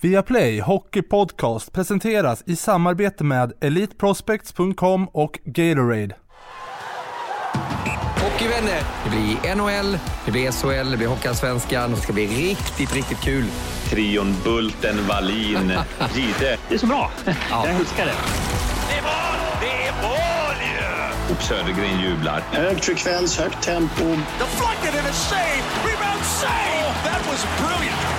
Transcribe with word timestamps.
Viaplay 0.00 0.60
Hockey 0.60 1.02
Podcast 1.02 1.72
presenteras 1.72 2.42
i 2.46 2.56
samarbete 2.56 3.24
med 3.24 3.52
EliteProspects.com 3.60 5.08
och 5.12 5.38
Gatorade. 5.44 6.16
Hockeyvänner, 8.22 8.80
det 9.04 9.10
blir 9.10 9.54
NHL, 9.54 9.98
det 10.24 10.30
blir 10.32 10.52
SHL, 10.52 10.90
det 10.90 10.96
blir 10.96 11.06
Hockeyallsvenskan. 11.08 11.90
Det 11.90 11.96
ska 11.96 12.12
bli 12.12 12.26
riktigt, 12.26 12.94
riktigt 12.94 13.20
kul. 13.20 13.44
Trion 13.90 14.36
Bulten, 14.44 15.06
Wallin, 15.06 15.72
Gide. 16.14 16.58
Det 16.68 16.74
är 16.74 16.78
så 16.78 16.86
bra. 16.86 17.10
Jag 17.50 17.68
älskar 17.68 18.06
det. 18.06 18.14
Det 18.88 18.98
är 18.98 19.02
mål! 19.02 19.38
Det 19.60 19.86
är 19.86 19.92
mål 20.02 20.56
ju! 20.62 21.34
Och 21.34 21.42
Södergren 21.42 22.00
jublar. 22.00 22.40
Hög 22.52 22.84
frekvens, 22.84 23.38
högt 23.38 23.62
tempo. 23.62 24.04
Deflected 24.04 25.00
and 25.00 25.08
a 25.08 25.12
save! 25.12 25.62
Rebound 25.84 26.24
save! 26.24 26.86
Oh, 26.86 27.04
that 27.04 27.26
was 27.30 27.46
brilliant! 27.60 28.17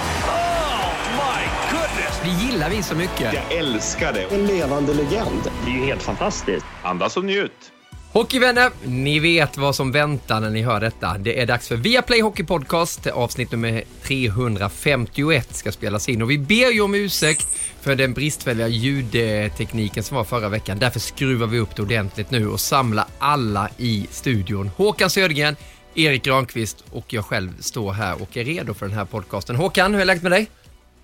Det 2.23 2.45
gillar 2.45 2.69
vi 2.69 2.83
så 2.83 2.95
mycket. 2.95 3.33
Jag 3.33 3.57
älskar 3.57 4.13
det. 4.13 4.23
En 4.23 4.47
levande 4.47 4.93
legend. 4.93 5.41
Det 5.65 5.71
är 5.71 5.75
ju 5.75 5.85
helt 5.85 6.03
fantastiskt. 6.03 6.65
Andas 6.83 7.17
och 7.17 7.25
njut. 7.25 7.71
Hockeyvänner, 8.11 8.71
ni 8.85 9.19
vet 9.19 9.57
vad 9.57 9.75
som 9.75 9.91
väntar 9.91 10.39
när 10.39 10.49
ni 10.49 10.61
hör 10.61 10.79
detta. 10.79 11.17
Det 11.17 11.41
är 11.41 11.45
dags 11.45 11.67
för 11.67 11.75
Viaplay 11.75 12.21
Hockey 12.21 12.43
Podcast. 12.43 13.07
Avsnitt 13.07 13.51
nummer 13.51 13.83
351 14.03 15.55
ska 15.55 15.71
spelas 15.71 16.09
in 16.09 16.21
och 16.21 16.31
vi 16.31 16.37
ber 16.37 16.71
ju 16.73 16.81
om 16.81 16.95
ursäkt 16.95 17.47
för 17.81 17.95
den 17.95 18.13
bristfälliga 18.13 18.67
ljudtekniken 18.67 20.03
som 20.03 20.17
var 20.17 20.23
förra 20.23 20.49
veckan. 20.49 20.79
Därför 20.79 20.99
skruvar 20.99 21.47
vi 21.47 21.59
upp 21.59 21.75
det 21.75 21.81
ordentligt 21.81 22.31
nu 22.31 22.47
och 22.47 22.59
samlar 22.59 23.05
alla 23.19 23.69
i 23.77 24.07
studion. 24.11 24.71
Håkan 24.77 25.09
Södergren, 25.09 25.55
Erik 25.95 26.23
Granqvist 26.23 26.83
och 26.91 27.13
jag 27.13 27.25
själv 27.25 27.49
står 27.59 27.91
här 27.93 28.21
och 28.21 28.37
är 28.37 28.43
redo 28.43 28.73
för 28.73 28.87
den 28.87 28.97
här 28.97 29.05
podcasten. 29.05 29.55
Håkan, 29.55 29.93
hur 29.93 30.01
är 30.01 30.05
läget 30.05 30.23
med 30.23 30.31
dig? 30.31 30.47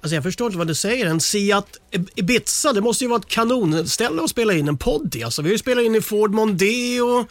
Alltså 0.05 0.15
jag 0.15 0.23
förstår 0.23 0.47
inte 0.47 0.57
vad 0.57 0.67
du 0.67 0.75
säger. 0.75 1.05
En 1.05 1.19
Seat 1.19 1.67
Ibiza, 2.15 2.73
det 2.73 2.81
måste 2.81 3.03
ju 3.03 3.09
vara 3.09 3.19
ett 3.19 3.27
kanonställe 3.27 4.23
att 4.23 4.29
spela 4.29 4.53
in 4.53 4.67
en 4.67 4.77
podd 4.77 5.15
i. 5.15 5.23
Alltså, 5.23 5.41
vi 5.41 5.49
har 5.49 5.51
ju 5.51 5.57
spelat 5.57 5.83
in 5.83 5.95
i 5.95 6.01
Ford 6.01 6.31
Mondeo. 6.31 7.27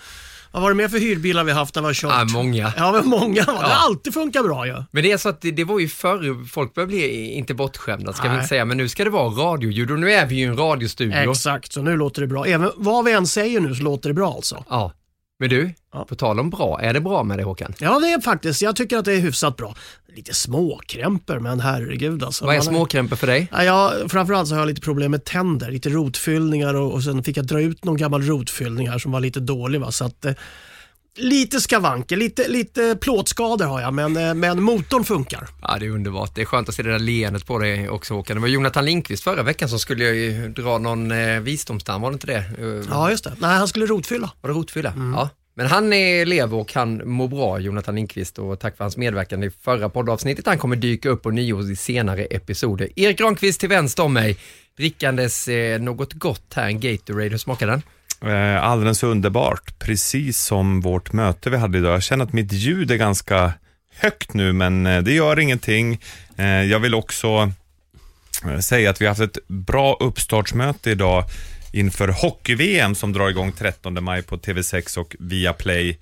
Vad 0.52 0.62
var 0.62 0.70
det 0.70 0.74
mer 0.74 0.88
för 0.88 0.98
hyrbilar 0.98 1.44
vi 1.44 1.52
haft 1.52 1.74
när 1.74 1.82
vi 1.82 1.86
har 1.86 1.94
kört? 1.94 2.12
Ja, 2.12 2.24
många. 2.24 2.72
Ja, 2.76 2.92
men 2.92 3.08
många. 3.08 3.44
Det 3.44 3.50
har 3.52 3.62
alltid 3.62 4.14
funkat 4.14 4.44
bra 4.44 4.66
ju. 4.66 4.82
Men 4.90 5.02
det 5.02 5.12
är 5.12 5.16
så 5.16 5.28
att 5.28 5.40
det, 5.40 5.50
det 5.50 5.64
var 5.64 5.78
ju 5.78 5.88
förr, 5.88 6.48
folk 6.48 6.74
började 6.74 6.92
bli 6.92 7.32
inte 7.32 7.54
bortskämda 7.54 8.12
ska 8.12 8.22
vi 8.22 8.28
Nej. 8.28 8.36
inte 8.36 8.48
säga, 8.48 8.64
men 8.64 8.76
nu 8.76 8.88
ska 8.88 9.04
det 9.04 9.10
vara 9.10 9.28
radioljud 9.28 9.90
och 9.90 9.98
nu 9.98 10.12
är 10.12 10.26
vi 10.26 10.34
ju 10.34 10.40
i 10.40 10.44
en 10.44 10.56
radiostudio. 10.56 11.30
Exakt, 11.30 11.72
så 11.72 11.82
nu 11.82 11.96
låter 11.96 12.20
det 12.20 12.26
bra. 12.26 12.46
Även 12.46 12.70
vad 12.76 13.04
vi 13.04 13.12
än 13.12 13.26
säger 13.26 13.60
nu 13.60 13.74
så 13.74 13.82
låter 13.82 14.08
det 14.08 14.14
bra 14.14 14.34
alltså. 14.34 14.64
Ja. 14.68 14.92
Men 15.38 15.48
du, 15.48 15.74
Ja. 15.94 16.04
på 16.04 16.14
tal 16.14 16.40
om 16.40 16.50
bra, 16.50 16.80
är 16.80 16.92
det 16.94 17.00
bra 17.00 17.22
med 17.22 17.38
dig 17.38 17.44
Håkan? 17.44 17.74
Ja, 17.78 17.98
det 17.98 18.06
är 18.12 18.20
faktiskt. 18.20 18.62
Jag 18.62 18.76
tycker 18.76 18.98
att 18.98 19.04
det 19.04 19.12
är 19.12 19.20
hyfsat 19.20 19.56
bra. 19.56 19.74
Lite 20.16 20.34
småkrämpor, 20.34 21.38
men 21.38 21.60
herregud 21.60 22.24
alltså. 22.24 22.44
Vad 22.44 22.54
är 22.54 22.58
Man 22.58 22.64
småkrämpor 22.64 23.16
för 23.16 23.26
dig? 23.26 23.48
Ja, 23.52 23.92
framförallt 24.08 24.48
så 24.48 24.54
har 24.54 24.60
jag 24.60 24.66
lite 24.66 24.80
problem 24.80 25.10
med 25.10 25.24
tänder, 25.24 25.70
lite 25.70 25.88
rotfyllningar 25.88 26.74
och, 26.74 26.92
och 26.92 27.02
sen 27.04 27.22
fick 27.24 27.36
jag 27.36 27.46
dra 27.46 27.60
ut 27.60 27.84
någon 27.84 27.96
gammal 27.96 28.22
rotfyllning 28.22 28.88
här 28.88 28.98
som 28.98 29.12
var 29.12 29.20
lite 29.20 29.40
dålig. 29.40 29.80
Va? 29.80 29.92
Så 29.92 30.04
att, 30.04 30.24
eh, 30.24 30.32
lite 31.16 31.60
skavanker, 31.60 32.16
lite, 32.16 32.48
lite 32.48 32.96
plåtskador 33.00 33.64
har 33.66 33.80
jag, 33.80 33.94
men, 33.94 34.16
eh, 34.16 34.34
men 34.34 34.62
motorn 34.62 35.04
funkar. 35.04 35.48
Ja, 35.62 35.76
det 35.80 35.86
är 35.86 35.90
underbart. 35.90 36.34
Det 36.34 36.40
är 36.40 36.44
skönt 36.46 36.68
att 36.68 36.74
se 36.74 36.82
det 36.82 36.92
där 36.92 36.98
leendet 36.98 37.46
på 37.46 37.58
dig 37.58 37.88
också 37.88 38.14
Håkan. 38.14 38.36
Det 38.36 38.40
var 38.40 38.48
Jonathan 38.48 38.84
Lindqvist 38.84 39.24
förra 39.24 39.42
veckan 39.42 39.68
som 39.68 39.78
skulle 39.78 40.04
ju 40.04 40.48
dra 40.48 40.78
någon 40.78 41.10
eh, 41.10 41.40
visdomstand, 41.40 42.02
var 42.02 42.10
det 42.10 42.14
inte 42.14 42.26
det? 42.26 42.44
Eh, 42.58 42.84
Ja, 42.90 43.10
just 43.10 43.24
det. 43.24 43.32
Nej, 43.38 43.56
han 43.58 43.68
skulle 43.68 43.86
rotfylla. 43.86 44.30
Var 44.40 44.50
det 44.50 44.56
rotfylla? 44.56 44.92
Ja. 45.14 45.28
Men 45.56 45.66
han 45.66 45.92
är 45.92 46.26
lev 46.26 46.54
och 46.54 46.72
han 46.74 47.08
mår 47.08 47.28
bra, 47.28 47.58
Jonathan 47.58 47.94
Lindqvist, 47.94 48.38
och 48.38 48.60
tack 48.60 48.76
för 48.76 48.84
hans 48.84 48.96
medverkan 48.96 49.42
i 49.42 49.50
förra 49.50 49.88
poddavsnittet. 49.88 50.46
Han 50.46 50.58
kommer 50.58 50.76
dyka 50.76 51.08
upp 51.08 51.22
på 51.22 51.30
nio 51.30 51.70
i 51.70 51.76
senare 51.76 52.24
episoder. 52.24 52.88
Erik 52.96 53.18
Granqvist 53.18 53.60
till 53.60 53.68
vänster 53.68 54.02
om 54.02 54.12
mig, 54.12 54.36
drickandes 54.76 55.48
eh, 55.48 55.80
något 55.80 56.12
gott 56.12 56.52
här, 56.54 56.66
en 56.66 56.80
Gatorade. 56.80 57.28
Hur 57.28 57.38
smakar 57.38 57.66
den? 57.66 57.82
Eh, 58.30 58.64
Alldeles 58.64 59.02
underbart, 59.02 59.78
precis 59.78 60.38
som 60.40 60.80
vårt 60.80 61.12
möte 61.12 61.50
vi 61.50 61.56
hade 61.56 61.78
idag. 61.78 61.94
Jag 61.94 62.02
känner 62.02 62.24
att 62.24 62.32
mitt 62.32 62.52
ljud 62.52 62.90
är 62.90 62.96
ganska 62.96 63.52
högt 63.96 64.34
nu, 64.34 64.52
men 64.52 64.86
eh, 64.86 65.02
det 65.02 65.12
gör 65.12 65.38
ingenting. 65.40 66.00
Eh, 66.36 66.46
Jag 66.46 66.78
vill 66.80 66.94
också 66.94 67.52
eh, 68.44 68.58
säga 68.58 68.90
att 68.90 69.00
vi 69.00 69.04
har 69.04 69.10
haft 69.10 69.36
ett 69.36 69.48
bra 69.48 69.96
uppstartsmöte 70.00 70.90
idag 70.90 71.24
inför 71.74 72.08
hockey-VM 72.08 72.94
som 72.94 73.12
drar 73.12 73.28
igång 73.28 73.52
13 73.52 74.04
maj 74.04 74.22
på 74.22 74.36
TV6 74.36 74.98
och 74.98 75.16
Viaplay. 75.18 75.98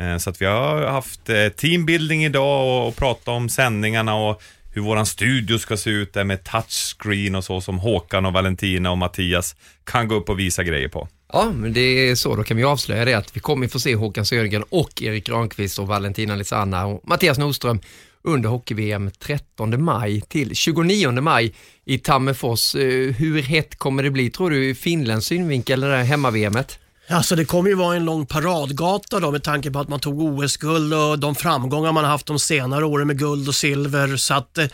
Eh, 0.00 0.16
så 0.18 0.30
att 0.30 0.42
vi 0.42 0.46
har 0.46 0.86
haft 0.86 1.28
eh, 1.28 1.48
teambuilding 1.48 2.24
idag 2.24 2.66
och, 2.66 2.88
och 2.88 2.96
pratat 2.96 3.28
om 3.28 3.48
sändningarna 3.48 4.14
och 4.14 4.42
hur 4.74 4.82
våran 4.82 5.06
studio 5.06 5.58
ska 5.58 5.76
se 5.76 5.90
ut 5.90 6.12
där 6.12 6.24
med 6.24 6.44
touchscreen 6.44 7.34
och 7.34 7.44
så 7.44 7.60
som 7.60 7.78
Håkan 7.78 8.26
och 8.26 8.32
Valentina 8.32 8.90
och 8.90 8.98
Mattias 8.98 9.56
kan 9.84 10.08
gå 10.08 10.14
upp 10.14 10.28
och 10.28 10.38
visa 10.38 10.62
grejer 10.62 10.88
på. 10.88 11.08
Ja, 11.32 11.52
men 11.54 11.72
det 11.72 11.80
är 11.80 12.14
så. 12.14 12.36
Då 12.36 12.42
kan 12.42 12.56
vi 12.56 12.64
avslöja 12.64 13.04
det 13.04 13.14
att 13.14 13.36
vi 13.36 13.40
kommer 13.40 13.68
få 13.68 13.80
se 13.80 13.94
Håkan 13.94 14.26
Södergren 14.26 14.64
och 14.68 15.02
Erik 15.02 15.26
Granqvist 15.26 15.78
och 15.78 15.86
Valentina 15.86 16.36
Lisanna 16.36 16.86
och 16.86 17.08
Mattias 17.08 17.38
Nordström 17.38 17.80
under 18.24 18.48
hockey-VM 18.48 19.10
13 19.18 19.84
maj 19.84 20.20
till 20.20 20.54
29 20.54 21.10
maj 21.20 21.54
i 21.84 21.98
Tammerfors. 21.98 22.74
Eh, 22.74 23.14
hur 23.14 23.42
hett 23.42 23.78
kommer 23.78 24.02
det 24.02 24.10
bli 24.10 24.30
tror 24.30 24.50
du 24.50 24.68
i 24.68 24.74
Finlands 24.74 25.26
synvinkel, 25.26 25.80
det 25.80 25.88
där 25.88 26.02
hemma-VMet? 26.02 26.78
Alltså 27.08 27.36
det 27.36 27.44
kommer 27.44 27.70
ju 27.70 27.76
vara 27.76 27.96
en 27.96 28.04
lång 28.04 28.26
paradgata 28.26 29.20
då 29.20 29.30
med 29.30 29.42
tanke 29.42 29.70
på 29.70 29.78
att 29.78 29.88
man 29.88 30.00
tog 30.00 30.20
OS-guld 30.20 30.94
och 30.94 31.18
de 31.18 31.34
framgångar 31.34 31.92
man 31.92 32.04
har 32.04 32.10
haft 32.10 32.26
de 32.26 32.38
senare 32.38 32.84
åren 32.84 33.06
med 33.06 33.18
guld 33.18 33.48
och 33.48 33.54
silver. 33.54 34.16
Så 34.16 34.34
att 34.34 34.58
eh, 34.58 34.66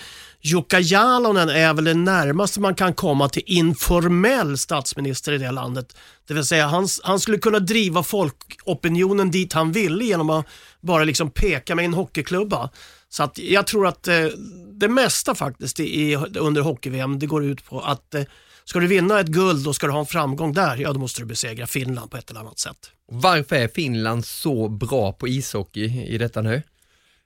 Jukka 0.43 0.81
Jalonen 0.81 1.49
är 1.49 1.75
väl 1.75 1.85
det 1.85 1.95
närmaste 1.95 2.61
man 2.61 2.75
kan 2.75 2.95
komma 2.95 3.29
till 3.29 3.43
informell 3.47 4.59
statsminister 4.59 5.33
i 5.33 5.39
det 5.39 5.51
landet. 5.51 5.97
Det 6.29 6.35
vill 6.35 6.45
säga 6.45 6.67
han, 6.67 6.89
han 7.03 7.21
skulle 7.21 7.39
kunna 7.39 7.59
driva 7.59 8.03
folkopinionen 8.03 9.31
dit 9.31 9.53
han 9.53 9.73
ville 9.73 10.05
genom 10.05 10.31
att 10.31 10.47
bara 10.81 11.05
liksom 11.05 11.31
peka 11.31 11.75
med 11.75 11.85
en 11.85 11.95
hockeyklubba. 11.95 12.71
Så 13.13 13.23
att 13.23 13.39
jag 13.39 13.67
tror 13.67 13.87
att 13.87 14.09
eh, 14.09 14.27
det 14.73 14.89
mesta 14.89 15.35
faktiskt 15.35 15.81
i, 15.81 16.17
under 16.17 16.61
hockey-VM 16.63 17.19
det 17.19 17.27
går 17.27 17.45
ut 17.45 17.65
på 17.65 17.81
att 17.81 18.15
eh, 18.15 18.23
ska 18.65 18.79
du 18.79 18.87
vinna 18.87 19.21
ett 19.21 19.27
guld 19.27 19.69
och 19.69 19.75
ska 19.77 19.87
du 19.87 19.93
ha 19.93 20.01
en 20.01 20.07
framgång 20.07 20.53
där, 20.53 20.77
ja 20.77 20.93
då 20.93 21.01
måste 21.01 21.21
du 21.21 21.27
besegra 21.27 21.67
Finland 21.67 22.11
på 22.11 22.17
ett 22.17 22.31
eller 22.31 22.41
annat 22.41 22.59
sätt. 22.59 22.91
Varför 23.13 23.57
är 23.57 23.69
Finland 23.69 24.25
så 24.25 24.69
bra 24.69 25.13
på 25.13 25.29
ishockey 25.29 26.07
i 26.07 26.19
detta 26.19 26.43
nu? 26.43 26.63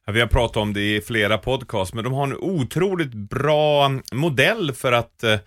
Vi 0.07 0.21
har 0.21 0.27
pratat 0.27 0.57
om 0.57 0.73
det 0.73 0.97
i 0.97 1.01
flera 1.01 1.39
podcast, 1.39 1.95
men 1.95 2.05
de 2.05 2.13
har 2.13 2.25
en 2.27 2.37
otroligt 2.37 3.15
bra 3.15 3.91
modell 4.13 4.73
för 4.73 4.93
att 4.93 5.25
eh, 5.25 5.39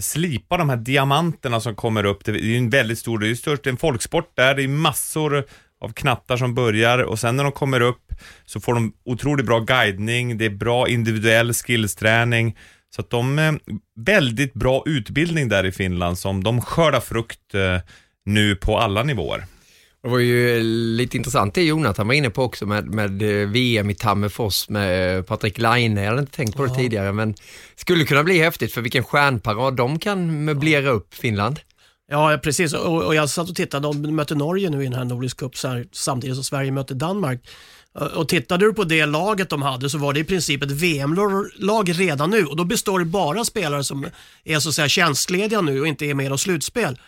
slipa 0.00 0.56
de 0.56 0.68
här 0.68 0.76
diamanterna 0.76 1.60
som 1.60 1.74
kommer 1.74 2.04
upp. 2.04 2.24
Det 2.24 2.30
är 2.30 2.36
ju 2.36 2.56
en 2.56 2.70
väldigt 2.70 2.98
stor, 2.98 3.18
det 3.18 3.26
är 3.26 3.28
ju 3.28 3.36
störst 3.36 3.66
en 3.66 3.76
folksport 3.76 4.32
där, 4.34 4.54
det 4.54 4.62
är 4.62 4.68
massor 4.68 5.44
av 5.80 5.92
knattar 5.92 6.36
som 6.36 6.54
börjar 6.54 6.98
och 6.98 7.18
sen 7.18 7.36
när 7.36 7.44
de 7.44 7.52
kommer 7.52 7.80
upp 7.80 8.07
så 8.44 8.60
får 8.60 8.74
de 8.74 8.92
otroligt 9.04 9.46
bra 9.46 9.60
guidning, 9.60 10.38
det 10.38 10.44
är 10.44 10.50
bra 10.50 10.88
individuell 10.88 11.52
skillsträning. 11.52 12.56
Så 12.90 13.00
att 13.00 13.10
de, 13.10 13.38
eh, 13.38 13.52
väldigt 13.96 14.54
bra 14.54 14.82
utbildning 14.86 15.48
där 15.48 15.66
i 15.66 15.72
Finland 15.72 16.18
som 16.18 16.44
de 16.44 16.60
skördar 16.60 17.00
frukt 17.00 17.54
eh, 17.54 17.78
nu 18.24 18.56
på 18.56 18.78
alla 18.78 19.02
nivåer. 19.02 19.44
Det 20.02 20.08
var 20.08 20.18
ju 20.18 20.62
lite 20.96 21.16
intressant 21.16 21.54
det 21.54 21.62
Jonathan 21.62 22.06
var 22.06 22.14
inne 22.14 22.30
på 22.30 22.42
också 22.42 22.66
med, 22.66 22.86
med 22.86 23.22
eh, 23.22 23.48
VM 23.48 23.90
i 23.90 23.94
Tammerfors 23.94 24.68
med 24.68 25.26
Patrik 25.26 25.58
Laine. 25.58 26.00
Jag 26.00 26.08
hade 26.08 26.20
inte 26.20 26.36
tänkt 26.36 26.56
på 26.56 26.66
det 26.66 26.74
tidigare 26.74 27.12
men 27.12 27.34
skulle 27.74 28.04
kunna 28.04 28.24
bli 28.24 28.38
häftigt 28.38 28.72
för 28.72 28.80
vilken 28.80 29.04
stjärnparad 29.04 29.76
de 29.76 29.98
kan 29.98 30.44
möblera 30.44 30.90
upp 30.90 31.14
Finland. 31.14 31.60
Ja, 32.10 32.38
precis. 32.42 32.74
Och, 32.74 33.02
och 33.02 33.14
jag 33.14 33.30
satt 33.30 33.50
och 33.50 33.56
tittade, 33.56 33.88
de 33.88 34.16
mötte 34.16 34.34
Norge 34.34 34.70
nu 34.70 34.80
i 34.80 34.84
den 34.84 34.94
här 34.94 35.04
Nordisk 35.04 35.36
Cup 35.36 35.56
så 35.56 35.68
här, 35.68 35.86
samtidigt 35.92 36.36
som 36.36 36.44
Sverige 36.44 36.70
mötte 36.70 36.94
Danmark. 36.94 37.40
Och 37.94 38.28
tittade 38.28 38.66
du 38.66 38.72
på 38.72 38.84
det 38.84 39.06
laget 39.06 39.50
de 39.50 39.62
hade 39.62 39.90
så 39.90 39.98
var 39.98 40.12
det 40.12 40.20
i 40.20 40.24
princip 40.24 40.62
ett 40.62 40.70
VM-lag 40.70 42.00
redan 42.00 42.30
nu 42.30 42.44
och 42.44 42.56
då 42.56 42.64
består 42.64 42.98
det 42.98 43.04
bara 43.04 43.44
spelare 43.44 43.84
som 43.84 44.06
är 44.44 44.60
så 44.60 44.68
att 44.68 44.74
säga 44.74 44.88
tjänstlediga 44.88 45.60
nu 45.60 45.80
och 45.80 45.86
inte 45.86 46.06
är 46.06 46.14
med 46.14 46.32
i 46.32 46.38
slutspel. 46.38 46.98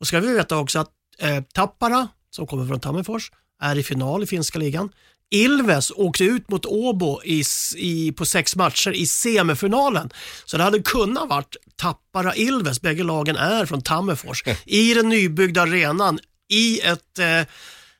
Och 0.00 0.06
ska 0.06 0.20
vi 0.20 0.32
veta 0.32 0.56
också 0.56 0.78
att 0.78 0.90
eh, 1.18 1.42
Tappara, 1.54 2.08
som 2.30 2.46
kommer 2.46 2.66
från 2.66 2.80
Tammerfors, 2.80 3.30
är 3.62 3.78
i 3.78 3.82
final 3.82 4.22
i 4.22 4.26
finska 4.26 4.58
ligan. 4.58 4.88
Ilves 5.30 5.90
åkte 5.90 6.24
ut 6.24 6.50
mot 6.50 6.66
Åbo 6.66 7.22
i, 7.24 7.44
i, 7.76 8.12
på 8.12 8.26
sex 8.26 8.56
matcher 8.56 8.92
i 8.92 9.06
semifinalen. 9.06 10.10
Så 10.44 10.56
det 10.56 10.62
hade 10.62 10.82
kunnat 10.82 11.28
varit 11.28 11.56
Tappara-Ilves, 11.76 12.82
bägge 12.82 13.02
lagen 13.02 13.36
är 13.36 13.66
från 13.66 13.82
Tammerfors, 13.82 14.44
i 14.64 14.94
den 14.94 15.08
nybyggda 15.08 15.62
arenan 15.62 16.18
i 16.48 16.80
ett 16.80 17.18
eh, 17.18 17.42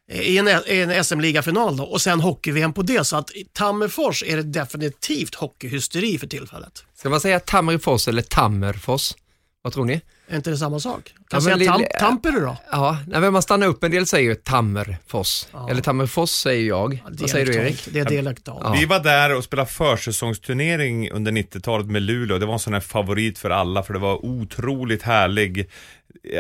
i 0.09 0.39
en, 0.39 0.49
en 0.49 1.05
SM-ligafinal 1.05 1.77
då 1.77 1.85
och 1.85 2.01
sen 2.01 2.21
hockey-VM 2.21 2.73
på 2.73 2.83
det. 2.83 3.05
Så 3.05 3.17
att 3.17 3.31
i 3.31 3.45
Tammerfors 3.53 4.23
är 4.23 4.37
det 4.37 4.43
definitivt 4.43 5.35
hockeyhysteri 5.35 6.19
för 6.19 6.27
tillfället. 6.27 6.85
Ska 6.95 7.09
man 7.09 7.21
säga 7.21 7.41
Tammerfors 7.41 8.09
eller 8.09 8.23
Tammerfors? 8.23 9.15
Vad 9.63 9.73
tror 9.73 9.85
ni? 9.85 10.01
Är 10.29 10.37
inte 10.37 10.51
det 10.51 10.57
samma 10.57 10.81
sak? 10.81 11.15
Kan 11.29 11.43
Ja, 11.45 11.51
jag 11.51 11.59
säga 11.59 11.73
tam, 11.73 11.85
Tampere 12.01 12.41
då? 12.41 12.57
Ja, 12.71 12.99
nej, 13.07 13.21
men 13.21 13.33
man 13.33 13.43
stannar 13.43 13.67
upp. 13.67 13.85
En 13.85 13.91
del 13.91 14.07
säger 14.07 14.29
ju 14.29 14.35
Tammerfors. 14.35 15.47
Eller 15.71 15.83
Tammerfors 15.83 16.31
säger 16.31 16.69
jag. 16.69 17.03
Vad 17.09 17.31
säger 17.31 17.47
du 17.47 17.55
Erik? 17.55 17.89
Det 17.93 18.01
är 18.01 18.05
dialektalt. 18.05 18.61
Ja. 18.65 18.73
Vi 18.79 18.85
var 18.85 19.01
där 19.01 19.35
och 19.37 19.45
spelade 19.45 19.69
försäsongsturnering 19.71 21.11
under 21.11 21.33
90-talet 21.33 21.87
med 21.87 22.03
Luleå. 22.03 22.39
Det 22.39 22.47
var 22.47 22.53
en 22.53 22.59
sån 22.59 22.73
här 22.73 22.81
favorit 22.81 23.39
för 23.39 23.51
alla 23.51 23.83
för 23.83 23.93
det 23.95 23.99
var 24.01 24.25
otroligt 24.25 25.03
härlig. 25.03 25.71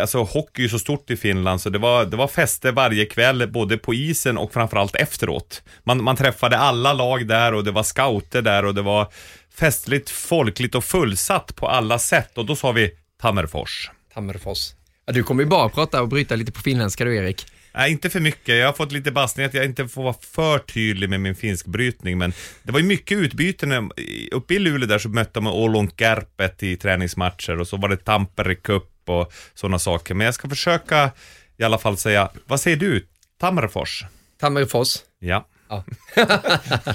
Alltså 0.00 0.23
hockey 0.23 0.61
är 0.61 0.62
ju 0.62 0.69
så 0.69 0.79
stort 0.79 1.11
i 1.11 1.17
Finland 1.17 1.61
så 1.61 1.71
det 1.71 1.79
var, 1.79 2.05
det 2.05 2.17
var 2.17 2.29
fester 2.29 2.73
varje 2.73 3.05
kväll 3.06 3.49
både 3.53 3.79
på 3.79 3.94
isen 3.94 4.38
och 4.38 4.53
framförallt 4.53 4.97
efteråt. 4.97 5.62
Man, 5.85 6.05
man 6.05 6.17
träffade 6.17 6.59
alla 6.59 6.93
lag 6.93 7.29
där 7.29 7.55
och 7.55 7.65
det 7.65 7.71
var 7.71 7.83
scouter 7.83 8.43
där 8.43 8.65
och 8.65 8.75
det 8.75 8.83
var 8.83 9.12
festligt, 9.59 10.11
folkligt 10.11 10.75
och 10.75 10.85
fullsatt 10.85 11.56
på 11.56 11.69
alla 11.69 11.99
sätt 11.99 12.38
och 12.38 12.47
då 12.47 12.56
sa 12.56 12.73
vi 12.73 12.91
Tammerfors. 13.26 13.90
Tammerfors. 14.14 14.75
Ja, 15.06 15.12
du 15.12 15.23
kommer 15.23 15.43
ju 15.43 15.49
bara 15.49 15.69
prata 15.69 16.02
och 16.02 16.08
bryta 16.08 16.37
lite 16.37 16.52
på 16.52 16.61
finländska 16.61 17.05
du 17.05 17.17
Erik. 17.17 17.46
Nej, 17.75 17.93
inte 17.93 18.11
för 18.11 18.20
mycket. 18.20 18.56
Jag 18.56 18.67
har 18.67 18.73
fått 18.73 18.93
lite 18.93 19.11
bassning 19.11 19.46
att 19.46 19.55
jag 19.55 19.64
inte 19.64 19.88
får 19.88 20.02
vara 20.02 20.14
för 20.20 20.58
tydlig 20.58 21.11
med 21.11 21.20
min 21.20 21.34
finskbrytning, 21.34 22.19
men 22.19 22.32
det 22.62 22.73
var 22.73 22.81
ju 22.81 22.87
mycket 22.87 23.19
utbyten. 23.19 23.90
Uppe 24.32 24.55
i 24.55 24.58
Luleå 24.58 24.88
där 24.88 24.99
så 24.99 25.08
mötte 25.08 25.40
man 25.40 25.52
Oulun 25.52 25.90
Kärpet 25.90 26.62
i 26.62 26.76
träningsmatcher 26.76 27.61
och 27.61 27.69
så 27.69 27.76
var 27.76 27.88
det 27.88 27.96
Tampere 27.96 28.55
Cup 28.55 28.90
och 29.06 29.32
sådana 29.55 29.78
saker. 29.78 30.14
Men 30.14 30.25
jag 30.25 30.34
ska 30.34 30.49
försöka 30.49 31.11
i 31.56 31.64
alla 31.64 31.78
fall 31.78 31.96
säga, 31.96 32.31
vad 32.46 32.61
säger 32.61 32.76
du? 32.76 33.06
Tammerfors? 33.40 34.05
Tammerfors. 34.40 34.96
Ja. 35.19 35.49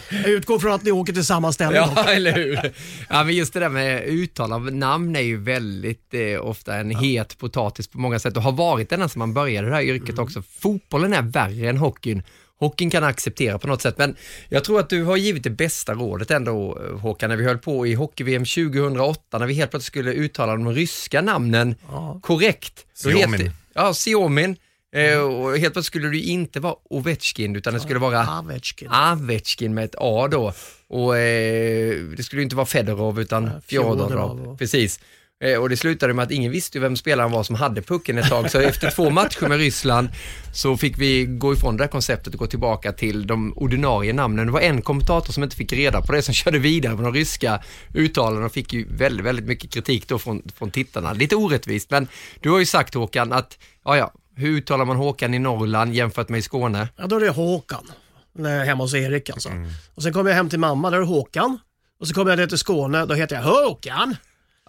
Jag 0.10 0.30
utgår 0.30 0.60
från 0.60 0.72
att 0.72 0.84
ni 0.84 0.92
åker 0.92 1.14
till 1.14 1.26
samma 1.26 1.52
ställe. 1.52 1.76
Ja, 1.76 2.04
eller 2.10 2.34
hur? 2.34 2.60
Ja, 3.10 3.24
men 3.24 3.36
just 3.36 3.54
det 3.54 3.60
där 3.60 3.70
med 3.70 4.04
uttal 4.04 4.54
av 4.54 4.72
namn 4.74 5.16
är 5.16 5.20
ju 5.22 5.38
väldigt 5.38 6.14
eh, 6.14 6.42
ofta 6.46 6.76
en 6.76 6.90
het 6.96 7.38
potatis 7.38 7.88
på 7.88 8.00
många 8.00 8.20
sätt 8.20 8.38
och 8.38 8.44
har 8.44 8.52
varit 8.52 8.90
det 8.90 8.96
sedan 8.96 9.10
man 9.16 9.34
började 9.34 9.70
det 9.70 9.76
här 9.76 9.82
yrket 9.82 10.20
också. 10.20 10.44
Fotbollen 10.60 11.14
är 11.14 11.22
värre 11.22 11.70
än 11.70 11.78
hockeyn. 11.78 12.24
Hockeyn 12.60 12.90
kan 12.90 13.04
acceptera 13.04 13.60
på 13.60 13.68
något 13.68 13.82
sätt, 13.82 13.98
men 13.98 14.16
jag 14.50 14.64
tror 14.64 14.80
att 14.80 14.90
du 14.90 15.04
har 15.04 15.18
givit 15.18 15.44
det 15.44 15.50
bästa 15.50 15.94
rådet 15.94 16.32
ändå 16.32 16.80
Håkan, 17.02 17.30
när 17.30 17.38
vi 17.38 17.44
höll 17.46 17.58
på 17.58 17.88
i 17.88 17.94
hockey-VM 17.94 18.46
2008, 18.46 19.38
när 19.38 19.46
vi 19.48 19.54
helt 19.54 19.72
plötsligt 19.72 19.88
skulle 19.88 20.14
uttala 20.14 20.52
de 20.52 20.72
ryska 20.74 21.22
namnen 21.22 21.76
korrekt. 22.22 22.86
Då 23.04 23.10
Siomin. 23.10 23.32
heter- 23.34 23.52
Ja, 23.74 23.94
Siomin. 23.94 24.56
Eh, 24.96 25.20
och 25.20 25.58
helt 25.58 25.74
plötsligt 25.74 25.86
skulle 25.86 26.10
det 26.10 26.18
ju 26.18 26.32
inte 26.32 26.60
vara 26.60 26.76
Ovechkin, 26.84 27.56
utan 27.56 27.74
det 27.74 27.80
skulle 27.80 28.00
vara 28.00 28.40
Ovechkin. 28.40 28.90
Avechkin 28.92 29.74
med 29.74 29.86
ett 29.86 29.96
A 29.98 30.28
då. 30.32 30.54
Och 30.88 31.18
eh, 31.18 31.96
det 32.18 32.24
skulle 32.24 32.42
inte 32.42 32.56
vara 32.56 32.66
Fedorov 32.66 33.20
utan 33.20 33.62
Fjodorov. 33.68 34.08
Fjodorov. 34.08 34.58
Precis. 34.58 35.00
Eh, 35.44 35.62
och 35.62 35.70
det 35.70 35.78
slutade 35.78 36.14
med 36.14 36.24
att 36.24 36.32
ingen 36.32 36.52
visste 36.52 36.80
vem 36.80 36.96
spelaren 36.96 37.32
var 37.32 37.44
som 37.44 37.56
hade 37.56 37.82
pucken 37.82 38.18
ett 38.18 38.30
tag. 38.30 38.52
Så 38.52 38.60
efter 38.62 38.92
två 38.92 39.10
matcher 39.10 39.48
med 39.48 39.58
Ryssland 39.58 40.10
så 40.54 40.78
fick 40.78 40.98
vi 40.98 41.26
gå 41.26 41.54
ifrån 41.54 41.78
det 41.78 41.84
här 41.84 41.90
konceptet 41.92 42.34
och 42.34 42.40
gå 42.40 42.48
tillbaka 42.48 42.92
till 42.92 43.28
de 43.28 43.54
ordinarie 43.58 44.14
namnen. 44.14 44.46
Det 44.46 44.52
var 44.52 44.62
en 44.62 44.82
kommentator 44.82 45.34
som 45.34 45.44
inte 45.44 45.56
fick 45.56 45.74
reda 45.74 46.02
på 46.02 46.12
det 46.12 46.22
som 46.22 46.34
körde 46.34 46.60
vidare 46.60 46.96
på 46.96 47.02
de 47.02 47.14
ryska 47.14 47.64
uttalen 47.94 48.44
och 48.44 48.52
fick 48.52 48.74
ju 48.74 48.86
väldigt, 48.90 49.26
väldigt 49.26 49.46
mycket 49.46 49.72
kritik 49.72 50.08
då 50.08 50.20
från, 50.20 50.42
från 50.56 50.72
tittarna. 50.72 51.14
Lite 51.14 51.36
orättvist, 51.36 51.92
men 51.92 52.08
du 52.40 52.50
har 52.50 52.60
ju 52.60 52.66
sagt 52.66 52.94
Håkan 52.94 53.32
att, 53.32 53.58
ja 53.86 53.98
ja, 53.98 54.14
hur 54.42 54.58
uttalar 54.58 54.86
man 54.86 54.98
Håkan 54.98 55.34
i 55.34 55.40
Norrland 55.40 55.94
jämfört 55.94 56.30
med 56.30 56.38
i 56.40 56.42
Skåne? 56.42 56.88
Ja, 56.98 57.08
då 57.08 57.16
är 57.16 57.20
det 57.20 57.30
Håkan. 57.30 57.92
När- 58.36 58.66
Hemma 58.66 58.84
hos 58.84 58.94
Erik 58.94 59.30
alltså. 59.30 59.50
Och 59.96 60.04
sen 60.04 60.14
kommer 60.14 60.30
jag 60.30 60.38
hem 60.38 60.50
till 60.50 60.60
mamma, 60.60 60.90
där 60.90 60.98
är 60.98 61.02
det 61.02 61.08
Håkan. 61.08 61.60
Och 62.00 62.08
så 62.08 62.14
kommer 62.14 62.32
jag 62.32 62.40
ner 62.40 62.48
till 62.48 62.58
Skåne, 62.58 63.06
då 63.06 63.14
heter 63.14 63.36
jag 63.36 63.44
Håkan. 63.44 64.16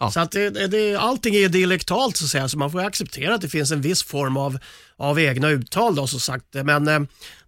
Ja. 0.00 0.10
Så 0.10 0.20
att 0.20 0.30
det, 0.32 0.50
det, 0.66 0.96
allting 0.96 1.34
är 1.34 1.48
dialektalt 1.48 2.16
så 2.16 2.24
att 2.24 2.30
säga, 2.30 2.48
så 2.48 2.58
man 2.58 2.70
får 2.72 2.80
acceptera 2.84 3.34
att 3.34 3.40
det 3.40 3.48
finns 3.48 3.70
en 3.72 3.80
viss 3.80 4.02
form 4.02 4.36
av, 4.36 4.58
av 4.96 5.20
egna 5.20 5.48
uttal 5.48 5.94
då 5.94 6.06
som 6.06 6.20
sagt. 6.20 6.44
Men 6.64 6.88
eh, 6.88 7.00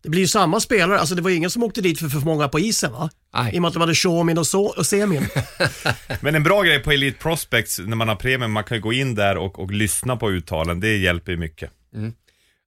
det 0.03 0.09
blir 0.09 0.21
ju 0.21 0.29
samma 0.29 0.61
spelare, 0.61 0.99
alltså 0.99 1.15
det 1.15 1.23
var 1.23 1.31
ingen 1.31 1.50
som 1.50 1.62
åkte 1.62 1.81
dit 1.81 1.99
för 1.99 2.09
för 2.09 2.19
många 2.19 2.49
på 2.49 2.61
isen 2.61 2.93
va? 2.93 3.11
Nej. 3.35 3.55
I 3.55 3.59
och 3.59 3.62
med 3.62 3.69
att 3.69 3.75
de 3.75 3.81
hade 3.81 3.94
Shomin 3.94 4.38
och, 4.38 4.47
so, 4.47 4.61
och 4.65 4.87
Semin. 4.87 5.26
Men 6.21 6.35
en 6.35 6.43
bra 6.43 6.62
grej 6.62 6.79
på 6.79 6.93
Elite 6.93 7.19
Prospects 7.19 7.79
när 7.79 7.97
man 7.97 8.09
har 8.09 8.17
premium, 8.17 8.53
man 8.53 8.65
kan 8.65 8.76
ju 8.76 8.81
gå 8.82 8.93
in 8.93 9.15
där 9.15 9.37
och, 9.37 9.59
och 9.59 9.71
lyssna 9.71 10.17
på 10.17 10.31
uttalen. 10.31 10.81
Det 10.81 10.97
hjälper 10.97 11.32
ju 11.32 11.38
mycket. 11.38 11.71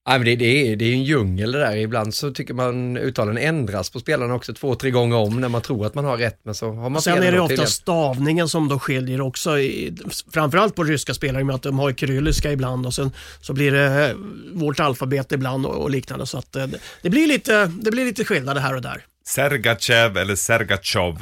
Nej, 0.08 0.20
men 0.20 0.26
det, 0.26 0.36
det, 0.36 0.46
är, 0.46 0.76
det 0.76 0.86
är 0.86 0.90
ju 0.90 0.94
en 0.94 1.04
djungel 1.04 1.52
det 1.52 1.60
där. 1.60 1.76
Ibland 1.76 2.14
så 2.14 2.32
tycker 2.32 2.54
man 2.54 2.98
uttalen 2.98 3.38
ändras 3.38 3.90
på 3.90 4.00
spelarna 4.00 4.34
också 4.34 4.54
två, 4.54 4.76
tre 4.76 4.92
gånger 4.92 5.18
om 5.18 5.42
när 5.42 5.50
man 5.50 5.62
tror 5.62 5.86
att 5.86 5.96
man 5.96 6.06
har 6.06 6.18
rätt, 6.18 6.40
men 6.44 6.56
så 6.56 6.72
har 6.72 6.90
man 6.90 7.02
Sen 7.02 7.24
är 7.24 7.32
det 7.32 7.40
ofta 7.40 7.66
stavningen 7.66 8.50
som 8.50 8.68
då 8.68 8.80
skiljer 8.80 9.22
också, 9.22 9.60
i, 9.60 9.98
framförallt 10.34 10.76
på 10.76 10.84
ryska 10.84 11.14
spelare 11.14 11.44
med 11.44 11.56
att 11.56 11.64
de 11.64 11.80
har 11.80 11.94
kyrilliska 11.94 12.52
ibland 12.52 12.86
och 12.86 12.94
sen 12.94 13.12
så 13.42 13.54
blir 13.54 13.72
det 13.72 14.10
eh, 14.10 14.16
vårt 14.54 14.80
alfabet 14.80 15.32
ibland 15.32 15.66
och, 15.66 15.76
och 15.76 15.92
liknande. 15.92 16.26
Så 16.26 16.38
att 16.38 16.56
eh, 16.56 16.68
det 17.02 17.10
blir 17.10 17.28
lite, 17.28 17.66
det 17.66 17.92
blir 17.92 18.06
lite 18.06 18.26
skillnader 18.26 18.62
här 18.62 18.76
och 18.76 18.82
där. 18.82 19.06
Sergachev 19.26 20.18
eller 20.18 20.36
Sergatjov, 20.36 21.18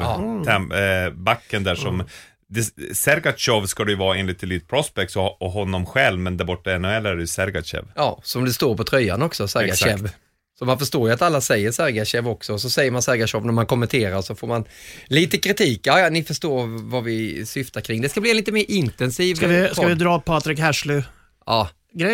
tem, 0.46 0.72
eh, 0.72 1.13
backen 1.13 1.63
där 1.63 1.75
som 1.75 2.04
det, 2.48 2.96
Sergatjov 2.96 3.66
ska 3.66 3.84
det 3.84 3.92
ju 3.92 3.98
vara 3.98 4.18
enligt 4.18 4.44
Elite 4.44 4.66
Prospects 4.66 5.16
och, 5.16 5.42
och 5.42 5.52
honom 5.52 5.86
själv, 5.86 6.20
men 6.20 6.38
där 6.38 6.46
borta 6.46 6.75
i 6.75 6.80
NHL 6.80 7.06
är 7.06 7.16
det 7.16 7.22
ju 7.22 7.28
Sergachev. 7.28 7.86
Ja, 7.96 8.20
som 8.24 8.46
det 8.46 8.54
står 8.54 8.78
på 8.78 8.84
tröjan 8.84 9.22
också, 9.22 9.48
Sergachev. 9.48 10.06
Exakt. 10.06 10.16
Så 10.60 10.66
man 10.66 10.80
förstår 10.80 11.08
ju 11.08 11.14
att 11.14 11.22
alla 11.22 11.42
säger 11.42 11.72
Sergachev 11.72 12.28
också, 12.28 12.54
och 12.54 12.62
så 12.62 12.70
säger 12.70 12.92
man 12.92 13.02
Sergachev 13.02 13.46
när 13.46 13.54
man 13.54 13.66
kommenterar 13.66 14.22
så 14.22 14.36
får 14.36 14.48
man 14.48 14.66
lite 15.06 15.38
kritik. 15.38 15.82
Ja, 15.84 16.00
ja, 16.00 16.10
ni 16.10 16.24
förstår 16.24 16.90
vad 16.90 17.04
vi 17.04 17.46
syftar 17.46 17.82
kring. 17.82 18.02
Det 18.02 18.10
ska 18.10 18.22
bli 18.22 18.30
en 18.30 18.38
lite 18.38 18.52
mer 18.52 18.66
intensiv 18.68 19.36
Ska 19.36 19.48
vi, 19.48 19.70
ska 19.74 19.88
vi 19.88 19.96
dra 19.96 20.20
Patrick 20.20 20.60
Hersley-grejen 20.60 21.06
Ja, 21.46 21.70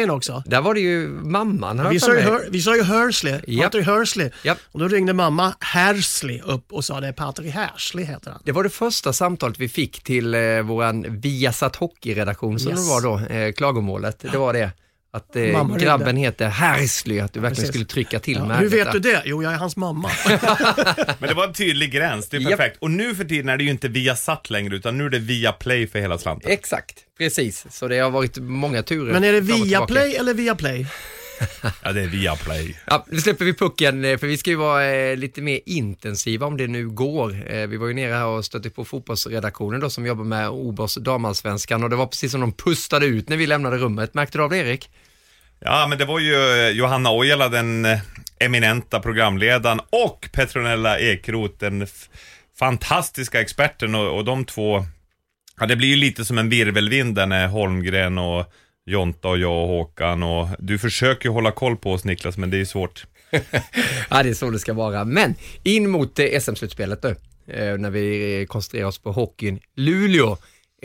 också? 0.10 0.44
där 0.46 0.62
var 0.62 0.74
det 0.74 0.80
ju 0.80 1.08
mamman. 1.08 1.90
Vi 1.90 2.00
sa, 2.00 2.14
ju. 2.16 2.22
Hur, 2.22 2.50
vi 2.52 2.62
sa 2.62 2.76
ju 2.76 2.84
Hersley, 2.84 3.40
Japp. 3.48 3.64
Patrick 3.64 3.86
Hersley. 3.86 4.30
Japp. 4.44 4.58
Och 4.72 4.80
då 4.80 4.88
ringde 4.88 5.14
mamma 5.14 5.54
Hersley 5.60 6.42
upp 6.42 6.72
och 6.74 6.86
sa 6.86 7.00
det 7.02 7.08
är 7.08 7.12
Patrick 7.12 7.54
Hersley 7.54 8.06
heter 8.06 8.32
han. 8.32 8.42
Det 8.46 8.52
var 8.52 8.64
det 8.64 8.70
första 8.70 9.14
samtalet 9.14 9.60
vi 9.60 9.70
fick 9.70 10.04
till 10.04 10.34
eh, 10.34 10.62
våran 10.62 11.06
Viasat 11.22 11.76
Hockey-redaktion 11.76 12.60
som 12.60 12.72
Yes. 12.72 12.88
det 12.88 12.90
var 12.94 13.02
då, 13.02 13.36
eh, 13.36 13.52
klagomålet. 13.54 14.20
Det 14.32 14.38
var 14.38 14.54
det. 14.54 14.72
Att 15.14 15.36
eh, 15.36 15.76
grabben 15.78 16.18
heter 16.18 16.48
Hersley, 16.48 17.20
att 17.20 17.34
du 17.34 17.40
verkligen 17.40 17.56
Precis. 17.56 17.70
skulle 17.70 17.86
trycka 17.86 18.20
till 18.20 18.34
Ja, 18.38 18.46
med 18.46 18.58
hur 18.58 18.70
vet 18.70 18.80
detta. 18.86 18.92
du 18.92 19.00
det? 19.00 19.22
Jo, 19.26 19.44
jag 19.44 19.54
är 19.54 19.58
hans 19.58 19.76
mamma. 19.78 20.12
Men 21.20 21.30
det 21.30 21.34
var 21.34 21.48
en 21.48 21.54
tydlig 21.54 21.92
gräns, 21.92 22.30
det 22.30 22.38
är 22.38 22.46
perfekt. 22.50 22.78
Och 22.80 22.92
nu 22.92 23.16
för 23.16 23.24
tiden 23.24 23.50
är 23.50 23.58
det 23.58 23.64
ju 23.64 23.70
inte 23.70 23.88
via 23.88 24.16
satt 24.16 24.50
längre, 24.50 24.76
utan 24.76 24.98
nu 24.98 25.06
är 25.06 25.10
det 25.10 25.20
via 25.20 25.52
play 25.52 25.88
för 25.88 26.00
hela 26.00 26.18
slanten. 26.18 26.52
Exakt, 26.52 26.96
precis. 27.18 27.66
Så 27.70 27.88
det 27.88 27.98
har 28.00 28.10
varit 28.12 28.38
många 28.38 28.84
turer. 28.84 29.14
Men 29.14 29.24
är 29.24 29.34
det. 29.34 29.42
Viaplay 29.42 30.16
eller 30.16 30.34
Viaplay? 30.34 30.86
Ja, 31.84 31.92
det 31.92 32.02
är 32.02 32.08
via 32.08 32.36
play. 32.36 32.78
Ja, 32.86 33.06
nu 33.10 33.22
släpper 33.22 33.46
vi 33.46 33.54
pucken 33.54 34.06
eh, 34.06 34.18
för 34.18 34.28
vi 34.28 34.38
ska 34.38 34.50
ju 34.50 34.56
vara 34.56 34.86
eh, 34.86 35.18
lite 35.18 35.42
mer 35.42 35.60
intensiva 35.66 36.46
om 36.46 36.58
det 36.58 36.68
nu 36.68 36.90
går. 36.90 37.54
Eh, 37.54 37.68
vi 37.68 37.78
var 37.78 37.88
ju 37.88 37.94
nere 37.94 38.14
här 38.14 38.26
och 38.26 38.46
stötte 38.46 38.70
på 38.70 38.86
fotbollsredaktionen 38.86 39.80
då 39.80 39.90
som 39.90 40.06
jobbar 40.06 40.24
med 40.24 40.50
Obers 40.50 40.96
damallsvenskan 40.96 41.84
och 41.84 41.90
det 41.90 41.96
var 41.96 42.08
precis 42.08 42.32
som 42.32 42.42
de 42.42 42.52
pustade 42.52 43.06
ut 43.06 43.30
när 43.30 43.38
vi 43.38 43.48
lämnade 43.48 43.78
rummet. 43.78 44.14
Märkte 44.14 44.38
du 44.38 44.44
av 44.44 44.50
det 44.50 44.58
Erik? 44.58 44.90
Ja, 45.60 45.88
men 45.90 45.98
det 45.98 46.06
var 46.06 46.20
ju 46.20 46.70
Johanna 46.70 47.12
Ojala, 47.12 47.50
den 47.50 47.88
eminenta 48.40 49.00
programledaren, 49.00 49.80
och 49.90 50.30
Petronella 50.34 51.00
Ekroth, 51.00 51.56
den 51.58 51.88
fantastiska 52.60 53.42
experten 53.42 53.96
och, 53.96 54.18
och 54.18 54.26
de 54.26 54.46
två, 54.46 54.86
ja 55.60 55.66
det 55.66 55.76
blir 55.76 55.88
ju 55.88 55.96
lite 55.96 56.26
som 56.26 56.38
en 56.38 56.50
virvelvind 56.50 57.16
där 57.16 57.26
när 57.26 57.48
Holmgren 57.48 58.18
och 58.18 58.54
Jonta 58.86 59.28
och 59.28 59.38
jag 59.38 59.62
och 59.64 59.68
Håkan 59.68 60.24
och 60.24 60.48
du 60.60 60.80
försöker 60.80 61.30
ju 61.30 61.34
hålla 61.34 61.52
koll 61.52 61.78
på 61.78 61.92
oss 61.92 62.06
Niklas, 62.06 62.38
men 62.38 62.50
det 62.50 62.58
är 62.58 62.66
svårt. 62.66 63.06
ja, 64.10 64.24
det 64.24 64.30
är 64.30 64.34
så 64.34 64.50
det 64.50 64.60
ska 64.60 64.74
vara. 64.74 65.06
Men 65.06 65.36
in 65.64 65.90
mot 65.90 66.20
eh, 66.20 66.40
SM-slutspelet 66.40 67.04
nu, 67.04 67.16
eh, 67.48 67.78
när 67.78 67.90
vi 67.90 68.40
eh, 68.42 68.46
koncentrerar 68.46 68.88
oss 68.88 69.00
på 69.00 69.12
hockeyn. 69.12 69.60
Luleå, 69.76 70.38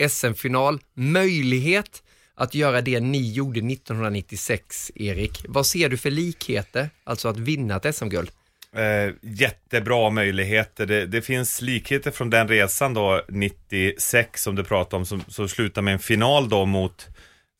SM-final, 0.09 0.79
möjlighet 0.93 2.03
att 2.35 2.55
göra 2.55 2.81
det 2.81 2.99
ni 2.99 3.31
gjorde 3.31 3.59
1996, 3.59 4.91
Erik. 4.95 5.45
Vad 5.47 5.65
ser 5.65 5.89
du 5.89 5.97
för 5.97 6.11
likheter, 6.11 6.89
alltså 7.03 7.27
att 7.27 7.37
vinna 7.37 7.75
ett 7.75 7.95
SM-guld? 7.95 8.31
Eh, 8.75 9.13
jättebra 9.21 10.09
möjligheter. 10.09 10.85
Det, 10.85 11.05
det, 11.05 11.21
finns 11.21 11.61
likheter 11.61 12.11
från 12.11 12.29
den 12.29 12.47
resan 12.47 12.93
då, 12.93 13.21
96 13.29 14.43
som 14.43 14.55
du 14.55 14.63
pratade 14.63 14.95
om, 14.95 15.05
som, 15.05 15.23
som 15.27 15.49
slutar 15.49 15.81
med 15.81 15.93
en 15.93 15.99
final 15.99 16.49
då 16.49 16.65
mot 16.65 17.07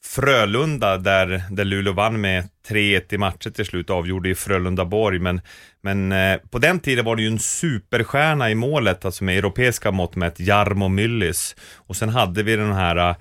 Frölunda 0.08 0.98
där, 0.98 1.44
där 1.52 1.66
Luleå 1.66 1.94
vann 1.94 2.22
med 2.22 2.50
3-1 2.68 3.14
i 3.14 3.18
matcher 3.18 3.50
till 3.50 3.66
slut, 3.66 3.90
avgjorde 3.90 4.30
i 4.30 4.36
Frölundaborg, 4.36 5.20
Men, 5.20 5.42
men 5.82 6.12
eh, 6.12 6.38
på 6.50 6.60
den 6.60 6.80
tiden 6.80 7.06
var 7.06 7.16
det 7.16 7.22
ju 7.22 7.28
en 7.28 7.40
superstjärna 7.40 8.52
i 8.52 8.56
målet, 8.56 9.06
alltså 9.06 9.24
med 9.24 9.38
europeiska 9.38 9.92
mått 9.92 10.16
mätt, 10.16 10.40
Jarmo 10.40 10.88
Myllys. 10.88 11.56
Och 11.76 11.96
sen 11.96 12.10
hade 12.10 12.44
vi 12.44 12.56
den 12.56 12.74
här 12.74 13.10
eh, 13.10 13.16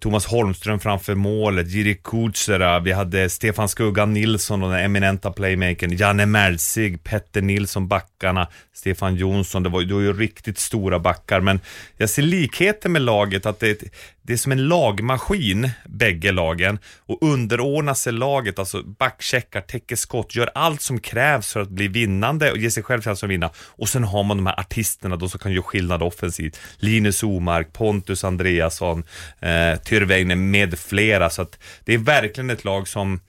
Thomas 0.00 0.26
Holmström 0.26 0.80
framför 0.80 1.14
målet, 1.14 1.68
Jiri 1.68 1.94
Kutsera, 1.94 2.78
vi 2.78 2.92
hade 2.92 3.30
Stefan 3.30 3.68
Skuggan 3.68 4.12
Nilsson 4.12 4.62
och 4.62 4.70
den 4.70 4.84
eminenta 4.84 5.32
playmakern, 5.32 5.96
Janne 5.96 6.26
Merzig, 6.26 7.04
Petter 7.04 7.42
Nilsson, 7.42 7.88
backarna, 7.88 8.48
Stefan 8.72 9.16
Jonsson, 9.16 9.62
det 9.62 9.68
var, 9.68 9.82
det 9.82 9.94
var 9.94 10.00
ju 10.00 10.12
riktigt 10.12 10.58
stora 10.58 10.98
backar, 10.98 11.40
men 11.40 11.60
jag 11.96 12.10
ser 12.10 12.22
likheter 12.22 12.88
med 12.88 13.02
laget, 13.02 13.46
att 13.46 13.60
det, 13.60 13.82
det 14.22 14.32
är 14.32 14.36
som 14.36 14.52
en 14.52 14.68
lagmaskin, 14.68 15.70
bägge 15.88 16.32
lagen, 16.32 16.78
och 17.06 17.18
underordnar 17.20 17.94
sig 17.94 18.12
laget, 18.12 18.58
alltså 18.58 18.82
backcheckar, 18.82 19.60
täcker 19.60 19.96
skott, 19.96 20.34
gör 20.34 20.50
allt 20.54 20.82
som 20.82 21.00
krävs 21.00 21.52
för 21.52 21.60
att 21.60 21.68
bli 21.68 21.88
vinnande 21.88 22.50
och 22.50 22.58
ge 22.58 22.70
sig 22.70 22.82
själv 22.82 23.02
chans 23.02 23.24
att 23.24 23.30
vinna. 23.30 23.50
Och 23.56 23.88
sen 23.88 24.04
har 24.04 24.22
man 24.22 24.36
de 24.36 24.46
här 24.46 24.60
artisterna 24.60 25.16
då 25.16 25.28
som 25.28 25.40
kan 25.40 25.52
göra 25.52 25.62
skillnad 25.62 26.02
offensivt. 26.02 26.60
Linus 26.76 27.22
Omark, 27.22 27.72
Pontus 27.72 28.24
Andreasson, 28.24 29.04
eh, 29.40 29.78
Tyrväinen 29.84 30.50
med 30.50 30.78
flera. 30.78 31.30
Så 31.30 31.42
att 31.42 31.58
det 31.84 31.94
är 31.94 31.98
verkligen 31.98 32.50
ett 32.50 32.64
lag 32.64 32.88
som 32.88 33.20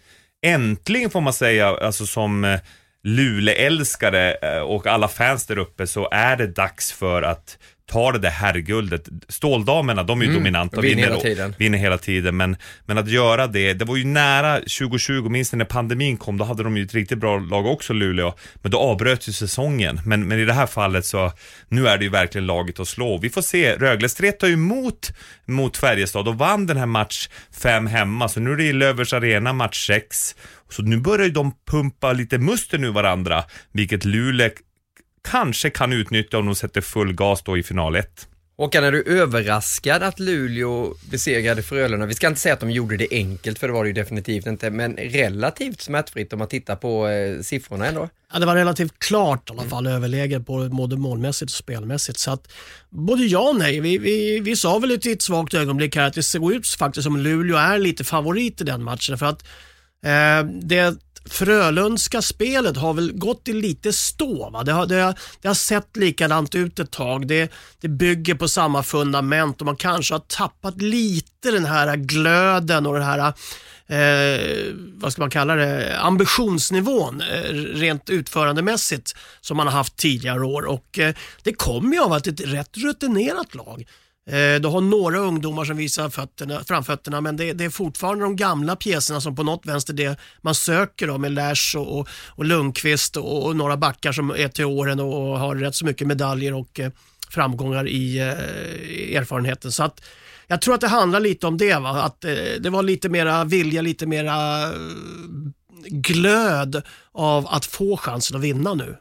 äntligen 0.46 1.10
får 1.10 1.22
man 1.22 1.34
säga, 1.34 1.68
alltså 1.68 2.06
som 2.06 2.44
eh, 2.44 2.60
Luleälskare 3.04 4.34
eh, 4.34 4.62
och 4.62 4.88
alla 4.88 5.08
fans 5.08 5.46
där 5.46 5.58
uppe 5.58 5.88
så 5.88 6.10
är 6.12 6.36
det 6.36 6.48
dags 6.48 6.92
för 6.92 7.22
att 7.22 7.58
ta 7.92 8.12
det 8.12 8.20
där 8.20 8.30
herrguldet. 8.30 9.10
Ståldamerna, 9.30 10.04
de 10.04 10.20
är 10.22 10.26
ju 10.26 10.30
Mm, 10.30 10.44
dominanta 10.44 10.78
och 10.78 10.84
vinner 10.84 10.96
vinner, 10.96 11.08
hela 11.10 11.22
tiden. 11.22 11.56
vinner 11.58 11.78
hela 11.78 11.98
tiden. 11.98 12.38
Men, 12.38 12.56
men 12.86 12.98
att 12.98 13.08
göra 13.08 13.48
det, 13.48 13.74
det 13.74 13.86
var 13.86 13.96
ju 13.96 14.06
nära 14.06 14.56
2020, 14.60 15.30
minst 15.30 15.54
när 15.54 15.66
pandemin 15.66 16.18
kom, 16.18 16.38
då 16.38 16.46
hade 16.46 16.64
de 16.64 16.78
ju 16.78 16.84
ett 16.84 16.94
riktigt 16.94 17.18
bra 17.18 17.40
lag 17.40 17.66
också, 17.66 17.94
Luleå. 17.94 18.34
Men 18.56 18.72
då 18.72 18.78
avbröt 18.78 19.28
ju 19.28 19.32
säsongen. 19.32 20.02
Men, 20.06 20.28
men 20.28 20.40
i 20.40 20.46
det 20.46 20.54
här 20.54 20.66
fallet 20.68 21.06
så, 21.06 21.32
nu 21.70 21.88
är 21.88 21.98
det 21.98 22.04
ju 22.04 22.10
verkligen 22.10 22.46
laget 22.48 22.80
att 22.80 22.88
slå. 22.88 23.18
Vi 23.18 23.30
får 23.30 23.42
se, 23.42 23.76
Rögle 23.76 24.10
stretade 24.10 24.50
ju 24.50 24.54
emot 24.54 25.12
mot 25.46 25.78
Färjestad 25.78 26.28
och 26.28 26.38
vann 26.38 26.66
den 26.66 26.78
här 26.78 26.86
match 26.86 27.30
5 27.62 27.88
hemma, 27.88 28.30
så 28.30 28.40
nu 28.40 28.52
är 28.52 28.56
det 28.56 28.64
i 28.64 28.74
Lövers 28.74 29.14
Arena 29.14 29.54
match 29.54 29.88
6. 29.88 30.36
Så 30.70 30.82
nu 30.82 30.98
börjar 30.98 31.26
ju 31.26 31.32
de 31.32 31.52
pumpa 31.72 32.14
lite 32.14 32.38
muster 32.38 32.78
nu 32.78 32.90
varandra, 32.90 33.44
vilket 33.72 34.06
Luleå 34.06 34.50
kanske 35.32 35.70
kan 35.70 35.94
utnyttja 35.94 36.38
om 36.38 36.46
de 36.46 36.56
sätter 36.56 36.82
full 36.82 37.14
gas 37.14 37.42
då 37.44 37.58
i 37.58 37.64
final 37.64 37.96
1. 37.96 38.28
Håkan, 38.58 38.84
är 38.84 38.92
du 38.92 39.04
överraskad 39.04 40.04
att 40.04 40.20
Luleå 40.20 40.96
besegrade 41.12 41.64
Frölunda? 41.64 42.06
Vi 42.06 42.14
ska 42.14 42.28
inte 42.28 42.40
säga 42.40 42.54
att 42.54 42.60
de 42.60 42.72
gjorde 42.72 42.98
det 42.98 43.08
enkelt, 43.12 43.60
för 43.60 43.68
det 43.68 43.74
var 43.74 43.84
det 43.84 43.88
ju 43.88 43.94
definitivt 43.94 44.46
inte, 44.46 44.70
men 44.70 44.96
relativt 44.98 45.82
smärtfritt 45.82 46.34
om 46.34 46.40
man 46.40 46.48
tittar 46.48 46.76
på 46.76 47.08
eh, 47.08 47.42
siffrorna 47.42 47.86
ändå. 47.86 48.10
Ja, 48.34 48.40
det 48.40 48.46
var 48.46 48.56
relativt 48.56 49.00
klart 49.00 49.50
i 49.50 49.54
alla 49.54 49.64
fall 49.64 49.88
överläge 49.88 50.40
på 50.40 50.70
både 50.72 50.98
målmässigt 50.98 51.52
och 51.52 51.56
spelmässigt. 51.56 52.20
Så 52.20 52.32
att 52.32 52.52
både 52.90 53.24
ja 53.24 53.50
och 53.50 53.56
nej. 53.56 53.80
Vi, 53.80 53.98
vi, 53.98 54.40
vi 54.40 54.56
sa 54.56 54.80
väl 54.80 54.92
i 54.92 55.12
ett 55.12 55.22
svagt 55.22 55.54
ögonblick 55.54 55.96
här 55.96 56.08
att 56.08 56.14
det 56.14 56.24
ser 56.24 56.54
ut 56.54 56.68
faktiskt 56.68 57.04
som 57.04 57.18
Luleå 57.18 57.58
är 57.58 57.80
lite 57.80 58.04
favorit 58.04 58.62
i 58.62 58.64
den 58.64 58.84
matchen. 58.84 59.18
För 59.18 59.26
att 59.26 59.44
eh, 60.06 60.50
det 60.62 60.98
Frölundska 61.26 62.22
spelet 62.22 62.78
har 62.78 62.94
väl 62.94 63.12
gått 63.12 63.48
i 63.48 63.54
lite 63.54 63.94
stå. 63.94 64.50
Va? 64.50 64.64
Det, 64.64 64.72
har, 64.72 64.86
det, 64.86 64.96
har, 64.96 65.16
det 65.42 65.48
har 65.48 65.56
sett 65.56 65.98
likadant 65.98 66.56
ut 66.56 66.80
ett 66.80 66.92
tag. 66.92 67.28
Det, 67.28 67.52
det 67.82 67.88
bygger 67.88 68.36
på 68.36 68.48
samma 68.48 68.84
fundament 68.84 69.62
och 69.62 69.66
man 69.66 69.76
kanske 69.76 70.14
har 70.14 70.20
tappat 70.20 70.82
lite 70.82 71.52
den 71.52 71.66
här 71.66 71.96
glöden 71.96 72.86
och 72.86 72.94
den 72.94 73.04
här 73.04 73.34
Eh, 73.88 74.74
vad 74.76 75.12
ska 75.12 75.22
man 75.22 75.30
kalla 75.30 75.56
det, 75.56 76.00
ambitionsnivån 76.00 77.22
eh, 77.22 77.54
rent 77.54 78.10
utförandemässigt 78.10 79.16
som 79.42 79.58
man 79.58 79.68
har 79.68 79.74
haft 79.74 79.96
tidigare 79.96 80.46
år. 80.46 80.66
Och 80.66 81.00
eh, 81.00 81.16
Det 81.44 81.54
kommer 81.54 81.96
ju 81.96 82.04
av 82.04 82.14
att 82.14 82.24
det 82.24 82.30
är 82.40 82.48
ett 82.48 82.54
rätt 82.54 82.78
rutinerat 82.78 83.56
lag. 83.56 83.88
Eh, 84.30 84.62
du 84.62 84.68
har 84.68 84.82
några 84.82 85.18
ungdomar 85.18 85.66
som 85.66 85.78
visar 85.78 86.10
fötterna, 86.10 86.64
framfötterna 86.68 87.22
men 87.22 87.38
det, 87.38 87.54
det, 87.54 87.66
är 87.66 87.70
fortfarande 87.70 88.24
de 88.24 88.36
gamla 88.36 88.76
pjäserna 88.76 89.22
som 89.22 89.36
på 89.36 89.44
något 89.44 89.66
vänster 89.66 89.94
det 89.94 90.20
man 90.42 90.56
söker 90.56 91.08
då, 91.08 91.18
med 91.18 91.32
Lash 91.32 91.78
och, 91.78 92.00
och, 92.00 92.08
och 92.30 92.46
Lundqvist 92.46 93.18
och, 93.18 93.46
och, 93.46 93.56
några 93.56 93.78
backar 93.78 94.12
som 94.12 94.30
är 94.30 94.48
till 94.48 94.66
åren 94.66 95.00
och, 95.00 95.32
och 95.32 95.40
har 95.40 95.56
rätt 95.56 95.76
så 95.76 95.86
mycket 95.86 96.08
medaljer 96.08 96.54
och 96.54 96.80
eh, 96.80 96.92
framgångar 97.30 97.88
i 97.88 98.18
eh, 98.18 99.18
erfarenheten. 99.18 99.72
Så 99.72 99.84
att 99.84 100.02
jag 100.48 100.62
tror 100.62 100.76
att 100.76 100.82
det 100.82 100.88
handlar 100.88 101.20
lite 101.20 101.48
om 101.48 101.58
det. 101.58 101.80
Va? 101.80 102.04
Att 102.04 102.26
eh, 102.26 102.34
det 102.60 102.70
var 102.70 102.84
lite 102.84 103.10
mera 103.10 103.44
vilja, 103.44 103.82
lite 103.82 104.06
mera 104.06 104.64
eh, 104.64 104.70
glöd 105.86 106.82
av 107.12 107.48
att 107.48 107.66
få 107.66 107.98
chansen 107.98 108.38
att 108.38 108.44
vinna 108.44 108.74
nu. 108.74 108.98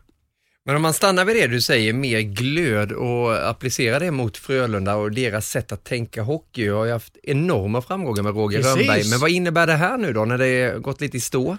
Men 0.64 0.76
om 0.76 0.82
man 0.82 0.92
stannar 0.92 1.24
vid 1.24 1.36
det 1.36 1.46
du 1.46 1.60
säger, 1.60 1.92
mer 1.92 2.20
glöd 2.20 2.92
och 2.92 3.48
applicerar 3.48 4.00
det 4.00 4.10
mot 4.10 4.36
Frölunda 4.36 4.94
och 4.94 5.12
deras 5.12 5.48
sätt 5.48 5.72
att 5.72 5.84
tänka 5.84 6.22
hockey. 6.22 6.64
Jag 6.64 6.76
har 6.76 6.84
ju 6.84 6.92
haft 6.92 7.16
enorma 7.22 7.82
framgångar 7.82 8.22
med 8.22 8.34
Roger 8.34 8.58
Precis. 8.58 8.76
Rönnberg. 8.76 9.10
Men 9.10 9.20
vad 9.20 9.30
innebär 9.30 9.66
det 9.66 9.72
här 9.72 9.98
nu 9.98 10.12
då, 10.12 10.24
när 10.24 10.38
det 10.38 10.82
gått 10.82 11.00
lite 11.00 11.16
i 11.16 11.20
stå? 11.20 11.56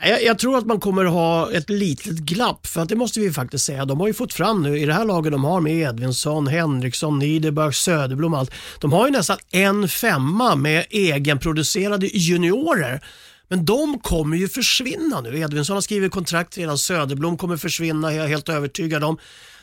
Jag, 0.00 0.22
jag, 0.22 0.38
tror 0.38 0.58
att 0.58 0.66
man 0.66 0.80
kommer 0.80 1.04
ha 1.04 1.52
ett 1.52 1.70
litet 1.70 2.16
glapp, 2.16 2.66
för 2.66 2.82
att 2.82 2.88
det 2.88 2.96
måste 2.96 3.20
vi 3.20 3.32
faktiskt 3.32 3.64
säga. 3.64 3.84
De 3.84 4.00
har 4.00 4.06
ju 4.06 4.14
fått 4.14 4.32
fram 4.32 4.62
nu, 4.62 4.78
i 4.78 4.86
det 4.86 4.92
här 4.92 5.04
laget 5.04 5.32
de 5.32 5.44
har 5.44 5.60
med 5.60 5.72
Edvinsson, 5.72 6.46
Henriksson, 6.46 7.18
Niederberg, 7.18 7.74
Söderblom 7.74 8.32
och 8.32 8.38
allt. 8.38 8.52
De 8.80 8.92
har 8.92 9.06
ju 9.06 9.12
nästan 9.12 9.36
en 9.50 9.88
femma 9.88 10.56
med 10.56 10.86
egenproducerade 10.90 12.06
juniorer. 12.06 13.00
Men 13.48 13.64
de 13.64 13.98
kommer 13.98 14.36
ju 14.36 14.48
försvinna 14.48 15.20
nu. 15.20 15.38
Edvinsson 15.38 15.76
har 15.76 15.80
skrivit 15.80 16.12
kontrakt 16.12 16.58
redan, 16.58 16.78
Söderblom 16.78 17.38
kommer 17.38 17.56
försvinna, 17.56 18.14
jag 18.14 18.24
är 18.24 18.28
helt 18.28 18.48
övertygad 18.48 19.04
om. 19.04 19.18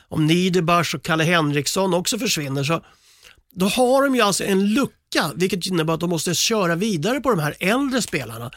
Om 0.08 0.26
Niederbach 0.26 0.94
och 0.94 1.02
Kalle 1.02 1.24
Henriksson 1.24 1.94
också 1.94 2.18
försvinner 2.18 2.64
så 2.64 2.84
då 3.54 3.66
har 3.66 4.02
de 4.02 4.14
ju 4.14 4.20
alltså 4.20 4.44
en 4.44 4.74
lucka, 4.74 5.32
vilket 5.34 5.66
innebär 5.66 5.94
att 5.94 6.00
de 6.00 6.10
måste 6.10 6.34
köra 6.34 6.74
vidare 6.74 7.20
på 7.20 7.30
de 7.30 7.38
här 7.38 7.54
äldre 7.60 8.02
spelarna. 8.02 8.50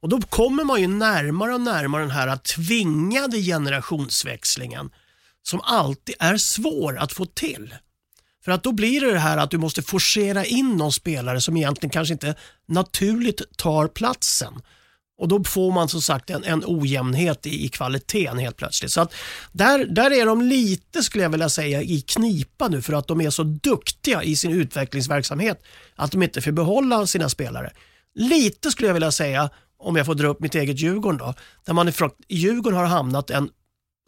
Och 0.00 0.08
då 0.08 0.20
kommer 0.20 0.64
man 0.64 0.80
ju 0.80 0.86
närmare 0.86 1.54
och 1.54 1.60
närmare 1.60 2.02
den 2.02 2.10
här 2.10 2.36
tvingade 2.36 3.42
generationsväxlingen 3.42 4.90
som 5.42 5.60
alltid 5.60 6.14
är 6.18 6.36
svår 6.36 6.98
att 6.98 7.12
få 7.12 7.26
till. 7.26 7.74
För 8.44 8.52
att 8.52 8.62
då 8.62 8.72
blir 8.72 9.00
det 9.00 9.12
det 9.12 9.18
här 9.18 9.36
att 9.36 9.50
du 9.50 9.58
måste 9.58 9.82
forcera 9.82 10.44
in 10.44 10.76
någon 10.76 10.92
spelare 10.92 11.40
som 11.40 11.56
egentligen 11.56 11.90
kanske 11.90 12.12
inte 12.12 12.34
naturligt 12.66 13.56
tar 13.56 13.88
platsen. 13.88 14.54
Och 15.18 15.28
då 15.28 15.44
får 15.44 15.72
man 15.72 15.88
som 15.88 16.02
sagt 16.02 16.30
en, 16.30 16.44
en 16.44 16.62
ojämnhet 16.66 17.46
i, 17.46 17.64
i 17.64 17.68
kvaliteten 17.68 18.38
helt 18.38 18.56
plötsligt. 18.56 18.92
Så 18.92 19.00
att 19.00 19.14
där, 19.52 19.84
där 19.84 20.10
är 20.10 20.26
de 20.26 20.42
lite, 20.42 21.02
skulle 21.02 21.24
jag 21.24 21.30
vilja 21.30 21.48
säga, 21.48 21.82
i 21.82 22.00
knipa 22.00 22.68
nu 22.68 22.82
för 22.82 22.92
att 22.92 23.08
de 23.08 23.20
är 23.20 23.30
så 23.30 23.42
duktiga 23.42 24.22
i 24.22 24.36
sin 24.36 24.52
utvecklingsverksamhet 24.52 25.62
att 25.94 26.12
de 26.12 26.22
inte 26.22 26.40
får 26.40 26.52
behålla 26.52 27.06
sina 27.06 27.28
spelare. 27.28 27.72
Lite 28.14 28.70
skulle 28.70 28.88
jag 28.88 28.94
vilja 28.94 29.12
säga, 29.12 29.50
om 29.78 29.96
jag 29.96 30.06
får 30.06 30.14
dra 30.14 30.28
upp 30.28 30.40
mitt 30.40 30.54
eget 30.54 30.80
Djurgården 30.80 31.18
då, 31.18 31.34
där 31.66 31.72
man 31.72 31.88
ifrån, 31.88 32.10
Djurgården 32.28 32.78
har 32.78 32.86
hamnat 32.86 33.30
en 33.30 33.50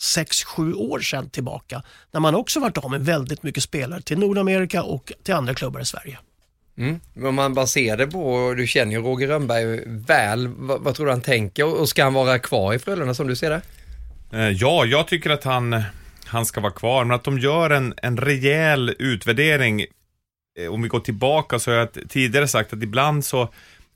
6-7 0.02 0.74
år 0.74 1.00
sedan 1.00 1.30
tillbaka, 1.30 1.82
när 2.10 2.20
man 2.20 2.34
också 2.34 2.60
varit 2.60 2.78
av 2.78 2.90
med 2.90 3.04
väldigt 3.04 3.42
mycket 3.42 3.62
spelare 3.62 4.02
till 4.02 4.18
Nordamerika 4.18 4.82
och 4.82 5.12
till 5.22 5.34
andra 5.34 5.54
klubbar 5.54 5.80
i 5.80 5.84
Sverige. 5.84 6.18
Mm. 6.78 7.00
Om 7.22 7.34
man 7.34 7.54
bara 7.54 7.66
ser 7.66 7.96
det 7.96 8.06
på, 8.06 8.54
du 8.56 8.66
känner 8.66 8.92
ju 8.92 9.02
Roger 9.02 9.28
Rönnberg 9.28 9.82
väl, 9.86 10.48
vad, 10.48 10.80
vad 10.80 10.94
tror 10.94 11.06
du 11.06 11.12
han 11.12 11.20
tänker 11.20 11.80
och 11.80 11.88
ska 11.88 12.04
han 12.04 12.14
vara 12.14 12.38
kvar 12.38 12.74
i 12.74 12.78
Frölunda 12.78 13.14
som 13.14 13.26
du 13.26 13.36
ser 13.36 13.50
det? 13.50 13.60
Eh, 14.32 14.50
ja, 14.50 14.84
jag 14.84 15.08
tycker 15.08 15.30
att 15.30 15.44
han, 15.44 15.82
han 16.26 16.46
ska 16.46 16.60
vara 16.60 16.72
kvar, 16.72 17.04
men 17.04 17.14
att 17.14 17.24
de 17.24 17.38
gör 17.38 17.70
en, 17.70 17.94
en 17.96 18.16
rejäl 18.16 18.94
utvärdering. 18.98 19.86
Eh, 20.58 20.72
om 20.72 20.82
vi 20.82 20.88
går 20.88 21.00
tillbaka 21.00 21.58
så 21.58 21.70
har 21.70 21.78
jag 21.78 21.88
tidigare 22.08 22.48
sagt 22.48 22.72
att 22.72 22.82
ibland 22.82 23.24
så 23.24 23.48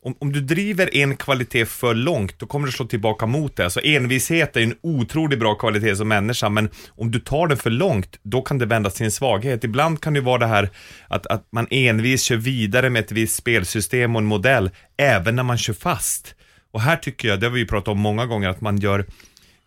om, 0.02 0.14
om 0.18 0.32
du 0.32 0.40
driver 0.40 0.96
en 0.96 1.16
kvalitet 1.16 1.66
för 1.66 1.94
långt, 1.94 2.38
då 2.38 2.46
kommer 2.46 2.66
det 2.66 2.72
slå 2.72 2.86
tillbaka 2.86 3.26
mot 3.26 3.56
det. 3.56 3.64
Alltså 3.64 3.80
envishet 3.80 4.56
är 4.56 4.60
en 4.60 4.74
otroligt 4.82 5.38
bra 5.38 5.54
kvalitet 5.54 5.96
som 5.96 6.08
människa, 6.08 6.48
men 6.48 6.70
om 6.88 7.10
du 7.10 7.20
tar 7.20 7.46
den 7.46 7.56
för 7.56 7.70
långt, 7.70 8.18
då 8.22 8.42
kan 8.42 8.58
det 8.58 8.66
vändas 8.66 8.94
till 8.94 9.04
en 9.04 9.12
svaghet. 9.12 9.64
Ibland 9.64 10.00
kan 10.00 10.14
det 10.14 10.20
vara 10.20 10.38
det 10.38 10.46
här 10.46 10.70
att, 11.08 11.26
att 11.26 11.48
man 11.52 11.66
envis 11.70 12.22
kör 12.22 12.36
vidare 12.36 12.90
med 12.90 13.00
ett 13.00 13.12
visst 13.12 13.36
spelsystem 13.36 14.16
och 14.16 14.22
en 14.22 14.26
modell, 14.26 14.70
även 14.96 15.36
när 15.36 15.42
man 15.42 15.58
kör 15.58 15.72
fast. 15.72 16.34
Och 16.72 16.80
här 16.80 16.96
tycker 16.96 17.28
jag, 17.28 17.40
det 17.40 17.46
har 17.46 17.52
vi 17.52 17.60
ju 17.60 17.66
pratat 17.66 17.88
om 17.88 18.00
många 18.00 18.26
gånger, 18.26 18.48
att 18.48 18.60
man 18.60 18.78
gör 18.78 19.04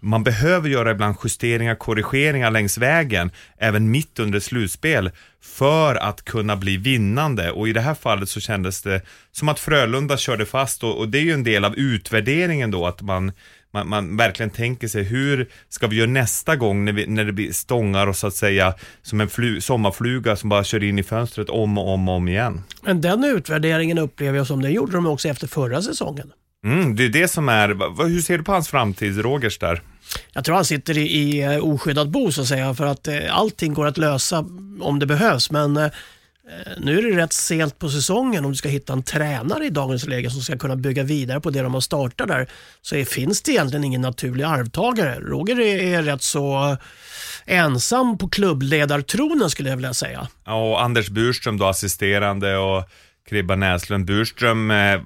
man 0.03 0.23
behöver 0.23 0.69
göra 0.69 0.91
ibland 0.91 1.15
justeringar, 1.23 1.75
korrigeringar 1.75 2.51
längs 2.51 2.77
vägen, 2.77 3.31
även 3.57 3.91
mitt 3.91 4.19
under 4.19 4.37
ett 4.37 4.43
slutspel, 4.43 5.11
för 5.41 5.95
att 5.95 6.25
kunna 6.25 6.55
bli 6.55 6.77
vinnande. 6.77 7.51
Och 7.51 7.67
i 7.67 7.73
det 7.73 7.81
här 7.81 7.93
fallet 7.93 8.29
så 8.29 8.39
kändes 8.39 8.81
det 8.81 9.01
som 9.31 9.49
att 9.49 9.59
Frölunda 9.59 10.17
körde 10.17 10.45
fast 10.45 10.83
och, 10.83 10.97
och 10.97 11.09
det 11.09 11.17
är 11.17 11.21
ju 11.21 11.33
en 11.33 11.43
del 11.43 11.65
av 11.65 11.75
utvärderingen 11.75 12.71
då, 12.71 12.87
att 12.87 13.01
man, 13.01 13.31
man, 13.73 13.89
man, 13.89 14.17
verkligen 14.17 14.49
tänker 14.49 14.87
sig 14.87 15.03
hur 15.03 15.49
ska 15.69 15.87
vi 15.87 15.95
göra 15.95 16.09
nästa 16.09 16.55
gång 16.55 16.85
när, 16.85 16.93
vi, 16.93 17.07
när 17.07 17.25
det 17.25 17.33
blir 17.33 17.51
stångar 17.51 18.07
och 18.07 18.15
så 18.15 18.27
att 18.27 18.35
säga 18.35 18.73
som 19.01 19.21
en 19.21 19.29
flu, 19.29 19.61
sommarfluga 19.61 20.35
som 20.35 20.49
bara 20.49 20.63
kör 20.63 20.83
in 20.83 20.99
i 20.99 21.03
fönstret 21.03 21.49
om 21.49 21.77
och 21.77 21.93
om 21.93 22.09
och 22.09 22.15
om 22.15 22.27
igen. 22.27 22.63
Men 22.81 23.01
den 23.01 23.23
utvärderingen 23.23 23.97
upplever 23.97 24.37
jag 24.37 24.47
som 24.47 24.61
den 24.61 24.73
gjorde 24.73 24.91
de 24.91 25.05
också 25.05 25.29
efter 25.29 25.47
förra 25.47 25.81
säsongen. 25.81 26.31
Mm, 26.65 26.95
det 26.95 27.05
är 27.05 27.09
det 27.09 27.27
som 27.27 27.49
är, 27.49 27.67
hur 28.07 28.21
ser 28.21 28.37
du 28.37 28.43
på 28.43 28.51
hans 28.51 28.69
framtid, 28.69 29.21
Rogers 29.21 29.59
där? 29.59 29.81
Jag 30.33 30.45
tror 30.45 30.55
han 30.55 30.65
sitter 30.65 30.97
i, 30.97 31.01
i 31.01 31.41
eh, 31.41 31.57
oskyddat 31.57 32.07
bo 32.07 32.31
så 32.31 32.41
att 32.41 32.47
säga 32.47 32.73
för 32.73 32.85
att 32.85 33.07
eh, 33.07 33.37
allting 33.37 33.73
går 33.73 33.87
att 33.87 33.97
lösa 33.97 34.45
om 34.81 34.99
det 34.99 35.05
behövs. 35.05 35.51
Men 35.51 35.77
eh, 35.77 35.83
eh, 35.83 35.91
nu 36.77 36.97
är 36.97 37.03
det 37.03 37.23
rätt 37.23 37.33
sent 37.33 37.79
på 37.79 37.89
säsongen 37.89 38.45
om 38.45 38.51
du 38.51 38.57
ska 38.57 38.69
hitta 38.69 38.93
en 38.93 39.03
tränare 39.03 39.65
i 39.65 39.69
dagens 39.69 40.07
läge 40.07 40.29
som 40.29 40.41
ska 40.41 40.57
kunna 40.57 40.75
bygga 40.75 41.03
vidare 41.03 41.41
på 41.41 41.49
det 41.49 41.61
de 41.61 41.73
har 41.73 41.81
startat 41.81 42.27
där. 42.27 42.47
Så 42.81 42.95
är, 42.95 43.05
finns 43.05 43.41
det 43.41 43.51
egentligen 43.51 43.83
ingen 43.83 44.01
naturlig 44.01 44.43
arvtagare. 44.43 45.19
Roger 45.19 45.59
är, 45.59 45.93
är 45.93 46.03
rätt 46.03 46.21
så 46.21 46.69
eh, 46.69 46.77
ensam 47.45 48.17
på 48.17 48.29
klubbledartronen 48.29 49.49
skulle 49.49 49.69
jag 49.69 49.77
vilja 49.77 49.93
säga. 49.93 50.27
Ja, 50.45 50.69
och 50.69 50.81
Anders 50.81 51.09
Burström 51.09 51.57
då 51.57 51.65
assisterande 51.65 52.57
och 52.57 52.89
Kribba 53.29 53.55
Näslund. 53.55 54.05
Burström 54.05 54.71
eh, 54.71 54.93
eh, 54.93 54.99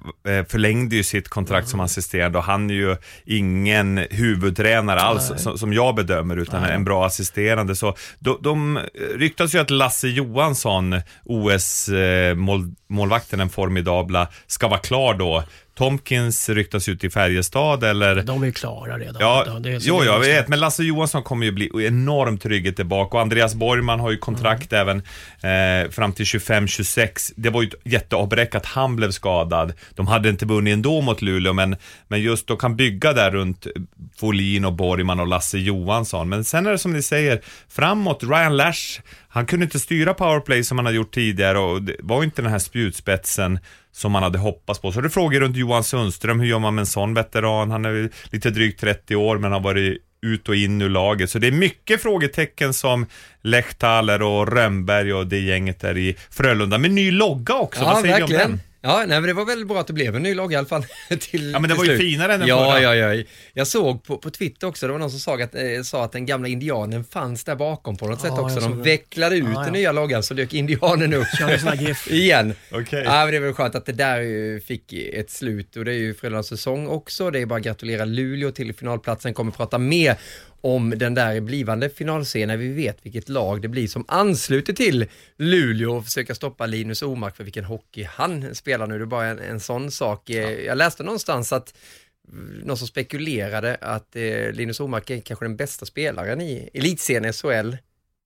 förlängde 0.48 0.96
ju 0.96 1.02
sitt 1.02 1.28
kontrakt 1.28 1.68
som 1.68 1.80
assisterande 1.80 2.38
och 2.38 2.44
han 2.44 2.70
är 2.70 2.74
ju 2.74 2.96
ingen 3.24 3.98
huvudtränare 4.10 5.00
alls 5.00 5.32
som, 5.36 5.58
som 5.58 5.72
jag 5.72 5.94
bedömer 5.94 6.36
utan 6.36 6.64
en 6.64 6.84
bra 6.84 7.06
assisterande. 7.06 7.76
Så 7.76 7.96
de, 8.18 8.38
de 8.40 8.80
ryktas 9.16 9.54
ju 9.54 9.58
att 9.58 9.70
Lasse 9.70 10.08
Johansson, 10.08 11.00
OS-målvakten, 11.24 13.38
den 13.38 13.48
formidabla, 13.48 14.28
ska 14.46 14.68
vara 14.68 14.80
klar 14.80 15.14
då. 15.14 15.44
Tomkins 15.78 16.48
ryktas 16.48 16.88
ut 16.88 17.04
i 17.04 17.10
Färjestad 17.10 17.84
eller 17.84 18.22
De 18.22 18.42
är 18.42 18.50
klara 18.50 18.98
redan. 18.98 19.16
Ja, 19.20 19.58
Det 19.60 19.70
är 19.70 19.78
så 19.78 19.88
jo, 19.88 20.04
jag 20.04 20.20
vet, 20.20 20.48
men 20.48 20.60
Lasse 20.60 20.82
Johansson 20.84 21.22
kommer 21.22 21.46
ju 21.46 21.52
bli 21.52 21.70
enormt 21.86 22.42
trygghet 22.42 22.76
tillbaka 22.76 23.16
och 23.16 23.22
Andreas 23.22 23.54
Borgman 23.54 24.00
har 24.00 24.10
ju 24.10 24.18
kontrakt 24.18 24.72
även 24.72 25.02
eh, 25.42 25.90
fram 25.90 26.12
till 26.12 26.24
25-26. 26.24 27.32
Det 27.36 27.50
var 27.50 27.62
ju 27.62 27.68
ett 27.68 27.74
jätteavbräck 27.84 28.54
att 28.54 28.66
han 28.66 28.96
blev 28.96 29.10
skadad. 29.10 29.72
De 29.94 30.06
hade 30.06 30.28
inte 30.28 30.46
vunnit 30.46 30.72
ändå 30.72 31.00
mot 31.00 31.22
Luleå, 31.22 31.52
men, 31.52 31.76
men 32.08 32.22
just 32.22 32.46
de 32.46 32.56
kan 32.56 32.76
bygga 32.76 33.12
där 33.12 33.30
runt 33.30 33.66
Folin 34.16 34.64
och 34.64 34.72
Borgman 34.72 35.20
och 35.20 35.26
Lasse 35.26 35.58
Johansson. 35.58 36.28
Men 36.28 36.44
sen 36.44 36.66
är 36.66 36.70
det 36.70 36.78
som 36.78 36.92
ni 36.92 37.02
säger, 37.02 37.40
framåt, 37.68 38.22
Ryan 38.22 38.56
Lash, 38.56 39.00
han 39.28 39.46
kunde 39.46 39.64
inte 39.64 39.80
styra 39.80 40.14
powerplay 40.14 40.64
som 40.64 40.78
han 40.78 40.86
hade 40.86 40.96
gjort 40.96 41.14
tidigare 41.14 41.58
och 41.58 41.82
det 41.82 41.96
var 41.98 42.24
inte 42.24 42.42
den 42.42 42.50
här 42.50 42.58
spjutspetsen 42.58 43.58
som 43.92 44.12
man 44.12 44.22
hade 44.22 44.38
hoppats 44.38 44.80
på. 44.80 44.92
Så 44.92 45.00
det 45.00 45.10
frågor 45.10 45.40
runt 45.40 45.56
Johan 45.56 45.84
Sundström, 45.84 46.40
hur 46.40 46.46
gör 46.46 46.58
man 46.58 46.74
med 46.74 46.82
en 46.82 46.86
sån 46.86 47.14
veteran? 47.14 47.70
Han 47.70 47.84
är 47.84 48.10
lite 48.32 48.50
drygt 48.50 48.80
30 48.80 49.16
år 49.16 49.38
men 49.38 49.52
har 49.52 49.60
varit 49.60 49.98
ut 50.22 50.48
och 50.48 50.56
in 50.56 50.82
ur 50.82 50.88
laget. 50.88 51.30
Så 51.30 51.38
det 51.38 51.46
är 51.46 51.52
mycket 51.52 52.02
frågetecken 52.02 52.74
som 52.74 53.06
Lechtaler 53.42 54.22
och 54.22 54.52
Rönnberg 54.52 55.12
och 55.14 55.26
det 55.26 55.38
gänget 55.38 55.80
där 55.80 55.96
i 55.98 56.16
Frölunda. 56.30 56.78
Med 56.78 56.90
ny 56.90 57.10
logga 57.10 57.54
också, 57.54 57.84
vad 57.84 57.96
Ja, 57.96 58.00
säger 58.00 58.16
vi 58.16 58.22
om 58.22 58.28
verkligen. 58.30 58.50
den? 58.50 58.60
Ja, 58.80 58.98
nej, 58.98 59.06
men 59.08 59.22
det 59.22 59.32
var 59.32 59.44
väldigt 59.44 59.68
bra 59.68 59.80
att 59.80 59.86
det 59.86 59.92
blev 59.92 60.16
en 60.16 60.22
ny 60.22 60.34
logga 60.34 60.54
i 60.54 60.58
alla 60.58 60.66
fall. 60.68 60.84
till, 61.20 61.50
Ja, 61.52 61.58
men 61.58 61.68
det 61.70 61.74
var 61.76 61.84
ju 61.84 61.90
slut. 61.90 62.00
finare 62.00 62.34
än 62.34 62.40
den 62.40 62.48
ja, 62.48 62.72
förra. 62.72 62.96
Ja, 62.96 63.14
ja, 63.14 63.22
Jag 63.54 63.66
såg 63.66 64.02
på, 64.04 64.18
på 64.18 64.30
Twitter 64.30 64.66
också, 64.66 64.86
det 64.86 64.92
var 64.92 64.98
någon 65.00 65.10
som 65.10 65.20
sa 65.20 65.42
att, 65.42 65.54
eh, 65.54 65.62
sa 65.84 66.04
att 66.04 66.12
den 66.12 66.26
gamla 66.26 66.48
indianen 66.48 67.04
fanns 67.04 67.44
där 67.44 67.56
bakom 67.56 67.96
på 67.96 68.06
något 68.06 68.20
Ja, 68.24 68.30
sätt 68.30 68.38
också. 68.38 68.60
De 68.60 68.82
vecklade 68.82 69.36
ut 69.36 69.44
Ja, 69.44 69.52
ja. 69.54 69.62
den 69.64 69.72
nya 69.72 69.92
loggan 69.92 70.22
så 70.22 70.34
dök 70.34 70.54
indianen 70.54 71.14
upp 71.14 71.26
igen. 72.10 72.54
Okej. 72.70 73.02
Ja, 73.04 73.12
men 73.24 73.30
det 73.30 73.36
är 73.36 73.40
väl 73.40 73.52
skönt 73.54 73.74
att 73.74 73.86
det 73.86 73.92
där 73.92 74.60
fick 74.60 74.92
ett 74.92 75.30
slut 75.30 75.76
och 75.76 75.84
det 75.84 75.92
är 75.92 75.98
ju 75.98 76.14
Frölundas 76.14 76.46
säsong 76.46 76.86
också. 76.88 77.30
Det 77.30 77.40
är 77.40 77.46
bara 77.46 77.58
att 77.58 77.64
gratulera 77.64 78.04
Luleå 78.04 78.50
till 78.50 78.74
finalplatsen. 78.74 79.34
Kommer 79.34 79.52
prata 79.52 79.78
mer 79.78 80.16
om 80.60 80.90
den 80.96 81.14
där 81.14 81.40
blivande 81.40 81.90
finalscenen 81.90 82.48
när 82.48 82.56
vi 82.56 82.68
vet 82.72 82.98
vilket 83.02 83.28
lag 83.28 83.62
det 83.62 83.68
blir 83.68 83.88
som 83.88 84.04
ansluter 84.08 84.72
till 84.72 85.06
Luleå 85.36 85.96
och 85.96 86.04
försöka 86.04 86.34
stoppa 86.34 86.66
Linus 86.66 87.02
Omark 87.02 87.36
för 87.36 87.44
vilken 87.44 87.64
hockey 87.64 88.02
han 88.10 88.54
spelar 88.54 88.86
nu. 88.86 88.98
Det 88.98 89.04
är 89.04 89.06
bara 89.06 89.26
en, 89.26 89.38
en 89.38 89.60
sån 89.60 89.90
sak. 89.90 90.30
Eh, 90.30 90.50
Jag 90.50 90.78
läste 90.78 91.02
någonstans 91.02 91.52
att 91.52 91.74
mm, 92.32 92.58
någon 92.64 92.76
som 92.76 92.88
spekulerade 92.88 93.76
att 93.80 94.16
eh, 94.16 94.52
Linus 94.52 94.80
Omark 94.80 95.10
är 95.10 95.20
kanske 95.20 95.44
den 95.44 95.56
bästa 95.56 95.86
spelaren 95.86 96.40
i 96.40 96.70
elitserien 96.74 97.32
SHL 97.32 97.76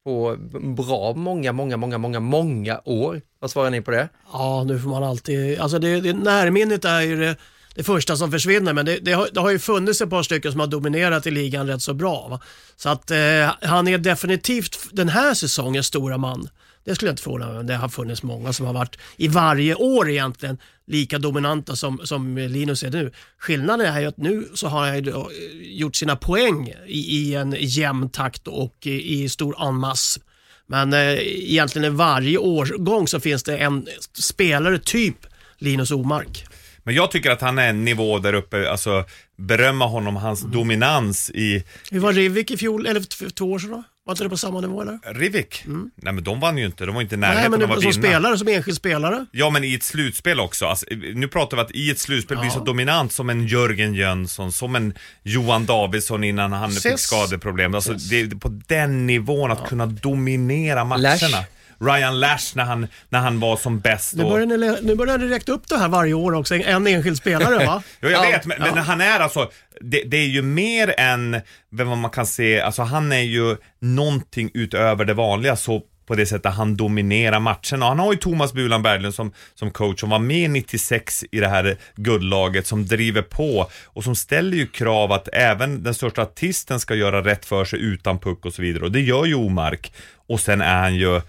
på 0.05 0.37
bra 0.77 1.15
många, 1.15 1.53
många, 1.53 1.77
många, 1.77 1.99
många, 1.99 2.21
många 2.21 2.81
år. 2.85 3.21
Vad 3.39 3.51
svarar 3.51 3.71
ni 3.71 3.81
på 3.81 3.91
det? 3.91 4.09
Ja, 4.33 4.65
nu 4.65 4.79
får 4.79 4.89
man 4.91 5.03
alltid... 5.03 5.61
Alltså 5.61 5.79
det, 5.79 6.01
det, 6.01 6.13
närminnet 6.13 6.85
är 6.85 7.01
ju 7.01 7.17
det, 7.17 7.37
det 7.75 7.83
första 7.83 8.17
som 8.17 8.31
försvinner, 8.31 8.73
men 8.73 8.87
det, 8.87 8.99
det, 8.99 9.13
har, 9.13 9.29
det 9.33 9.41
har 9.41 9.51
ju 9.51 9.59
funnits 9.59 10.01
ett 10.01 10.11
par 10.11 10.23
stycken 10.23 10.51
som 10.53 10.61
har 10.61 10.67
dominerat 10.67 11.27
i 11.27 11.31
ligan 11.31 11.67
rätt 11.67 11.83
så 11.83 11.95
bra. 11.95 12.29
Va? 12.29 12.41
Så 12.77 12.89
att 12.89 13.11
eh, 13.11 13.51
han 13.63 13.89
är 13.89 13.99
definitivt 13.99 14.79
den 14.93 15.09
här 15.09 15.35
säsongens 15.35 15.87
stora 15.87 16.19
man. 16.19 16.49
Det 16.85 16.95
skulle 16.95 17.09
jag 17.09 17.13
inte 17.13 17.23
förvåna 17.23 17.49
mig 17.49 17.59
om. 17.59 17.67
Det 17.67 17.75
har 17.75 17.89
funnits 17.89 18.23
många 18.23 18.53
som 18.53 18.67
har 18.67 18.73
varit 18.73 18.99
i 19.17 19.29
varje 19.29 19.75
år 19.75 20.11
egentligen 20.11 20.59
lika 20.87 21.19
dominanta 21.19 21.77
som, 21.77 22.01
som 22.05 22.39
Linus 22.39 22.83
är 22.83 22.91
nu. 22.91 23.13
Skillnaden 23.39 23.87
är 23.87 24.01
ju 24.01 24.07
att 24.07 24.17
nu 24.17 24.49
så 24.55 24.69
har 24.69 24.87
han 24.87 24.95
ju 24.95 25.01
då, 25.01 25.21
eh, 25.21 25.27
gjort 25.63 25.97
sina 25.97 26.17
poäng 26.17 26.75
i, 26.87 26.99
i 26.99 27.35
en 27.35 27.57
jämn 27.59 28.11
takt 28.11 28.49
och 28.49 28.77
i, 28.87 29.23
i 29.23 29.29
stor 29.29 29.69
en 29.69 29.75
masse. 29.75 30.21
Men 30.67 30.93
eh, 30.93 31.19
egentligen 31.21 31.93
i 31.93 31.97
varje 31.97 32.39
årgång 32.39 33.09
så 33.09 33.21
finns 33.21 33.43
det 33.43 33.57
en 33.57 33.87
spelare 34.19 34.79
typ 34.79 35.17
Linus 35.59 35.91
Omark. 35.91 36.45
Men 36.85 36.95
jag 36.95 37.11
tycker 37.11 37.31
att 37.31 37.41
han 37.41 37.59
är 37.59 37.69
en 37.69 37.85
nivå 37.85 38.19
där 38.19 38.33
uppe, 38.33 38.71
alltså 38.71 39.05
berömma 39.39 39.87
honom, 39.87 40.17
hans 40.17 40.41
dominans 40.41 41.31
i 41.31 41.65
Hur 41.91 42.01
var 42.01 42.13
Rivik 42.13 42.51
i 42.51 42.57
fjol, 42.57 42.87
eller 42.87 43.17
för 43.17 43.31
två 43.31 43.53
år 43.53 43.59
sedan 43.59 43.71
då? 43.71 43.83
Var 44.05 44.13
inte 44.13 44.25
det 44.25 44.31
på 44.31 44.37
samma 44.37 44.61
nivå 44.61 44.83
eller? 44.83 45.15
Rivik. 45.15 45.65
Nej 45.97 46.13
men 46.15 46.25
de 46.25 46.41
vann 46.41 46.59
ju 46.59 46.67
inte, 46.67 46.87
de 46.87 46.95
var 46.95 47.03
inte 47.03 47.15
i 47.15 47.19
Nej, 47.19 47.31
närheten 47.31 47.51
men 47.51 47.63
av 47.63 47.71
att 47.73 47.83
som 47.83 47.91
vinna. 47.91 48.09
spelare, 48.09 48.39
som 48.39 48.49
enskild 48.49 48.77
spelare. 48.77 49.27
Ja, 49.33 49.51
men 49.51 49.65
i 49.65 49.75
ett 49.75 49.83
slutspel 49.83 50.41
också. 50.41 50.67
Alltså, 50.67 50.87
nu 51.15 51.29
pratar 51.29 51.57
vi 51.57 51.61
att 51.63 51.71
i 51.71 51.91
ett 51.91 51.99
slutspel 51.99 52.39
blir 52.39 52.51
så 52.51 52.61
dominant 52.65 53.13
som 53.13 53.31
en 53.31 53.47
Jörgen 53.47 53.95
Jönsson, 53.95 54.53
som 54.53 54.77
en 54.77 54.95
Johan 55.23 55.67
Davidsson 55.67 56.25
innan 56.25 56.53
han 56.53 56.71
fick 56.71 56.79
Ses. 56.79 57.01
skadeproblem. 57.01 57.75
Alltså, 57.75 57.93
det 57.93 58.21
är 58.21 58.27
på 58.29 58.49
den 58.49 59.07
nivån 59.07 59.51
att 59.51 59.69
kunna 59.69 59.87
dominera 59.87 60.85
matcherna. 60.85 61.09
Lash. 61.09 61.45
Ryan 61.83 62.21
Lash 62.21 62.57
när 62.57 62.65
han, 62.65 62.87
när 63.09 63.21
han 63.21 63.41
var 63.41 63.57
som 63.57 63.81
bäst. 63.81 64.15
Nu 64.15 64.25
börjar, 64.25 64.47
ni, 64.47 64.79
nu 64.83 64.95
börjar 64.95 65.19
ni 65.19 65.27
räkna 65.27 65.55
upp 65.55 65.69
det 65.69 65.79
här 65.79 65.89
varje 65.89 66.15
år 66.15 66.35
också, 66.35 66.55
en, 66.55 66.63
en 66.63 66.87
enskild 66.87 67.17
spelare 67.17 67.67
va? 67.67 67.83
Ja, 68.01 68.11
jag 68.11 68.13
Ja, 68.13 68.31
vet, 68.31 68.47
men, 68.47 68.61
men 68.61 68.79
han 68.79 69.01
är 69.01 69.21
alltså, 69.21 69.51
det, 69.81 70.03
det 70.07 70.17
är 70.17 70.29
ju 70.29 70.43
mer 70.43 70.95
än 71.01 71.41
vad 71.71 71.99
man 71.99 72.11
kan 72.11 72.27
se, 72.27 72.61
alltså 72.61 72.83
han 72.83 73.13
är 73.13 73.21
ju 73.21 73.57
någonting 73.81 74.51
utöver 74.55 75.05
det 75.05 75.15
vanliga 75.15 75.57
så 75.57 75.83
på 76.07 76.15
det 76.15 76.27
sättet 76.27 76.55
han 76.55 76.77
dominerar 76.77 77.41
matcherna. 77.41 77.85
Och 77.85 77.89
Han 77.89 77.99
har 77.99 78.13
ju 78.13 78.19
Thomas 78.19 78.53
Bulan 78.53 78.83
Berglund 78.83 79.15
som, 79.15 79.33
som 79.55 79.71
coach 79.71 80.01
som 80.01 80.11
var 80.11 80.19
med 80.19 80.51
96 80.51 81.25
i 81.31 81.41
det 81.41 81.49
här 81.49 81.77
guldlaget 81.97 82.67
som 82.67 82.87
driver 82.87 83.23
på 83.23 83.71
och 83.85 84.05
som 84.05 84.15
ställer 84.17 84.57
ju 84.57 84.67
krav 84.67 85.13
att 85.13 85.29
även 85.33 85.83
den 85.83 85.95
största 85.95 86.23
artisten 86.23 86.81
ska 86.81 86.95
göra 86.95 87.25
rätt 87.25 87.45
för 87.45 87.65
sig 87.65 87.81
utan 87.81 88.19
puck 88.19 88.47
och 88.47 88.55
så 88.55 88.63
vidare. 88.63 88.85
Och 88.85 88.93
det 88.93 89.01
gör 89.01 89.25
ju 89.25 89.35
Omark. 89.35 89.93
Och 90.29 90.41
sen 90.41 90.61
är 90.61 90.81
han 90.81 90.95
ju 90.95 91.21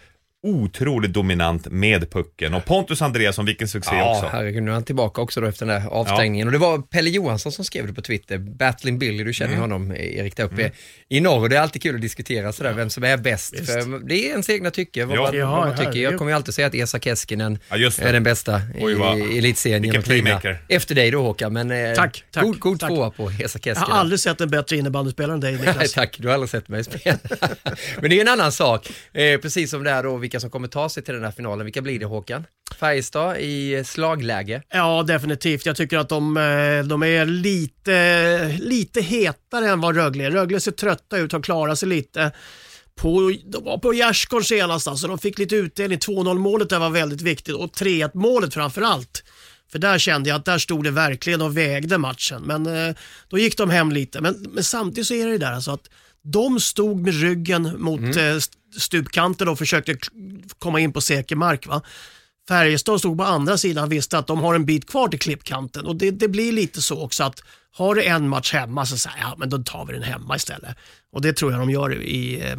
otroligt 0.44 1.14
dominant 1.14 1.68
med 1.72 2.12
pucken. 2.12 2.54
Och 2.54 2.66
Pontus 2.66 3.02
Andreasson, 3.02 3.46
vilken 3.46 3.68
succé 3.68 3.96
Ja, 3.96 4.12
också. 4.18 4.30
herregud, 4.32 4.64
nu 4.64 4.70
är 4.72 4.74
han 4.74 4.84
tillbaka 4.84 5.22
också 5.22 5.42
då 5.42 5.48
efter 5.48 5.66
den 5.66 5.82
där 5.82 5.90
avstängningen. 5.90 6.48
Och 6.48 6.52
det 6.52 6.58
var 6.58 6.78
Pelle 6.80 7.10
Johansson 7.10 7.52
som 7.52 7.66
skrev 7.66 7.88
det 7.88 7.94
på 7.94 8.02
Twitter, 8.02 8.38
Battling 8.38 9.00
Billy, 9.00 9.24
du 9.24 9.34
känner 9.34 9.54
Mm. 9.54 9.62
honom 9.62 9.92
Erik 9.92 10.38
där 10.38 10.44
uppe 10.44 10.72
i 11.10 11.20
norr. 11.20 11.42
Och 11.42 11.50
det 11.50 11.56
är 11.58 11.62
alltid 11.62 11.82
kul 11.82 11.96
att 11.96 12.02
diskutera 12.02 12.54
sådär, 12.54 12.74
vem 12.74 12.90
som 12.90 13.04
är 13.04 13.18
bäst. 13.18 13.54
Visst. 13.54 13.66
För 13.74 14.08
det 14.08 14.16
är 14.26 14.30
ens 14.30 14.50
egna 14.50 14.72
tycke, 14.72 15.06
vad, 15.06 15.18
Ja. 15.18 15.22
man, 15.22 15.36
Ja, 15.38 15.52
vad 15.52 15.68
man 15.68 15.78
tycker. 15.78 16.00
Jag 16.00 16.18
kommer 16.18 16.32
ju 16.32 16.36
alltid 16.36 16.54
säga 16.54 16.68
att 16.68 16.76
Esa 16.76 17.00
Keskinen 17.00 17.60
Ja, 17.70 17.76
är 18.02 18.14
den 18.14 18.24
bästa 18.24 18.62
Oj, 18.80 18.94
vad- 18.94 19.18
i 19.20 19.38
elitserien 19.38 19.82
vilken 19.82 20.02
genom 20.16 20.40
tiderna. 20.42 20.58
Efter 20.70 20.96
dig 20.96 21.12
då 21.12 21.22
Håkan, 21.22 21.54
men 21.54 21.72
eh, 21.72 21.94
Tack, 21.94 22.24
tack, 22.32 22.44
god, 22.44 22.60
god 22.60 22.80
tack. 22.80 22.90
tvåa 22.90 23.12
på 23.12 23.30
Esa 23.30 23.40
Jag 23.40 23.50
Keskinen. 23.64 23.78
har 23.92 23.98
aldrig 24.00 24.20
sett 24.20 24.42
en 24.42 24.50
bättre 24.50 24.78
innebandyspelare 24.78 25.34
än 25.34 25.40
dig 25.40 25.52
Niklas. 25.58 25.94
tack, 25.94 26.16
du 26.20 26.28
har 26.28 26.34
aldrig 26.34 26.50
sett 26.50 26.68
mig 26.68 26.84
spela. 26.84 27.18
Men 28.02 28.10
det 28.10 28.18
är 28.18 28.22
en 28.22 28.28
annan 28.28 28.52
sak. 28.52 28.90
Eh, 29.14 29.38
precis 29.40 29.70
som 29.72 29.84
det 29.84 29.92
är 29.92 30.04
då, 30.04 30.18
vilka 30.34 30.42
som 30.42 30.50
kommer 30.50 30.68
ta 30.68 30.90
sig 30.90 31.04
till 31.04 31.14
den 31.14 31.24
här 31.24 31.32
finalen. 31.32 31.66
Vilka 31.66 31.82
blir 31.82 32.00
det 32.00 32.06
Håkan? 32.06 32.46
Färjestad 32.80 33.38
i 33.38 33.84
slagläge. 33.86 34.62
Ja, 34.70 35.04
definitivt. 35.04 35.66
Jag 35.66 35.76
tycker 35.76 35.98
att 35.98 36.10
de, 36.10 36.38
eh, 36.38 36.84
de 36.84 37.04
är 37.04 37.26
lite, 37.26 38.58
lite 38.62 39.02
hetare 39.02 39.70
än 39.70 39.82
vad 39.82 39.96
Rögle 39.96 40.24
är. 40.24 40.32
Rögle 40.32 40.60
ser 40.60 40.72
trötta 40.72 41.18
ut, 41.18 41.32
har 41.32 41.42
klarat 41.42 41.80
sig 41.80 41.90
lite. 41.90 42.32
På, 42.96 43.34
de 43.46 43.64
var 43.64 43.78
på 43.78 43.94
gärdsgården 43.94 44.46
senast, 44.46 44.88
alltså. 44.88 45.08
de 45.08 45.18
fick 45.18 45.40
lite 45.40 45.56
utdelning. 45.56 46.00
2-0 46.00 46.38
målet 46.38 46.70
där 46.70 46.80
var 46.80 46.90
väldigt 46.90 47.22
viktigt 47.22 47.56
och 47.56 47.72
3-1 47.72 48.12
målet 48.14 48.54
framför 48.54 48.82
allt. 48.82 49.24
För 49.72 49.80
där 49.80 49.98
kände 49.98 50.30
jag 50.30 50.36
att 50.36 50.46
där 50.46 50.58
stod 50.58 50.84
det 50.84 50.92
verkligen 50.92 51.42
och 51.42 51.58
vägde 51.58 51.98
matchen. 51.98 52.42
Men 52.42 52.66
eh, 52.66 52.96
då 53.30 53.38
gick 53.38 53.58
de 53.58 53.70
hem 53.70 53.92
lite. 53.92 54.22
Men, 54.22 54.46
men 54.50 54.64
samtidigt 54.64 55.08
så 55.08 55.14
är 55.14 55.28
det 55.28 55.38
där 55.38 55.54
alltså 55.54 55.72
att 55.72 55.90
de 56.24 56.60
stod 56.60 57.02
med 57.02 57.22
ryggen 57.22 57.82
mot 57.82 58.02
eh, 58.02 58.38
stupkanten 58.80 59.48
och 59.48 59.58
försökte 59.58 59.96
komma 60.60 60.80
in 60.80 60.94
på 60.94 61.02
säker 61.02 61.36
mark. 61.36 61.68
Va? 61.68 61.82
Färjestad 62.48 63.00
stod 63.00 63.18
på 63.18 63.24
andra 63.24 63.58
sidan 63.58 63.84
och 63.84 63.92
visste 63.92 64.18
att 64.18 64.28
de 64.28 64.40
har 64.40 64.56
en 64.56 64.66
bit 64.66 64.90
kvar 64.90 65.08
till 65.08 65.20
klippkanten 65.20 65.86
och 65.86 65.96
det, 65.96 66.12
det 66.12 66.28
blir 66.28 66.52
lite 66.52 66.82
så 66.82 67.04
också 67.04 67.24
att 67.24 67.44
har 67.76 67.96
du 67.96 68.04
en 68.04 68.30
match 68.30 68.54
hemma 68.54 68.86
så 68.86 68.98
säger 68.98 69.18
jag, 69.20 69.30
ja 69.30 69.36
men 69.38 69.50
då 69.50 69.58
tar 69.58 69.86
vi 69.86 69.94
den 69.94 70.04
hemma 70.04 70.36
istället. 70.36 70.76
Och 71.14 71.22
det 71.22 71.34
tror 71.34 71.52
jag 71.52 71.62
de 71.62 71.70
gör 71.70 72.02
i 72.02 72.42
eh, 72.50 72.56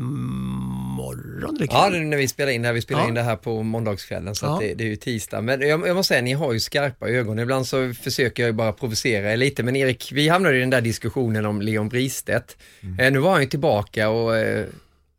morgon. 0.97 1.57
eller 1.57 1.67
Ja, 1.71 1.91
det 1.91 1.97
är 1.97 2.01
när 2.01 2.17
vi 2.17 2.29
spelar 2.29 2.53
in 2.53 2.63
det 2.63 2.69
här. 2.69 2.73
Vi 2.75 2.83
spelar 2.83 3.01
Ja. 3.03 3.09
in 3.09 3.15
det 3.15 3.23
här 3.23 3.37
på 3.37 3.63
måndagskvällen 3.63 4.35
så 4.35 4.47
Ja. 4.47 4.55
att 4.55 4.61
det, 4.61 4.75
det 4.75 4.85
är 4.85 4.89
ju 4.89 4.97
tisdag. 4.97 5.41
Men 5.41 5.61
jag, 5.61 5.89
jag 5.89 5.97
måste 5.97 6.09
säga, 6.09 6.23
ni 6.23 6.33
har 6.33 6.53
ju 6.53 6.61
skarpa 6.61 7.09
ögon. 7.09 7.39
Ibland 7.39 7.67
så 7.67 7.95
försöker 8.03 8.43
jag 8.43 8.49
ju 8.49 8.53
bara 8.53 8.73
provocera 8.73 9.33
er 9.33 9.37
lite. 9.37 9.63
Men 9.63 9.77
Erik, 9.77 10.13
vi 10.13 10.29
hamnade 10.29 10.57
i 10.57 10.61
den 10.61 10.71
där 10.71 10.81
diskussionen 10.81 11.47
om 11.47 11.63
Leon 11.63 11.89
Bristedt. 11.89 12.57
Eh, 12.99 13.13
nu 13.13 13.19
var 13.19 13.33
han 13.33 13.41
ju 13.41 13.47
tillbaka 13.49 14.09
och 14.09 14.37
eh, 14.37 14.67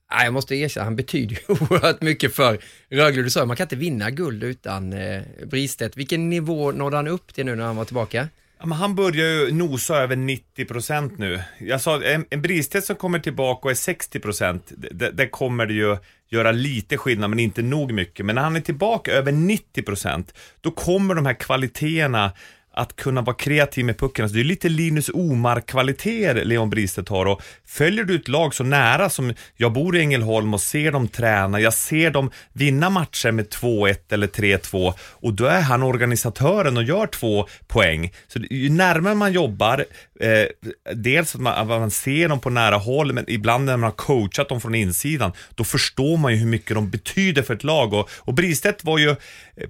jag 0.09 0.33
måste 0.33 0.55
erkänna, 0.55 0.83
han 0.83 0.95
betyder 0.95 1.35
ju 1.35 1.41
oerhört 1.47 2.01
mycket 2.01 2.35
för 2.35 2.59
Rögle. 2.89 3.21
Du 3.21 3.29
sa 3.29 3.45
man 3.45 3.55
kan 3.55 3.65
inte 3.65 3.75
vinna 3.75 4.11
guld 4.11 4.43
utan 4.43 4.93
eh, 4.93 5.21
Bristedt. 5.45 5.97
Vilken 5.97 6.29
nivå 6.29 6.71
nådde 6.71 6.95
han 6.95 7.07
upp 7.07 7.33
till 7.33 7.45
nu 7.45 7.55
när 7.55 7.65
han 7.65 7.75
var 7.75 7.85
tillbaka? 7.85 8.27
Ja, 8.59 8.65
men 8.65 8.77
han 8.77 8.95
börjar 8.95 9.27
ju 9.27 9.51
nosa 9.51 9.97
över 9.97 10.15
90% 10.15 11.11
nu. 11.17 11.41
Jag 11.59 11.81
sa, 11.81 12.03
en, 12.03 12.25
en 12.29 12.41
Bristet 12.41 12.85
som 12.85 12.95
kommer 12.95 13.19
tillbaka 13.19 13.67
och 13.67 13.71
är 13.71 13.75
60%, 13.75 14.61
det, 14.91 15.11
det 15.11 15.27
kommer 15.27 15.65
det 15.65 15.73
ju 15.73 15.97
göra 16.29 16.51
lite 16.51 16.97
skillnad, 16.97 17.29
men 17.29 17.39
inte 17.39 17.61
nog 17.61 17.91
mycket. 17.93 18.25
Men 18.25 18.35
när 18.35 18.41
han 18.41 18.55
är 18.55 18.61
tillbaka 18.61 19.11
över 19.11 19.31
90%, 19.31 20.25
då 20.61 20.71
kommer 20.71 21.15
de 21.15 21.25
här 21.25 21.33
kvaliteterna 21.33 22.31
att 22.75 22.95
kunna 22.95 23.21
vara 23.21 23.35
kreativ 23.35 23.85
med 23.85 23.97
pucken. 23.97 24.23
Alltså 24.23 24.35
det 24.35 24.41
är 24.41 24.43
lite 24.43 24.69
Linus 24.69 25.09
Omar-kvaliteter 25.13 26.45
Leon 26.45 26.69
Bristedt 26.69 27.09
har 27.09 27.25
och 27.25 27.41
följer 27.67 28.03
du 28.03 28.15
ett 28.15 28.27
lag 28.27 28.55
så 28.55 28.63
nära 28.63 29.09
som 29.09 29.33
jag 29.55 29.73
bor 29.73 29.97
i 29.97 29.99
Ängelholm 29.99 30.53
och 30.53 30.61
ser 30.61 30.91
dem 30.91 31.07
träna, 31.07 31.59
jag 31.59 31.73
ser 31.73 32.11
dem 32.11 32.31
vinna 32.53 32.89
matcher 32.89 33.31
med 33.31 33.47
2-1 33.47 33.95
eller 34.09 34.27
3-2 34.27 34.93
och 34.99 35.33
då 35.33 35.45
är 35.45 35.61
han 35.61 35.83
organisatören 35.83 36.77
och 36.77 36.83
gör 36.83 37.07
två 37.07 37.47
poäng. 37.67 38.13
Så 38.27 38.39
ju 38.39 38.69
närmare 38.69 39.15
man 39.15 39.33
jobbar, 39.33 39.85
eh, 40.19 40.45
dels 40.93 41.35
att 41.35 41.41
man, 41.41 41.53
att 41.53 41.67
man 41.67 41.91
ser 41.91 42.29
dem 42.29 42.39
på 42.39 42.49
nära 42.49 42.77
håll, 42.77 43.13
men 43.13 43.25
ibland 43.27 43.65
när 43.65 43.77
man 43.77 43.83
har 43.83 43.91
coachat 43.91 44.49
dem 44.49 44.61
från 44.61 44.75
insidan, 44.75 45.31
då 45.55 45.63
förstår 45.63 46.17
man 46.17 46.31
ju 46.33 46.37
hur 46.37 46.47
mycket 46.47 46.75
de 46.75 46.89
betyder 46.89 47.41
för 47.41 47.53
ett 47.53 47.63
lag. 47.63 47.93
Och, 47.93 48.09
och 48.15 48.33
Bristedt 48.33 48.83
var 48.83 48.97
ju 48.97 49.15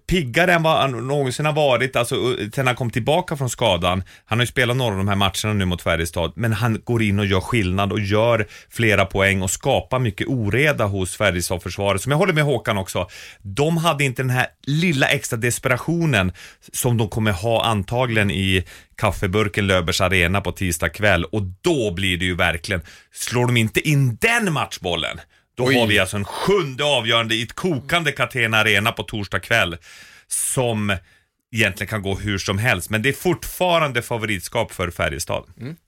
piggare 0.07 0.53
än 0.53 0.63
vad 0.63 0.77
han 0.77 1.07
någonsin 1.07 1.45
har 1.45 1.53
varit, 1.53 1.95
alltså 1.95 2.35
sen 2.55 2.67
han 2.67 2.75
kom 2.75 2.89
tillbaka 2.89 3.37
från 3.37 3.49
skadan. 3.49 4.03
Han 4.25 4.39
har 4.39 4.43
ju 4.43 4.47
spelat 4.47 4.77
några 4.77 4.91
av 4.91 4.97
de 4.97 5.07
här 5.07 5.15
matcherna 5.15 5.53
nu 5.53 5.65
mot 5.65 5.81
Färjestad, 5.81 6.33
men 6.35 6.53
han 6.53 6.81
går 6.83 7.01
in 7.01 7.19
och 7.19 7.25
gör 7.25 7.39
skillnad 7.41 7.91
och 7.91 7.99
gör 7.99 8.47
flera 8.69 9.05
poäng 9.05 9.41
och 9.41 9.51
skapar 9.51 9.99
mycket 9.99 10.27
oreda 10.27 10.85
hos 10.85 11.17
Färjestad-försvaret. 11.17 12.01
Som 12.01 12.11
jag 12.11 12.19
håller 12.19 12.33
med 12.33 12.43
Håkan 12.43 12.77
också, 12.77 13.09
de 13.41 13.77
hade 13.77 14.03
inte 14.03 14.21
den 14.21 14.29
här 14.29 14.47
lilla 14.63 15.07
extra 15.07 15.37
desperationen 15.37 16.31
som 16.73 16.97
de 16.97 17.09
kommer 17.09 17.31
ha 17.31 17.65
antagligen 17.65 18.31
i 18.31 18.63
kaffeburken 18.97 19.67
Löfbergs 19.67 20.01
Arena 20.01 20.41
på 20.41 20.51
tisdag 20.51 20.89
kväll 20.89 21.23
och 21.25 21.41
då 21.61 21.91
blir 21.91 22.17
det 22.17 22.25
ju 22.25 22.35
verkligen, 22.35 22.81
slår 23.13 23.45
de 23.45 23.57
inte 23.57 23.89
in 23.89 24.17
den 24.21 24.53
matchbollen, 24.53 25.19
då 25.55 25.65
Oj. 25.65 25.75
har 25.79 25.87
vi 25.87 25.99
alltså 25.99 26.17
en 26.17 26.25
sjunde 26.25 26.83
avgörande 26.83 27.35
i 27.35 27.43
ett 27.43 27.53
kokande 27.53 28.11
Catena 28.11 28.57
Arena 28.57 28.91
på 28.91 29.03
torsdag 29.03 29.39
kväll 29.39 29.77
som 30.27 30.97
egentligen 31.55 31.89
kan 31.89 32.01
gå 32.01 32.15
hur 32.15 32.37
som 32.37 32.57
helst, 32.57 32.89
men 32.89 33.01
det 33.01 33.09
är 33.09 33.13
fortfarande 33.13 34.01
favoritskap 34.01 34.71
för 34.71 34.91
Färjestad. 34.91 35.43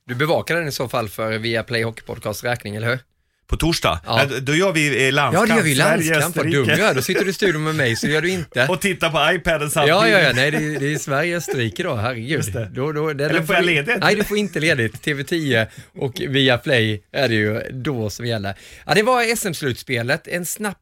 Du 0.07 0.15
bevakar 0.15 0.55
den 0.55 0.67
i 0.67 0.71
så 0.71 0.89
fall 0.89 1.09
för 1.09 1.37
via 1.37 1.63
Play 1.63 1.83
Hockey 1.83 2.01
Podcast 2.01 2.43
räkning, 2.43 2.75
eller 2.75 2.87
hur? 2.87 2.99
På 3.47 3.57
torsdag, 3.57 3.99
Ja. 4.05 4.25
ja. 4.31 4.39
då 4.39 4.55
gör 4.55 4.71
vi 4.71 4.97
eh, 4.97 5.03
Ja, 5.03 5.11
landskamp, 5.11 5.49
det 5.49 5.55
gör 5.55 5.63
vi 5.63 5.75
landskamp. 5.75 6.35
Vad 6.35 6.45
dum 6.45 6.61
Österrike. 6.61 6.81
jag 6.81 6.89
är. 6.89 6.95
Då 6.95 7.01
sitter 7.01 7.23
du 7.23 7.29
i 7.29 7.33
studion 7.33 7.63
med 7.63 7.75
mig, 7.75 7.95
så 7.95 8.07
gör 8.07 8.21
du 8.21 8.29
inte. 8.29 8.67
Och 8.69 8.81
tittar 8.81 9.09
på 9.09 9.35
iPaden 9.35 9.69
samtidigt. 9.69 9.89
Ja, 10.01 10.07
ja, 10.07 10.19
ja, 10.19 10.31
nej 10.35 10.51
det 10.51 10.57
är, 10.57 10.79
det 10.79 10.93
är 10.93 10.97
Sverige-Österrike 10.97 11.83
då, 11.83 11.95
herregud. 11.95 12.67
Då, 12.71 12.91
då, 12.91 13.13
den 13.13 13.29
Eller 13.29 13.43
får 13.43 13.55
jag 13.55 13.65
ledigt? 13.65 13.97
Nej, 14.01 14.15
du 14.15 14.23
får 14.23 14.37
inte 14.37 14.59
ledigt. 14.59 15.05
TV10 15.05 15.67
och 15.99 16.21
via 16.27 16.57
Play 16.57 17.03
är 17.11 17.27
det 17.27 17.35
ju 17.35 17.61
då 17.71 18.09
som 18.09 18.25
gäller. 18.25 18.55
Ja, 18.85 18.93
det 18.93 19.03
var 19.03 19.35
SM-slutspelet. 19.35 20.27
En 20.27 20.45
snabb, 20.45 20.75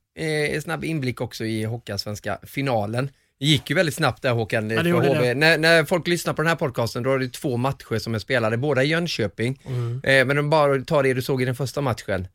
eh, 0.53 0.61
snabb 0.61 0.83
inblick 0.85 1.21
också 1.21 1.45
i 1.45 1.63
Hockeyallsvenska 1.63 2.39
finalen. 2.43 3.09
Det 3.39 3.45
gick 3.45 3.69
ju 3.69 3.75
väldigt 3.75 3.95
snabbt 3.95 4.21
där 4.21 4.31
Håkan. 4.31 4.69
Ja. 4.69 4.83
När, 4.83 5.57
när 5.57 5.85
folk 5.85 6.07
lyssnar 6.07 6.33
på 6.33 6.41
den 6.41 6.49
här 6.49 6.55
podcasten, 6.55 7.03
då 7.03 7.13
är 7.13 7.19
det 7.19 7.33
två 7.33 7.57
matcher 7.57 7.99
som 7.99 8.15
är 8.15 8.19
spelade, 8.19 8.57
båda 8.57 8.83
i 8.83 8.87
Jönköping. 8.87 9.61
Mm. 9.67 10.01
Eh, 10.03 10.25
men 10.25 10.49
bara 10.49 10.81
ta 10.81 11.01
det 11.03 11.13
du 11.13 11.21
såg 11.21 11.41
i 11.41 11.45
den 11.45 11.55
första 11.55 11.81
matchen. 11.81 12.27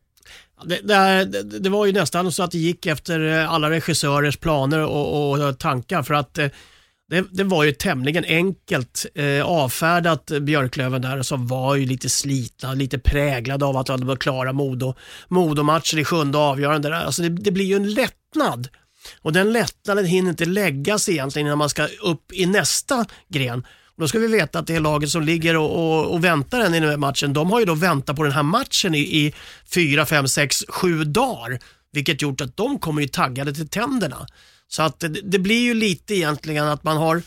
Det, 0.65 0.81
det, 1.25 1.43
det, 1.43 1.71
var 1.71 1.87
ju 1.87 1.93
nästan 1.93 2.33
så 2.33 2.43
att 2.43 2.51
det 2.51 2.59
gick 2.59 2.87
efter 2.87 3.21
eh, 3.21 3.53
alla 3.53 3.71
regissörers 3.71 4.37
planer 4.37 4.81
och, 4.81 5.31
och 5.31 5.39
eh, 5.39 5.53
tankar 5.53 6.03
för 6.03 6.15
att 6.15 6.39
eh, 6.39 6.49
det, 7.11 7.25
det 7.31 7.45
var 7.45 7.65
ju 7.65 7.73
tämligen 7.73 8.25
enkelt 8.25 9.07
eh, 9.15 9.45
avfärdat 9.45 10.31
Björklöven 10.41 11.03
där 11.03 11.23
som 11.23 11.47
var 11.47 11.77
ju 11.77 11.87
lite 11.87 12.09
slitna, 12.09 12.75
lite 12.75 12.99
präglade 12.99 13.65
av 13.65 13.77
att 13.77 13.87
de 13.87 14.03
hade 14.03 14.17
klara 14.17 14.53
Modo, 14.53 14.95
Modo-matcher 15.29 15.99
i 15.99 16.05
sjunde 16.05 16.39
avgörande. 16.39 16.89
Där. 16.89 16.97
Alltså 16.97 17.23
det, 17.23 17.29
det 17.29 17.51
blir 17.51 17.65
ju 17.65 17.77
en 17.77 17.95
lättnad 17.95 18.69
och 19.23 19.33
den 19.33 19.53
lättnaden 19.53 20.05
hinner 20.05 20.31
inte 20.31 20.45
läggas 20.45 21.09
egentligen 21.09 21.47
innan 21.47 21.59
man 21.59 21.69
ska 21.69 21.87
upp 22.03 22.33
i 22.33 22.47
nästa 22.47 23.07
gren. 23.29 23.67
Då 24.01 24.09
ska 24.09 24.19
vi 24.19 24.27
veta 24.27 24.59
att 24.59 24.67
det 24.67 24.79
laget 24.79 25.11
som 25.11 25.23
ligger 25.23 25.57
och, 25.57 25.71
och, 25.71 26.15
och 26.15 26.25
väntar 26.25 26.61
en 26.61 26.75
i 26.75 26.81
den 26.81 26.89
här 26.89 26.97
matchen, 26.97 27.33
de 27.33 27.51
har 27.51 27.61
ju 27.61 27.67
då 27.67 27.75
väntat 27.75 28.17
på 28.17 28.23
den 28.23 28.33
här 28.33 28.43
matchen 28.43 28.95
i, 28.95 28.99
i 28.99 29.35
fyra, 29.75 30.07
fem, 30.07 30.29
sex, 30.29 30.65
sju 30.69 31.05
dagar. 31.05 31.59
Vilket 31.93 32.23
gjort 32.23 32.41
att 32.41 32.57
de 32.57 32.79
kommer 32.79 33.03
ju 33.03 33.09
taggade 33.09 33.55
till 33.55 33.69
tänderna. 33.69 34.27
Så 34.69 34.83
att 34.83 35.01
det, 35.01 35.09
det 35.09 35.39
blir 35.39 35.61
ju 35.61 35.75
lite 35.75 36.15
egentligen 36.15 36.67
att 36.67 36.85
man 36.85 36.97
har 36.97 37.23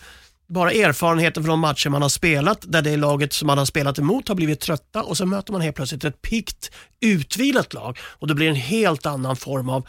bara 0.49 0.71
erfarenheten 0.71 1.43
från 1.43 1.49
de 1.49 1.59
matcher 1.59 1.89
man 1.89 2.01
har 2.01 2.09
spelat, 2.09 2.65
där 2.67 2.81
det 2.81 2.97
laget 2.97 3.33
som 3.33 3.47
man 3.47 3.57
har 3.57 3.65
spelat 3.65 3.99
emot 3.99 4.27
har 4.27 4.35
blivit 4.35 4.59
trötta 4.59 5.03
och 5.03 5.17
så 5.17 5.25
möter 5.25 5.51
man 5.51 5.61
helt 5.61 5.75
plötsligt 5.75 6.03
ett 6.03 6.21
pikt, 6.21 6.71
utvilat 7.01 7.73
lag 7.73 7.99
och 8.03 8.27
då 8.27 8.33
blir 8.33 8.45
det 8.45 8.51
en 8.51 8.55
helt 8.55 9.05
annan 9.05 9.35
form 9.35 9.69
av 9.69 9.87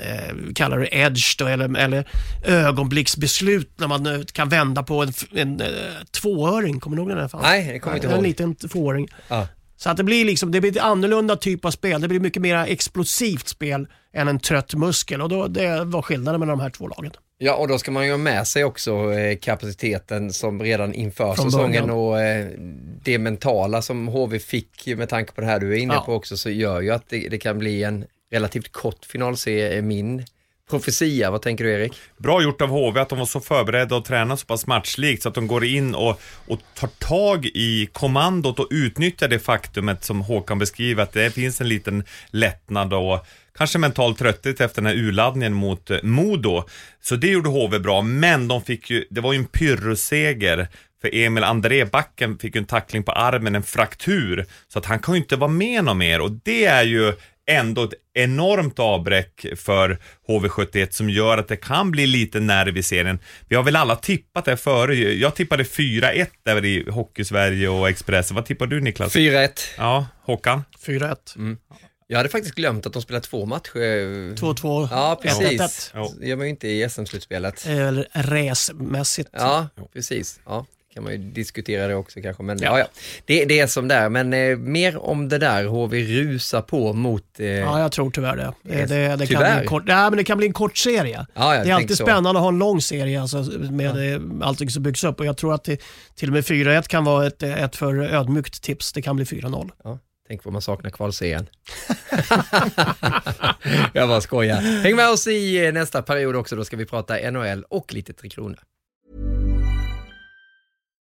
eh, 0.00 0.52
kallar 0.54 0.78
det 0.78 0.88
edge 0.96 1.38
då, 1.38 1.46
eller, 1.46 1.78
eller 1.78 2.08
ögonblicksbeslut 2.44 3.70
när 3.76 3.88
man 3.88 4.06
eh, 4.06 4.20
kan 4.32 4.48
vända 4.48 4.82
på 4.82 5.02
en, 5.02 5.08
f- 5.08 5.26
en 5.34 5.60
eh, 5.60 5.66
tvåöring. 6.22 6.80
Kommer 6.80 6.96
du 6.96 7.02
ihåg 7.02 7.10
den? 7.10 7.18
Här? 7.18 7.28
Fan? 7.28 7.40
Nej, 7.42 7.72
det 7.72 7.78
kommer 7.78 7.96
inte 7.96 8.08
En 8.08 8.14
ihåg. 8.14 8.22
liten 8.22 8.54
tvåöring. 8.54 9.08
Ja. 9.28 9.48
Så 9.76 9.90
att 9.90 9.96
det 9.96 10.04
blir 10.04 10.24
liksom, 10.24 10.52
det 10.52 10.60
blir 10.60 10.70
ett 10.70 10.78
annorlunda 10.82 11.36
typ 11.36 11.64
av 11.64 11.70
spel. 11.70 12.00
Det 12.00 12.08
blir 12.08 12.20
mycket 12.20 12.42
mer 12.42 12.56
explosivt 12.56 13.48
spel 13.48 13.86
än 14.14 14.28
en 14.28 14.38
trött 14.40 14.74
muskel 14.74 15.22
och 15.22 15.28
då, 15.28 15.46
det 15.48 15.84
var 15.84 16.02
skillnaden 16.02 16.40
mellan 16.40 16.58
de 16.58 16.62
här 16.62 16.70
två 16.70 16.88
lagen. 16.88 17.12
Ja, 17.38 17.54
och 17.54 17.68
då 17.68 17.78
ska 17.78 17.90
man 17.90 18.04
ju 18.06 18.10
ha 18.10 18.18
med 18.18 18.46
sig 18.46 18.64
också 18.64 19.12
eh, 19.12 19.38
kapaciteten 19.38 20.32
som 20.32 20.62
redan 20.62 20.94
inför 20.94 21.34
Från 21.34 21.50
säsongen 21.50 21.86
början. 21.86 21.90
och 21.90 22.20
eh, 22.20 22.46
det 23.04 23.18
mentala 23.18 23.82
som 23.82 24.08
HV 24.08 24.38
fick 24.38 24.86
med 24.86 25.08
tanke 25.08 25.32
på 25.32 25.40
det 25.40 25.46
här 25.46 25.60
du 25.60 25.72
är 25.72 25.76
inne 25.78 25.94
Ja. 25.94 26.00
på 26.00 26.14
också 26.14 26.36
så 26.36 26.50
gör 26.50 26.80
ju 26.80 26.90
att 26.90 27.08
det, 27.08 27.28
det 27.28 27.38
kan 27.38 27.58
bli 27.58 27.82
en 27.84 28.04
relativt 28.30 28.72
kort 28.72 29.04
finalserie, 29.04 29.78
är 29.78 29.82
min 29.82 30.24
profetia. 30.70 31.30
Vad 31.30 31.42
tänker 31.42 31.64
du 31.64 31.72
Erik? 31.72 31.92
Bra 32.16 32.42
gjort 32.42 32.62
av 32.62 32.68
HV 32.68 33.00
att 33.00 33.08
de 33.08 33.18
var 33.18 33.26
så 33.26 33.40
förberedda 33.40 33.96
och 33.96 34.04
tränade 34.04 34.40
så 34.40 34.46
pass 34.46 34.66
matchlikt 34.66 35.22
så 35.22 35.28
att 35.28 35.34
de 35.34 35.46
går 35.46 35.64
in 35.64 35.94
och, 35.94 36.20
och 36.46 36.58
tar 36.74 36.88
tag 36.88 37.46
i 37.46 37.88
kommandot 37.92 38.58
och 38.58 38.68
utnyttjar 38.70 39.28
det 39.28 39.38
faktumet 39.38 40.04
som 40.04 40.20
Håkan 40.20 40.58
beskriver 40.58 41.02
att 41.02 41.12
det 41.12 41.30
finns 41.30 41.60
en 41.60 41.68
liten 41.68 42.04
lättnad 42.30 42.92
och 42.94 43.26
kanske 43.58 43.78
mental 43.78 44.16
trötthet 44.16 44.60
efter 44.60 44.82
den 44.82 44.86
här 44.86 44.98
urladdningen 45.02 45.54
mot 45.54 45.90
eh, 45.90 46.02
Modo. 46.02 46.64
Så 47.02 47.16
det 47.16 47.28
gjorde 47.28 47.48
HV 47.48 47.78
bra, 47.78 48.02
men 48.02 48.48
de 48.48 48.62
fick 48.62 48.90
ju, 48.90 49.04
det 49.10 49.20
var 49.20 49.32
ju 49.32 49.38
en 49.38 49.46
pyrrusseger 49.46 50.68
för 51.00 51.14
Emil 51.14 51.44
André, 51.44 51.84
backen, 51.84 52.38
fick 52.38 52.54
ju 52.54 52.58
en 52.58 52.64
tackling 52.64 53.02
på 53.02 53.12
armen, 53.12 53.54
en 53.54 53.62
fraktur. 53.62 54.46
Så 54.68 54.78
att 54.78 54.84
han 54.84 54.98
kan 54.98 55.14
ju 55.14 55.20
inte 55.20 55.36
vara 55.36 55.50
med 55.50 55.84
någon 55.84 55.98
mer 55.98 56.20
och 56.20 56.30
det 56.30 56.64
är 56.64 56.82
ju 56.82 57.12
ändå 57.48 57.84
ett 57.84 57.94
enormt 58.14 58.78
avbräck 58.78 59.46
för 59.56 59.98
HV71 60.28 60.90
som 60.90 61.10
gör 61.10 61.38
att 61.38 61.48
det 61.48 61.56
kan 61.56 61.90
bli 61.90 62.06
lite 62.06 62.40
nerv 62.40 62.76
i 62.76 62.82
serien. 62.82 63.18
Vi 63.48 63.56
har 63.56 63.62
väl 63.62 63.76
alla 63.76 63.96
tippat 63.96 64.44
det 64.44 64.56
före. 64.56 64.94
Jag 64.94 65.34
tippade 65.34 65.62
4-1 65.62 66.26
där 66.42 66.64
i 66.64 66.90
Hockeysverige 66.90 67.68
och 67.68 67.88
Expressen. 67.88 68.34
Vad 68.34 68.46
tippar 68.46 68.66
du 68.66 68.80
Niklas? 68.80 69.16
4-1. 69.16 69.50
Ja, 69.76 70.06
Håkan? 70.22 70.64
4-1. 70.86 71.36
Mm. 71.36 71.58
Jag 72.06 72.16
hade 72.16 72.28
faktiskt 72.28 72.54
glömt 72.54 72.86
att 72.86 72.92
de 72.92 73.02
spelar 73.02 73.20
två 73.20 73.46
matcher. 73.46 74.34
2-2, 74.34 74.88
Ja, 74.90 75.20
precis. 75.22 75.60
1-1. 75.60 75.90
Ja. 75.94 76.12
Det 76.20 76.26
gör 76.28 76.36
man 76.36 76.46
ju 76.46 76.50
inte 76.50 76.68
i 76.68 76.88
SM-slutspelet. 76.88 77.66
Eller 77.66 78.08
resmässigt. 78.12 79.30
Ja, 79.32 79.68
precis. 79.92 80.40
Ja, 80.46 80.66
kan 80.98 81.04
man 81.04 81.12
ju 81.12 81.18
diskutera 81.18 81.88
det 81.88 81.94
också 81.94 82.20
kanske. 82.20 82.42
Men 82.42 82.58
ja, 82.62 82.78
ja. 82.78 82.86
Det, 83.24 83.44
det 83.44 83.60
är 83.60 83.66
som 83.66 83.88
det 83.88 83.94
är. 83.94 84.08
Men 84.08 84.32
eh, 84.32 84.56
mer 84.56 84.98
om 84.98 85.28
det 85.28 85.38
där, 85.38 85.64
HV 85.64 86.04
rusar 86.04 86.62
på 86.62 86.92
mot... 86.92 87.40
Eh, 87.40 87.46
Ja, 87.46 87.80
jag 87.80 87.92
tror 87.92 88.10
tyvärr 88.10 88.36
det. 88.36 88.52
Det, 88.62 88.74
Yes. 88.74 88.90
det, 88.90 88.96
det, 88.96 89.08
kan, 89.08 89.16
bli 89.16 89.26
Tyvärr. 89.26 89.60
en 89.60 89.66
kort, 89.66 89.82
ja, 89.86 90.10
men 90.10 90.16
det 90.16 90.24
kan 90.24 90.38
bli 90.38 90.46
en 90.46 90.52
kort 90.52 90.76
serie. 90.76 91.26
Ja, 91.34 91.50
det 91.64 91.70
är 91.70 91.74
alltid 91.74 91.96
så. 91.96 92.04
spännande 92.04 92.30
att 92.30 92.36
ha 92.36 92.48
en 92.48 92.58
lång 92.58 92.80
serie 92.80 93.20
alltså, 93.22 93.36
med 93.70 94.14
eh, 94.14 94.20
allting 94.42 94.70
som 94.70 94.82
byggs 94.82 95.04
upp 95.04 95.20
och 95.20 95.26
jag 95.26 95.36
tror 95.36 95.54
att 95.54 95.64
det, 95.64 95.80
till 96.14 96.28
och 96.28 96.32
med 96.32 96.44
4-1 96.44 96.88
kan 96.88 97.04
vara 97.04 97.26
ett, 97.26 97.42
ett 97.42 97.76
för 97.76 97.94
ödmjukt 97.98 98.62
tips. 98.62 98.92
Det 98.92 99.02
kan 99.02 99.16
bli 99.16 99.24
4-0. 99.24 99.70
Ja, 99.84 99.98
tänk 100.28 100.44
vad 100.44 100.52
man 100.52 100.62
saknar 100.62 100.90
kvalserien. 100.90 101.46
jag 103.92 104.08
bara 104.08 104.20
skojar. 104.20 104.82
Häng 104.82 104.96
med 104.96 105.10
oss 105.10 105.26
i 105.26 105.66
eh, 105.66 105.72
nästa 105.72 106.02
period 106.02 106.36
också, 106.36 106.56
då 106.56 106.64
ska 106.64 106.76
vi 106.76 106.86
prata 106.86 107.30
NHL 107.30 107.64
och 107.68 107.94
lite 107.94 108.12
Tre 108.12 108.28
Kronor. 108.28 108.58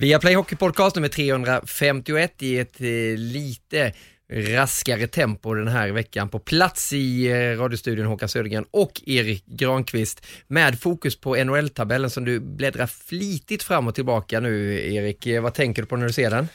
Via 0.00 0.18
Play 0.18 0.34
Hockey 0.34 0.56
Podcast 0.56 0.96
nummer 0.96 1.08
351 1.08 2.42
i 2.42 2.58
ett 2.58 2.80
eh, 2.80 2.86
lite 3.16 3.92
raskare 4.32 5.06
tempo 5.06 5.54
den 5.54 5.68
här 5.68 5.88
veckan. 5.88 6.28
På 6.28 6.38
plats 6.38 6.92
i 6.92 7.26
eh, 7.26 7.34
radiostudion 7.34 8.06
Håkan 8.06 8.28
Södergren 8.28 8.64
och 8.70 9.02
Erik 9.06 9.46
Granqvist 9.46 10.26
med 10.48 10.80
fokus 10.80 11.20
på 11.20 11.36
NHL-tabellen 11.36 12.10
som 12.10 12.24
du 12.24 12.40
bläddrar 12.40 12.86
flitigt 12.86 13.62
fram 13.62 13.88
och 13.88 13.94
tillbaka 13.94 14.40
nu 14.40 14.80
Erik. 14.94 15.26
Eh, 15.26 15.42
vad 15.42 15.54
tänker 15.54 15.82
du 15.82 15.88
på 15.88 15.96
när 15.96 16.06
du 16.06 16.12
ser 16.12 16.30
den? 16.30 16.48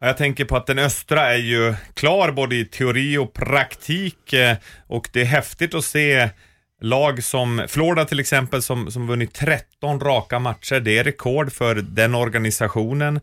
Jag 0.00 0.16
tänker 0.16 0.44
på 0.44 0.56
att 0.56 0.66
den 0.66 0.78
östra 0.78 1.34
är 1.34 1.38
ju 1.38 1.74
klar 1.94 2.32
både 2.32 2.56
i 2.56 2.64
teori 2.64 3.18
och 3.18 3.32
praktik 3.32 4.32
eh, 4.32 4.56
och 4.86 5.08
det 5.12 5.20
är 5.20 5.24
häftigt 5.24 5.74
att 5.74 5.84
se 5.84 6.30
lag 6.82 7.24
som 7.24 7.64
Florida 7.68 8.04
till 8.04 8.20
exempel 8.20 8.62
som, 8.62 8.90
som 8.90 9.06
vunnit 9.06 9.34
13 9.34 10.00
raka 10.00 10.38
matcher. 10.38 10.80
Det 10.80 10.98
är 10.98 11.04
rekord 11.04 11.52
för 11.52 11.74
den 11.74 12.14
organisationen. 12.14 13.20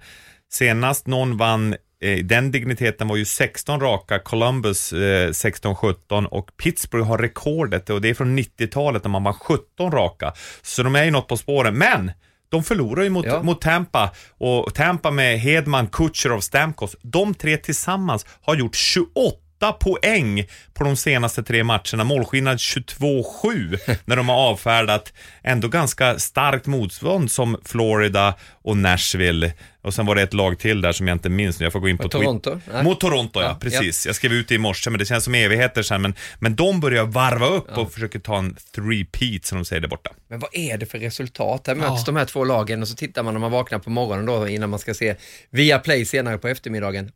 Senast 0.54 1.08
någon 1.08 1.38
vann 1.38 1.76
eh, 2.04 2.18
den 2.24 2.52
digniteten 2.52 3.08
var 3.08 3.16
ju 3.16 3.26
16 3.26 3.80
raka, 3.80 4.20
Columbus 4.20 4.94
eh, 4.94 5.30
16-17 5.30 6.26
och 6.26 6.58
Pittsburgh 6.58 7.08
har 7.08 7.18
rekordet 7.18 7.90
och 7.90 8.02
det 8.02 8.10
är 8.10 8.14
från 8.14 8.40
90-talet 8.40 9.04
när 9.04 9.10
man 9.12 9.24
vann 9.24 9.34
17 9.34 9.92
raka. 9.92 10.34
Så 10.62 10.84
de 10.84 10.96
är 10.96 11.04
ju 11.04 11.12
något 11.12 11.28
på 11.28 11.38
spåren, 11.38 11.78
men 11.78 12.12
de 12.50 12.64
förlorar 12.64 13.04
ju 13.04 13.10
mot, 13.10 13.26
Ja. 13.26 13.44
mot 13.44 13.62
Tampa 13.62 14.12
och 14.38 14.74
Tampa 14.74 15.12
med 15.12 15.40
Hedman, 15.40 15.88
Kutjerov, 15.88 16.40
Stamkos. 16.40 16.96
De 17.02 17.34
tre 17.34 17.58
tillsammans 17.58 18.26
har 18.42 18.56
gjort 18.56 18.76
28 18.76 19.38
poäng 19.72 20.48
på 20.74 20.84
de 20.84 20.96
senaste 20.96 21.44
tre 21.44 21.64
matcherna. 21.64 22.04
Målskillnad 22.04 22.58
22-7 22.58 23.80
när 24.06 24.16
de 24.16 24.30
har 24.30 24.36
avfärdat 24.36 25.14
ändå 25.44 25.68
ganska 25.68 26.20
starkt 26.20 26.66
motstånd 26.66 27.32
som 27.32 27.58
Florida 27.66 28.36
och 28.64 28.78
Nashville. 28.78 29.54
Och 29.84 29.94
sen 29.94 30.06
var 30.06 30.16
det 30.16 30.22
ett 30.22 30.34
lag 30.34 30.60
till 30.60 30.82
där 30.82 30.92
som 30.92 31.08
jag 31.08 31.16
inte 31.16 31.30
minns 31.30 31.60
nu. 31.60 31.66
Jag 31.66 31.74
får 31.74 31.80
gå 31.80 31.90
in 31.90 31.98
på 31.98 32.10
Toronto? 32.10 32.60
Nej. 32.74 32.84
Mot 32.84 33.00
Toronto, 33.00 33.42
ja. 33.42 33.48
Ja, 33.48 33.58
Precis. 33.62 34.06
Jag 34.06 34.16
skrev 34.16 34.34
ut 34.34 34.48
det 34.48 34.56
i 34.56 34.58
morse, 34.58 34.90
men 34.90 35.00
det 35.00 35.06
känns 35.06 35.24
som 35.24 35.36
evigheter 35.36 35.84
sedan. 35.84 36.02
Men, 36.02 36.14
men 36.40 36.56
de 36.56 36.80
börjar 36.80 37.06
varva 37.06 37.48
upp 37.48 37.78
och 37.78 37.94
försöker 37.94 38.20
ta 38.20 38.38
en 38.38 38.56
three-peat 38.76 39.46
som 39.46 39.58
de 39.58 39.66
säger 39.66 39.82
där 39.82 39.88
borta. 39.90 40.12
Men 40.28 40.40
vad 40.40 40.50
är 40.54 40.78
det 40.78 40.86
för 40.86 41.00
resultat? 41.00 41.68
Här 41.68 41.76
möts 41.76 42.06
de 42.06 42.16
här 42.16 42.26
två 42.26 42.44
lagen 42.44 42.82
och 42.82 42.88
så 42.88 42.96
tittar 42.96 43.24
man 43.24 43.34
när 43.34 43.42
man 43.42 43.52
vaknar 43.52 43.80
på 43.80 43.90
morgonen 43.90 44.26
då 44.26 44.48
innan 44.48 44.70
man 44.70 44.80
ska 44.80 44.94
se 44.94 45.16
via 45.50 45.80
Play 45.80 46.06
senare 46.06 46.38
på 46.38 46.48
eftermiddagen. 46.48 47.12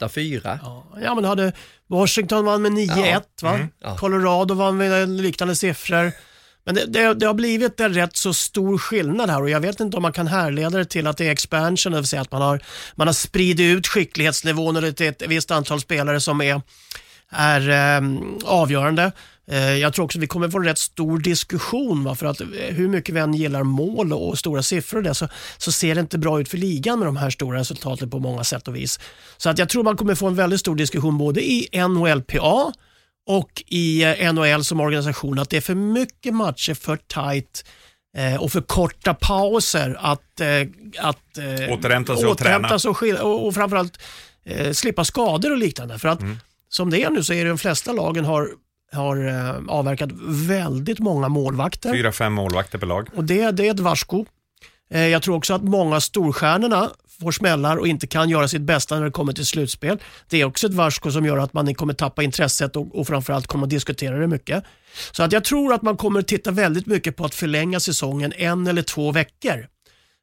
8-4. 0.00 0.58
Ja, 1.02 1.14
men 1.14 1.24
hade 1.24 1.52
Washington 1.86 2.44
vann 2.44 2.62
med 2.62 2.72
9-1 2.72 3.22
va? 3.42 3.58
Ja. 3.82 3.96
Colorado 3.96 4.54
vann 4.54 4.76
med 4.76 5.08
liknande 5.08 5.56
siffror. 5.56 6.12
Men 6.64 6.74
det, 6.74 6.86
det, 6.86 7.14
det 7.14 7.26
har 7.26 7.34
blivit 7.34 7.80
en 7.80 7.94
rätt 7.94 8.16
så 8.16 8.34
stor 8.34 8.78
skillnad 8.78 9.30
här 9.30 9.42
och 9.42 9.50
jag 9.50 9.60
vet 9.60 9.80
inte 9.80 9.96
om 9.96 10.02
man 10.02 10.12
kan 10.12 10.26
härleda 10.26 10.78
det 10.78 10.84
till 10.84 11.06
att 11.06 11.16
det 11.16 11.26
är 11.26 11.30
expansion, 11.30 11.92
det 11.92 11.98
vill 11.98 12.06
säga 12.06 12.22
att 12.22 12.32
man 12.32 12.42
har, 12.42 12.62
man 12.94 13.06
har 13.08 13.14
spridit 13.14 13.78
ut 13.78 13.86
skicklighetsnivån 13.86 14.76
och 14.76 14.82
det 14.82 15.00
är 15.00 15.08
ett 15.08 15.22
visst 15.26 15.50
antal 15.50 15.80
spelare 15.80 16.20
som 16.20 16.40
är, 16.40 16.62
är 17.30 17.70
eh, 17.70 18.08
avgörande. 18.44 19.12
Eh, 19.46 19.76
jag 19.76 19.94
tror 19.94 20.04
också 20.04 20.18
att 20.18 20.22
vi 20.22 20.26
kommer 20.26 20.48
få 20.48 20.58
en 20.58 20.64
rätt 20.64 20.78
stor 20.78 21.18
diskussion 21.18 22.04
va? 22.04 22.14
för 22.14 22.26
att 22.26 22.40
eh, 22.40 22.46
hur 22.68 22.88
mycket 22.88 23.14
vi 23.14 23.20
än 23.20 23.34
gillar 23.34 23.62
mål 23.62 24.12
och 24.12 24.38
stora 24.38 24.62
siffror 24.62 24.98
och 24.98 25.04
det, 25.04 25.14
så, 25.14 25.28
så 25.58 25.72
ser 25.72 25.94
det 25.94 26.00
inte 26.00 26.18
bra 26.18 26.40
ut 26.40 26.48
för 26.48 26.58
ligan 26.58 26.98
med 26.98 27.08
de 27.08 27.16
här 27.16 27.30
stora 27.30 27.58
resultaten 27.58 28.10
på 28.10 28.18
många 28.18 28.44
sätt 28.44 28.68
och 28.68 28.76
vis. 28.76 29.00
Så 29.36 29.50
att 29.50 29.58
jag 29.58 29.68
tror 29.68 29.84
man 29.84 29.96
kommer 29.96 30.14
få 30.14 30.26
en 30.26 30.34
väldigt 30.34 30.60
stor 30.60 30.76
diskussion 30.76 31.18
både 31.18 31.42
i 31.42 31.68
NHLPA 31.88 32.72
och 33.26 33.62
i 33.66 34.02
eh, 34.04 34.32
NHL 34.32 34.64
som 34.64 34.80
organisation 34.80 35.38
att 35.38 35.50
det 35.50 35.56
är 35.56 35.60
för 35.60 35.74
mycket 35.74 36.34
matcher 36.34 36.74
för 36.74 36.96
tight 36.96 37.64
eh, 38.16 38.42
och 38.42 38.52
för 38.52 38.60
korta 38.60 39.14
pauser 39.14 39.96
att, 40.00 40.40
eh, 40.40 40.48
att 40.98 41.38
eh, 41.38 41.72
Återhämta 41.72 42.16
sig 42.16 42.26
och 42.26 42.38
träna. 42.38 42.78
och, 42.84 43.02
och, 43.02 43.46
och 43.46 43.54
framförallt 43.54 43.98
eh, 44.44 44.72
slippa 44.72 45.04
skador 45.04 45.50
och 45.50 45.58
liknande. 45.58 45.98
För 45.98 46.08
att 46.08 46.20
Mm. 46.20 46.36
som 46.68 46.90
det 46.90 47.02
är 47.02 47.10
nu 47.10 47.24
så 47.24 47.32
är 47.32 47.44
det 47.44 47.48
de 47.50 47.58
flesta 47.58 47.92
lagen 47.92 48.24
har, 48.24 48.48
har 48.92 49.16
avverkat 49.68 50.10
väldigt 50.28 50.98
många 50.98 51.28
målvakter. 51.28 51.92
Fyra, 51.92 52.12
fem 52.12 52.32
målvakter 52.32 52.78
per 52.78 52.86
lag. 52.86 53.08
Och 53.14 53.24
det, 53.24 53.50
det 53.50 53.66
är 53.66 53.70
ett 53.70 53.80
varsko. 53.80 54.24
Jag 54.88 55.22
tror 55.22 55.36
också 55.36 55.54
att 55.54 55.62
många 55.62 56.00
storstjärnorna 56.00 56.90
får 57.22 57.32
smällar 57.32 57.76
och 57.76 57.86
inte 57.86 58.06
kan 58.06 58.28
göra 58.28 58.48
sitt 58.48 58.62
bästa 58.62 58.96
när 58.96 59.04
det 59.04 59.10
kommer 59.10 59.32
till 59.32 59.46
slutspel. 59.46 59.98
Det 60.28 60.40
är 60.40 60.44
också 60.44 60.66
ett 60.66 60.74
varsko 60.74 61.10
som 61.10 61.26
gör 61.26 61.38
att 61.38 61.52
man 61.52 61.74
kommer 61.74 61.94
tappa 61.94 62.22
intresset 62.22 62.76
och, 62.76 62.98
och 62.98 63.06
framförallt 63.06 63.46
kommer 63.46 63.64
att 63.66 63.70
diskutera 63.70 64.18
det 64.18 64.26
mycket. 64.26 64.64
Så 65.12 65.22
att 65.22 65.32
jag 65.32 65.44
tror 65.44 65.74
att 65.74 65.82
man 65.82 65.96
kommer 65.96 66.22
titta 66.22 66.50
väldigt 66.50 66.86
mycket 66.86 67.16
på 67.16 67.24
att 67.24 67.34
förlänga 67.34 67.80
säsongen 67.80 68.32
en 68.32 68.66
eller 68.66 68.82
två 68.82 69.12
veckor. 69.12 69.66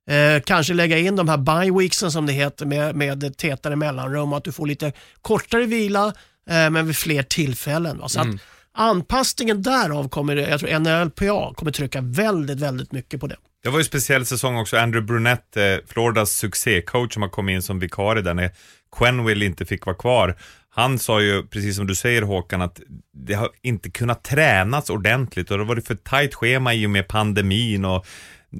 Eh, 0.09 0.41
kanske 0.45 0.73
lägga 0.73 0.97
in 0.97 1.15
de 1.15 1.29
här 1.29 1.37
bye 1.37 1.79
weeksen 1.79 2.11
som 2.11 2.25
det 2.25 2.33
heter 2.33 2.65
med, 2.65 2.95
med 2.95 3.37
tätare 3.37 3.75
mellanrum 3.75 4.31
och 4.31 4.37
att 4.37 4.43
du 4.43 4.51
får 4.51 4.67
lite 4.67 4.91
kortare 5.21 5.65
vila 5.65 6.13
eh, 6.49 6.69
men 6.69 6.87
vid 6.87 6.95
fler 6.95 7.23
tillfällen. 7.23 7.97
Va? 7.97 8.09
Så 8.09 8.19
att 8.19 8.25
mm 8.25 8.39
anpassningen 8.73 9.61
därav 9.61 10.09
kommer, 10.09 10.35
jag 10.35 10.59
tror 10.59 10.79
NLPA 10.79 11.53
kommer 11.55 11.71
trycka 11.71 12.01
väldigt, 12.01 12.59
väldigt 12.59 12.91
mycket 12.91 13.19
på 13.19 13.27
det. 13.27 13.35
Det 13.63 13.69
var 13.69 13.77
ju 13.77 13.81
en 13.81 13.85
speciell 13.85 14.25
säsong 14.25 14.57
också. 14.57 14.77
Andrew 14.77 15.07
Brunette, 15.07 15.65
eh, 15.65 15.79
Floridas 15.87 16.31
succécoach 16.31 17.13
som 17.13 17.21
har 17.21 17.29
kommit 17.29 17.53
in 17.53 17.61
som 17.61 17.79
vikarie 17.79 18.23
där 18.23 18.33
när 18.33 18.51
Quenville 18.97 19.45
inte 19.45 19.65
fick 19.65 19.85
vara 19.85 19.95
kvar. 19.95 20.35
Han 20.69 20.99
sa 20.99 21.21
ju, 21.21 21.43
precis 21.47 21.75
som 21.75 21.87
du 21.87 21.95
säger 21.95 22.21
Håkan, 22.21 22.61
att 22.61 22.81
det 23.13 23.33
har 23.33 23.49
inte 23.61 23.89
kunnat 23.89 24.23
tränas 24.23 24.89
ordentligt 24.89 25.51
och 25.51 25.57
det 25.57 25.63
har 25.63 25.69
varit 25.69 25.87
för 25.87 25.95
tajt 25.95 26.35
schema 26.35 26.73
i 26.73 26.85
och 26.85 26.89
med 26.89 27.07
pandemin 27.07 27.85
och 27.85 28.05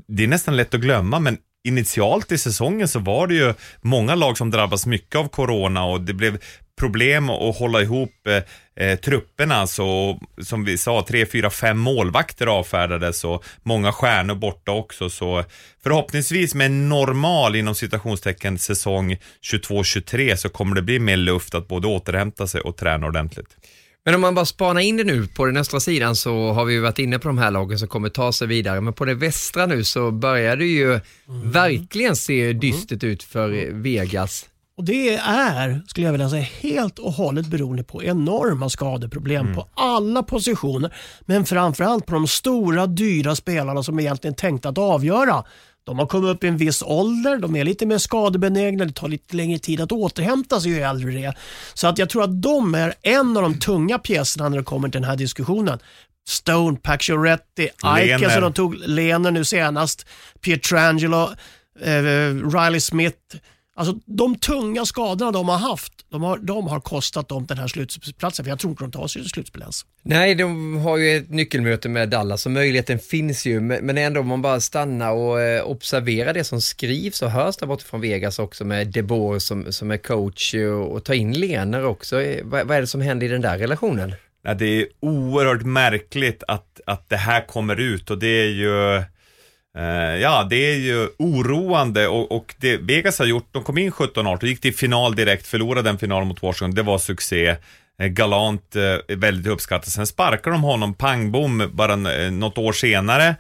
det 0.08 0.24
är 0.24 0.28
nästan 0.28 0.56
lätt 0.56 0.74
att 0.74 0.82
glömma 0.82 1.20
men 1.20 1.38
initialt 1.68 2.32
i 2.32 2.38
säsongen 2.38 2.88
så 2.88 3.00
var 3.00 3.28
det 3.28 3.36
ju 3.36 3.54
många 3.82 4.16
lag 4.16 4.38
som 4.38 4.52
drabbas 4.52 4.86
mycket 4.86 5.16
av 5.16 5.28
corona 5.28 5.84
och 5.86 6.02
det 6.02 6.14
blev 6.14 6.40
problem 6.80 7.30
att 7.30 7.58
hålla 7.58 7.82
ihop 7.82 8.28
eh, 8.28 8.86
eh, 8.86 9.00
trupperna. 9.00 9.68
Så, 9.68 10.20
som 10.44 10.66
vi 10.66 10.78
sa, 10.78 11.06
tre, 11.08 11.26
fyra, 11.26 11.50
fem 11.50 11.78
målvakter 11.80 12.48
avfärdades 12.48 13.24
och 13.24 13.44
många 13.64 13.92
stjärnor 13.92 14.36
borta 14.36 14.72
också. 14.72 15.10
Så 15.10 15.44
förhoppningsvis 15.84 16.56
med 16.56 16.66
en 16.66 16.90
normal, 16.90 17.56
inom 17.56 17.76
citationstecken, 17.76 18.60
säsong 18.60 19.18
22-23 19.52 20.36
så 20.36 20.50
kommer 20.50 20.76
det 20.76 20.82
bli 20.82 21.00
mer 21.00 21.18
luft 21.18 21.56
att 21.56 21.68
både 21.68 21.88
återhämta 21.88 22.48
sig 22.48 22.62
och 22.62 22.78
träna 22.78 23.08
ordentligt. 23.08 23.56
Men 24.06 24.16
om 24.16 24.22
man 24.22 24.36
bara 24.36 24.46
spanar 24.46 24.82
in 24.82 24.98
det 24.98 25.04
nu, 25.04 25.28
på 25.28 25.46
den 25.46 25.58
östra 25.58 25.80
sidan 25.80 26.16
så 26.16 26.52
har 26.52 26.66
vi 26.66 26.74
ju 26.74 26.80
varit 26.80 27.00
inne 27.00 27.20
på 27.20 27.28
de 27.28 27.38
här 27.38 27.52
lagen 27.52 27.80
som 27.80 27.88
kommer 27.88 28.10
ta 28.10 28.32
sig 28.32 28.48
vidare, 28.48 28.82
men 28.82 28.94
på 28.94 29.06
det 29.06 29.14
västra 29.14 29.66
nu 29.66 29.84
så 29.84 30.12
börjar 30.12 30.56
det 30.56 30.66
ju 30.66 31.00
verkligen 31.44 32.16
se 32.16 32.54
dystert 32.54 33.04
ut 33.04 33.24
för 33.24 33.72
Vegas. 33.72 34.49
Och 34.80 34.86
Det 34.86 35.16
är, 35.16 35.82
skulle 35.88 36.06
jag 36.06 36.12
vilja 36.12 36.30
säga, 36.30 36.48
helt 36.60 37.00
och 37.00 37.12
hållet 37.12 37.48
beroende 37.48 37.84
på 37.84 38.04
enorma 38.04 38.70
skadeproblem 38.70 39.56
på 39.56 39.68
alla 39.74 40.24
positioner. 40.24 40.94
Men 41.22 41.46
framförallt 41.46 42.06
på 42.06 42.14
de 42.14 42.28
stora, 42.28 42.88
dyra 42.88 43.36
spelarna 43.36 43.84
som 43.84 44.00
egentligen 44.00 44.36
tänkt 44.36 44.66
att 44.66 44.78
avgöra. 44.78 45.44
De 45.84 46.00
har 46.00 46.06
kommit 46.06 46.36
upp 46.36 46.44
i 46.44 46.48
en 46.48 46.58
viss 46.58 46.84
ålder, 46.86 47.38
de 47.38 47.56
är 47.56 47.64
lite 47.64 47.86
mer 47.86 47.98
skadebenägna, 47.98 48.86
det 48.86 48.94
tar 48.94 49.08
lite 49.08 49.36
längre 49.36 49.60
tid 49.60 49.82
att 49.82 49.92
återhämta 49.92 50.62
sig 50.62 50.72
ju 50.72 50.82
äldre 50.82 51.12
det 51.12 51.24
är. 51.24 51.38
Så 51.74 51.88
att 51.88 51.98
jag 51.98 52.10
tror 52.10 52.24
att 52.24 52.42
de 52.42 52.76
är 52.76 52.94
en 53.02 53.38
av 53.38 53.44
de 53.44 53.60
tunga 53.60 54.00
pjäserna 54.00 54.50
när 54.50 54.58
det 54.58 54.64
kommer 54.64 54.90
till 54.90 55.02
den 55.02 55.10
här 55.10 55.18
diskussionen. 55.18 55.80
Stone, 56.28 56.78
Pacioretty, 56.78 57.70
Lehner. 57.84 58.30
som 58.30 58.42
de 58.42 58.54
tog, 58.54 58.76
Lener 58.76 59.32
nu 59.32 59.46
senast, 59.46 60.06
Pietrangelo, 60.42 61.30
eh, 61.82 61.92
Riley 62.54 62.80
Smith. 62.80 63.36
Alltså 63.80 64.00
de 64.06 64.36
tunga 64.36 64.86
skadorna 64.86 65.32
de 65.32 65.50
har 65.50 65.58
haft, 65.58 65.94
de 66.10 66.24
har, 66.24 66.38
de 66.38 66.68
har 66.68 66.80
kostat 66.80 67.30
dem 67.30 67.46
den 67.46 67.58
här 67.58 67.68
slutspelsplatsen. 67.68 68.46
För 68.46 68.50
jag 68.50 68.60
tror 68.60 68.72
inte 68.72 68.84
de 68.84 68.92
tar 68.92 69.08
sig 69.08 69.22
till 69.22 69.32
slutspel 69.32 69.62
ens. 69.62 69.86
Nej, 70.04 70.36
de 70.36 70.78
har 70.78 70.98
ju 70.98 71.18
ett 71.18 71.30
nyckelmöte 71.30 71.90
med 71.90 72.10
Dallas 72.10 72.46
och 72.46 72.52
möjligheten 72.52 73.00
finns 73.00 73.46
ju, 73.46 73.60
men 73.60 73.98
ändå 73.98 74.20
om 74.20 74.28
man 74.28 74.42
bara 74.42 74.60
stannar 74.60 75.12
och 75.12 75.42
eh, 75.42 75.64
observerar 75.64 76.34
det 76.34 76.44
som 76.44 76.62
skrivs 76.62 77.22
och 77.22 77.32
hörs 77.32 77.58
där 77.58 77.68
borta 77.68 77.84
från 77.86 78.02
Vegas 78.02 78.40
också 78.40 78.66
med 78.66 78.88
DeBoer 78.88 79.40
som, 79.40 79.72
som 79.72 79.92
är 79.92 79.98
coach 79.98 80.54
och, 80.54 80.92
och 80.92 81.04
ta 81.04 81.14
in 81.14 81.34
Lener 81.34 81.86
också. 81.86 82.22
Eh, 82.22 82.46
Vad, 82.46 82.68
vad 82.68 82.78
är 82.78 82.82
det 82.82 82.88
som 82.88 83.02
händer 83.02 83.26
i 83.26 83.30
den 83.30 83.42
där 83.42 83.58
relationen? 83.58 84.14
Ja, 84.44 84.54
det 84.54 84.66
är 84.66 84.88
oerhört 85.00 85.64
märkligt 85.64 86.44
att, 86.48 86.82
att 86.86 87.10
det 87.10 87.18
här 87.18 87.48
kommer 87.48 87.80
ut 87.80 88.10
och 88.12 88.20
det 88.20 88.42
är 88.42 88.50
ju 88.50 89.04
Eh, 89.78 90.16
ja, 90.22 90.48
det 90.50 90.56
är 90.56 90.76
ju 90.76 91.10
oroande 91.20 92.08
och, 92.08 92.32
och 92.32 92.56
det 92.58 92.78
Vegas 92.78 93.20
har 93.20 93.26
gjort, 93.26 93.50
de 93.52 93.64
kom 93.64 93.78
in 93.78 93.92
17-18, 93.92 94.46
gick 94.46 94.62
till 94.62 94.76
final 94.76 95.16
direkt, 95.16 95.48
förlorade 95.48 95.90
den 95.90 95.98
finalen 95.98 96.28
mot 96.28 96.42
Washington, 96.42 96.76
det 96.76 96.84
var 96.84 96.98
succé. 96.98 97.56
Eh, 98.00 98.08
galant, 98.08 98.76
eh, 98.76 99.16
väldigt 99.18 99.48
uppskattat. 99.48 99.90
Sen 99.90 100.08
sparkar 100.08 100.52
de 100.52 100.64
honom, 100.64 100.94
pang 100.94 101.32
bom, 101.32 101.70
bara 101.74 101.96
något 101.96 102.58
år 102.58 102.74
senare. 102.74 103.36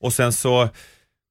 Och 0.00 0.12
sen 0.12 0.32
så 0.32 0.68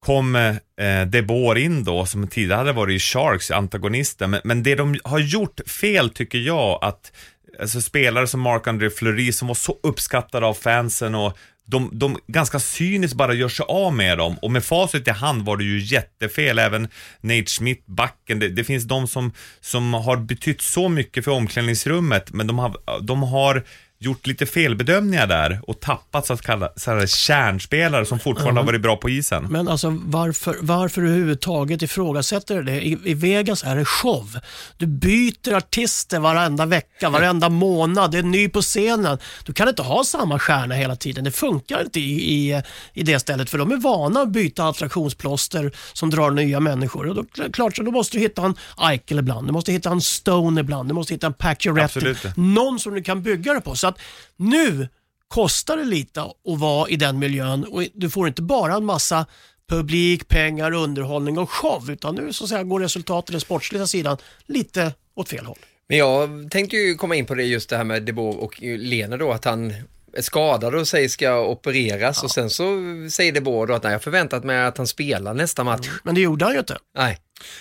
kom 0.05 0.35
eh, 0.35 1.57
in 1.63 1.83
då, 1.83 2.05
som 2.05 2.27
tidigare 2.27 2.57
hade 2.57 2.71
varit 2.71 2.95
i 2.95 2.99
Sharks, 2.99 3.51
antagonisten. 3.51 4.29
Men, 4.29 4.41
men 4.43 4.63
det 4.63 4.75
de 4.75 4.99
har 5.03 5.19
gjort 5.19 5.59
fel 5.67 6.09
tycker 6.09 6.37
jag, 6.37 6.79
att 6.81 7.11
alltså, 7.59 7.81
spelare 7.81 8.27
som 8.27 8.41
Mark-André 8.41 8.89
Fleury 8.89 9.31
som 9.31 9.47
var 9.47 9.55
så 9.55 9.77
uppskattad 9.83 10.43
av 10.43 10.53
fansen 10.53 11.15
och 11.15 11.37
de, 11.65 11.89
de 11.93 12.17
ganska 12.28 12.60
cyniskt 12.60 13.15
bara 13.15 13.34
gör 13.34 13.49
sig 13.49 13.65
av 13.69 13.93
med 13.93 14.17
dem 14.17 14.36
och 14.41 14.52
med 14.52 14.63
facit 14.63 15.08
i 15.08 15.12
hand 15.12 15.45
var 15.45 15.58
det 15.58 15.63
ju 15.63 15.80
jättefel. 15.80 16.60
Även 16.60 16.88
Nate 17.21 17.45
Schmidt, 17.45 17.86
backen, 17.86 18.39
det, 18.39 18.49
det 18.49 18.63
finns 18.63 18.84
de 18.84 19.08
som, 19.08 19.32
som 19.62 19.93
har 19.93 20.17
betytt 20.17 20.62
så 20.62 20.89
mycket 20.89 21.23
för 21.23 21.32
omklädningsrummet 21.32 22.34
men 22.34 22.47
de 22.47 22.60
har, 22.60 23.02
de 23.02 23.23
har 23.23 23.63
gjort 24.03 24.27
lite 24.27 24.45
felbedömningar 24.45 25.27
där 25.27 25.59
och 25.67 25.79
tappat 25.79 26.25
så 26.25 26.33
att 26.33 26.41
kalla 26.41 26.69
så 26.75 26.91
här, 26.91 27.07
kärnspelare 27.07 28.05
som 28.05 28.19
fortfarande 28.19 28.61
har 28.61 28.65
varit 28.65 28.81
bra 28.81 28.97
på 28.97 29.09
isen. 29.09 29.47
Men 29.49 29.67
alltså 29.67 29.99
varför, 30.05 30.55
varför 30.61 31.01
överhuvudtaget 31.01 31.81
ifrågasätter 31.81 32.55
du 32.55 32.63
det? 32.63 32.81
I, 32.81 32.97
I 33.03 33.13
Vegas 33.13 33.63
är 33.63 33.75
det 33.75 33.85
show. 33.85 34.39
Du 34.77 34.85
byter 34.85 35.53
artister 35.53 36.19
varenda 36.19 36.65
vecka, 36.65 37.09
varenda 37.09 37.49
månad. 37.49 38.11
Det 38.11 38.17
är 38.17 38.23
ny 38.23 38.49
på 38.49 38.61
scenen. 38.61 39.17
Du 39.45 39.53
kan 39.53 39.69
inte 39.69 39.81
ha 39.81 40.03
samma 40.03 40.39
stjärna 40.39 40.75
hela 40.75 40.95
tiden. 40.95 41.23
Det 41.23 41.31
funkar 41.31 41.81
inte 41.81 41.99
i, 41.99 42.33
i, 42.33 42.61
i 42.93 43.03
det 43.03 43.19
stället 43.19 43.49
för 43.49 43.57
de 43.57 43.71
är 43.71 43.77
vana 43.77 44.21
att 44.21 44.29
byta 44.29 44.67
attraktionsplåster 44.69 45.71
som 45.93 46.09
drar 46.09 46.31
nya 46.31 46.59
människor. 46.59 47.07
Och 47.07 47.15
då, 47.15 47.49
klart, 47.53 47.75
så 47.75 47.83
då 47.83 47.91
måste 47.91 48.17
du 48.17 48.21
hitta 48.21 48.41
en 48.41 48.55
Eichel 48.77 49.19
ibland, 49.19 49.47
du 49.47 49.53
måste 49.53 49.71
hitta 49.71 49.89
en 49.89 50.01
Stone 50.01 50.61
ibland, 50.61 50.89
du 50.89 50.93
måste 50.93 51.13
hitta 51.13 51.27
en 51.27 51.33
Pacioretty. 51.33 52.15
Någon 52.35 52.79
som 52.79 52.93
du 52.93 53.03
kan 53.03 53.23
bygga 53.23 53.53
det 53.53 53.61
på. 53.61 53.75
Så 53.75 53.92
att 53.93 54.01
nu 54.36 54.88
kostar 55.27 55.77
det 55.77 55.84
lite 55.86 56.21
att 56.21 56.34
vara 56.43 56.89
i 56.89 56.95
den 56.95 57.19
miljön 57.19 57.63
och 57.63 57.84
du 57.93 58.10
får 58.10 58.27
inte 58.27 58.41
bara 58.41 58.73
en 58.73 58.86
massa 58.86 59.25
publik, 59.69 60.27
pengar, 60.27 60.71
underhållning 60.73 61.38
och 61.38 61.49
show 61.51 61.91
utan 61.91 62.15
nu 62.15 62.34
så 62.34 62.43
att 62.43 62.49
säga, 62.49 62.63
går 62.63 62.79
resultatet, 62.79 63.32
den 63.32 63.41
sportsliga 63.41 63.88
sidan, 63.88 64.17
lite 64.45 64.93
åt 65.15 65.29
fel 65.29 65.45
håll. 65.45 65.58
Men 65.89 65.97
jag 65.97 66.51
tänkte 66.51 66.77
ju 66.77 66.95
komma 66.95 67.15
in 67.15 67.25
på 67.25 67.36
det 67.36 67.43
just 67.43 67.69
det 67.69 67.77
här 67.77 67.84
med 67.84 68.03
DeBoer 68.03 68.38
och 68.38 68.62
Lener 68.62 69.17
då, 69.17 69.32
att 69.32 69.45
han 69.45 69.73
är 70.17 70.21
skadad 70.21 70.75
och 70.75 70.88
säger 70.88 71.10
ska 71.10 71.45
opereras 71.47 72.23
och 72.23 72.32
sen 72.32 72.49
så 72.49 72.65
säger 73.12 73.32
DeBoer 73.32 73.67
då 73.67 73.73
att 73.73 73.84
nej, 73.84 73.91
jag 73.91 74.03
förväntat 74.03 74.43
mig 74.43 74.63
att 74.63 74.77
han 74.77 74.88
spelar 74.88 75.34
nästa 75.34 75.63
match. 75.63 75.88
Men 76.03 76.15
det 76.15 76.21
gjorde 76.21 76.45
han 76.45 76.53
ju 76.53 76.60
inte. 76.60 76.77
Nej. 76.97 77.17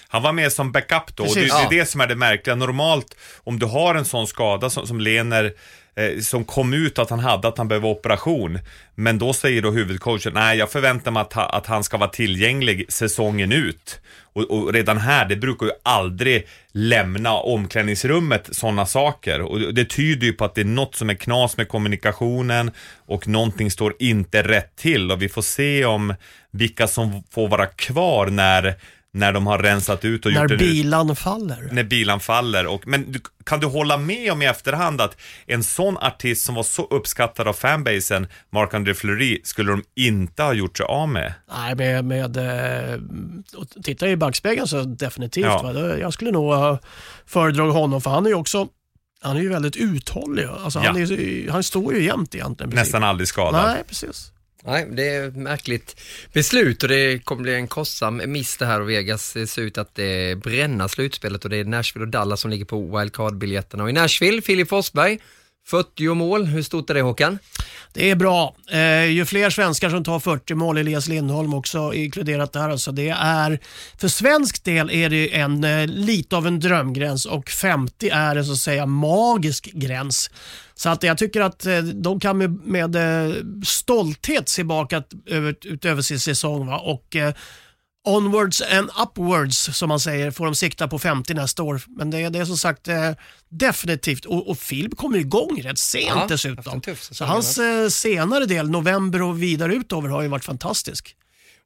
Han 0.09 0.23
var 0.23 0.33
med 0.33 0.53
som 0.53 0.73
backup 0.73 1.16
då 1.16 1.23
och 1.23 1.29
det, 1.29 1.35
Precis. 1.35 1.53
det 1.53 1.59
är 1.59 1.62
Ja. 1.62 1.68
det 1.71 1.87
som 1.87 2.01
är 2.01 2.07
det 2.07 2.16
märkliga. 2.16 2.57
Normalt 2.57 3.16
om 3.45 3.59
du 3.59 3.66
har 3.66 3.95
en 3.95 4.05
sån 4.05 4.27
skada 4.27 4.71
som, 4.71 4.87
som 4.87 5.01
Lener 5.01 5.53
eh, 5.96 6.20
som 6.20 6.44
kom 6.44 6.74
ut 6.74 6.98
att 6.98 7.11
han 7.11 7.18
hade, 7.18 7.48
att 7.48 7.59
han 7.59 7.68
behöver 7.68 7.88
operation. 7.88 8.59
Men 8.94 9.18
då 9.18 9.33
säger 9.33 9.62
då 9.62 9.70
huvudcoachen, 9.70 10.33
nej 10.35 10.59
jag 10.59 10.70
förväntar 10.70 11.11
mig 11.11 11.20
att, 11.20 11.33
ha, 11.33 11.48
att 11.48 11.66
han 11.66 11.85
ska 11.85 11.96
vara 11.96 12.11
tillgänglig 12.11 12.92
säsongen 12.92 13.52
ut. 13.52 14.00
Och, 14.35 14.50
och 14.50 14.72
redan 14.72 14.98
här, 14.98 15.28
det 15.28 15.37
brukar 15.37 15.66
ju 15.66 15.72
aldrig 15.83 16.46
lämna 16.72 17.33
omklädningsrummet 17.33 18.48
sådana 18.52 18.87
saker. 18.87 19.40
Och 19.40 19.74
det 19.74 19.85
tyder 19.85 20.26
ju 20.26 20.33
på 20.33 20.44
att 20.44 20.55
det 20.55 20.61
är 20.61 20.64
något 20.64 20.94
som 20.94 21.11
är 21.11 21.14
knas 21.14 21.57
med 21.57 21.68
kommunikationen 21.68 22.70
och 23.07 23.28
någonting 23.28 23.70
står 23.70 23.94
inte 23.98 24.42
rätt 24.42 24.76
till. 24.76 25.12
Och 25.12 25.22
vi 25.22 25.28
får 25.28 25.42
se 25.42 25.85
om 25.85 26.14
vilka 26.50 26.87
som 26.87 27.22
får 27.31 27.48
vara 27.48 27.66
kvar 27.66 28.26
när 28.26 28.74
när 29.14 29.33
de 29.33 29.46
har 29.46 29.59
rensat 29.59 30.05
ut 30.05 30.27
och 30.27 30.33
När 30.33 30.42
gjort 30.42 30.51
en 30.51 30.55
ut- 30.55 30.61
bilan 30.61 31.16
faller. 31.16 31.68
när 31.72 31.85
bilan 31.85 32.20
faller. 32.20 32.66
Och, 32.66 32.87
men 32.87 33.14
kan 33.44 33.61
du 33.61 33.66
hålla 33.66 33.96
med 33.96 34.33
om 34.33 34.42
i 34.42 34.46
efterhand 34.46 35.01
att 35.01 35.16
en 35.46 35.62
sån 35.62 35.96
artist 35.96 36.46
som 36.46 36.55
var 36.55 36.62
så 36.62 36.83
uppskattad 36.85 37.48
av 37.48 37.53
fanbasen, 37.53 38.27
Marc-André 38.51 38.94
Fleury, 38.94 39.40
skulle 39.44 39.70
de 39.70 39.83
inte 39.96 40.42
ha 40.42 40.53
gjort 40.53 40.77
sig 40.77 40.87
av 40.87 41.09
med? 41.09 41.35
Nej, 41.57 41.75
med, 41.75 42.05
med 42.05 42.37
eh, 42.37 43.01
och 43.57 43.85
titta 43.85 44.09
i 44.09 44.16
backspegeln 44.16 44.66
så 44.68 44.83
definitivt. 44.85 45.44
Ja. 45.44 45.62
Va? 45.62 45.72
Det- 45.72 45.98
Jag 45.98 46.12
skulle 46.12 46.31
nog 46.31 46.53
ha 46.55 46.79
föredragit 47.27 47.75
honom 47.75 48.01
för 48.01 48.11
han 48.11 48.25
är 48.27 48.31
ju 48.31 48.35
också 48.37 48.68
han 49.25 49.37
är 49.37 49.40
ju 49.40 49.48
väldigt 49.48 49.77
uthållig. 49.77 50.44
Alltså, 50.64 50.79
han, 50.79 50.96
Ja. 51.01 51.14
är, 51.14 51.51
han 51.51 51.62
står 51.62 51.94
ju 51.94 52.05
jämt 52.05 52.35
egentligen. 52.35 52.70
Nästan 52.75 53.03
aldrig 53.03 53.29
skadad. 53.29 53.66
Nej, 53.66 53.83
precis. 53.88 54.33
Nej, 54.64 54.88
det 54.90 55.09
är 55.09 55.29
ett 55.29 55.37
märkligt 55.37 56.01
beslut 56.33 56.83
och 56.83 56.88
det 56.88 57.25
kommer 57.25 57.42
bli 57.42 57.55
en 57.55 57.68
kostsam 57.68 58.22
miss 58.27 58.57
det 58.57 58.66
här 58.66 58.81
och 58.81 58.90
Vegas 58.90 59.33
det 59.33 59.46
ser 59.46 59.62
ut 59.62 59.79
att 59.79 59.98
eh, 59.98 60.35
bränna 60.37 60.88
slutspelet 60.88 61.44
och 61.44 61.51
det 61.51 61.57
är 61.57 61.64
Nashville 61.64 62.05
och 62.05 62.11
Dallas 62.11 62.40
som 62.40 62.51
ligger 62.51 62.64
på 62.64 62.98
wildcard-biljetterna. 62.98 63.83
Och 63.83 63.90
i 63.90 63.92
Nashville, 63.92 64.42
Filip 64.42 64.68
Forsberg, 64.68 65.18
40 65.66 66.14
mål. 66.14 66.44
Hur 66.44 66.62
stort 66.62 66.90
är 66.90 66.94
det 66.94 67.03
Håkan? 67.03 67.38
Det 67.92 68.11
är 68.11 68.16
bra. 68.16 68.55
Eh, 68.70 69.05
ju 69.05 69.25
fler 69.25 69.51
svenskar 69.51 69.90
som 69.90 70.05
tar 70.05 70.20
40 70.20 70.55
mål, 70.55 70.79
Elias 70.79 71.09
Lindholm 71.09 71.55
också 71.55 71.94
inkluderat 71.94 72.53
där. 72.53 72.68
Alltså 72.68 72.92
det 72.92 73.09
är, 73.09 73.59
för 73.98 74.09
svensk 74.09 74.64
del 74.64 74.90
är 74.90 75.11
det 75.11 75.37
en, 75.37 75.64
eh, 75.64 75.87
lite 75.87 76.37
av 76.37 76.46
en 76.46 76.61
drömgräns 76.61 77.27
och 77.27 77.51
50 77.51 78.09
är 78.09 78.37
en 78.37 78.44
så 78.44 78.53
att 78.53 78.59
säga 78.59 78.87
magisk 78.87 79.70
gräns. 79.72 80.31
Så 80.75 80.88
att 80.88 81.03
jag 81.03 81.18
tycker 81.18 81.40
att 81.40 81.66
eh, 81.66 81.79
de 81.79 82.20
kan 82.20 82.38
med, 82.38 82.51
med 82.51 82.96
eh, 82.96 83.35
stolthet 83.64 84.48
se 84.48 84.64
bakåt 84.64 85.11
över, 85.27 85.55
utöver 85.62 86.03
sin 86.03 86.20
säsong. 86.20 86.66
Va? 86.66 86.79
Och, 86.79 87.16
eh, 87.16 87.35
Onwards 88.05 88.62
and 88.62 88.91
upwards 89.03 89.77
som 89.77 89.88
man 89.88 90.01
säger 90.01 90.31
får 90.31 90.45
de 90.45 90.55
sikta 90.55 90.88
på 90.88 90.99
50 90.99 91.35
nästa 91.35 91.62
år. 91.62 91.83
Men 91.88 92.11
det, 92.11 92.19
är- 92.19 92.31
det 92.31 92.38
är 92.38 92.45
som 92.45 92.57
sagt 92.57 92.88
eh, 92.88 93.11
definitivt 93.49 94.25
och, 94.25 94.51
och 94.51 94.59
Filip 94.59 94.97
kommer 94.97 95.19
igång 95.19 95.61
rätt 95.62 95.79
sent 95.79 96.07
Ja, 96.09 96.27
dessutom. 96.29 96.81
tuff 96.81 97.03
Så 97.12 97.25
hans 97.25 97.59
eh, 97.59 97.88
senare 97.88 98.47
del, 98.47 98.71
november 98.71 99.23
och 99.23 99.43
vidare 99.43 99.75
utöver 99.75 100.09
har 100.09 100.23
ju 100.23 100.29
varit 100.29 100.45
fantastisk. 100.45 101.17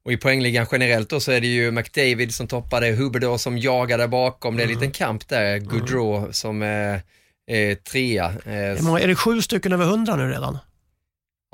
Och 0.05 0.13
i 0.13 0.17
poängligan 0.17 0.67
generellt 0.73 1.11
då 1.11 1.21
så 1.21 1.33
är 1.33 1.41
det 1.41 1.47
ju 1.47 1.71
McDavid 1.71 2.35
som 2.35 2.47
toppade, 2.47 2.87
Huberdeau 2.93 3.39
som 3.39 3.59
jagade 3.59 4.09
bakom. 4.09 4.57
Det 4.57 4.63
är 4.63 4.65
en 4.65 4.73
liten 4.75 4.91
kamp 4.91 5.29
där, 5.29 5.59
Gaudreau 5.59 6.33
som 6.33 6.63
är, 6.63 7.03
är 7.47 7.75
trea. 7.75 8.25
Eh, 8.27 8.53
Hur 8.77 8.83
många- 8.83 9.01
Är 9.01 9.09
det 9.09 9.15
sju 9.15 9.43
stycken 9.43 9.73
över 9.73 9.85
100 9.85 10.17
nu 10.17 10.29
redan? 10.31 10.59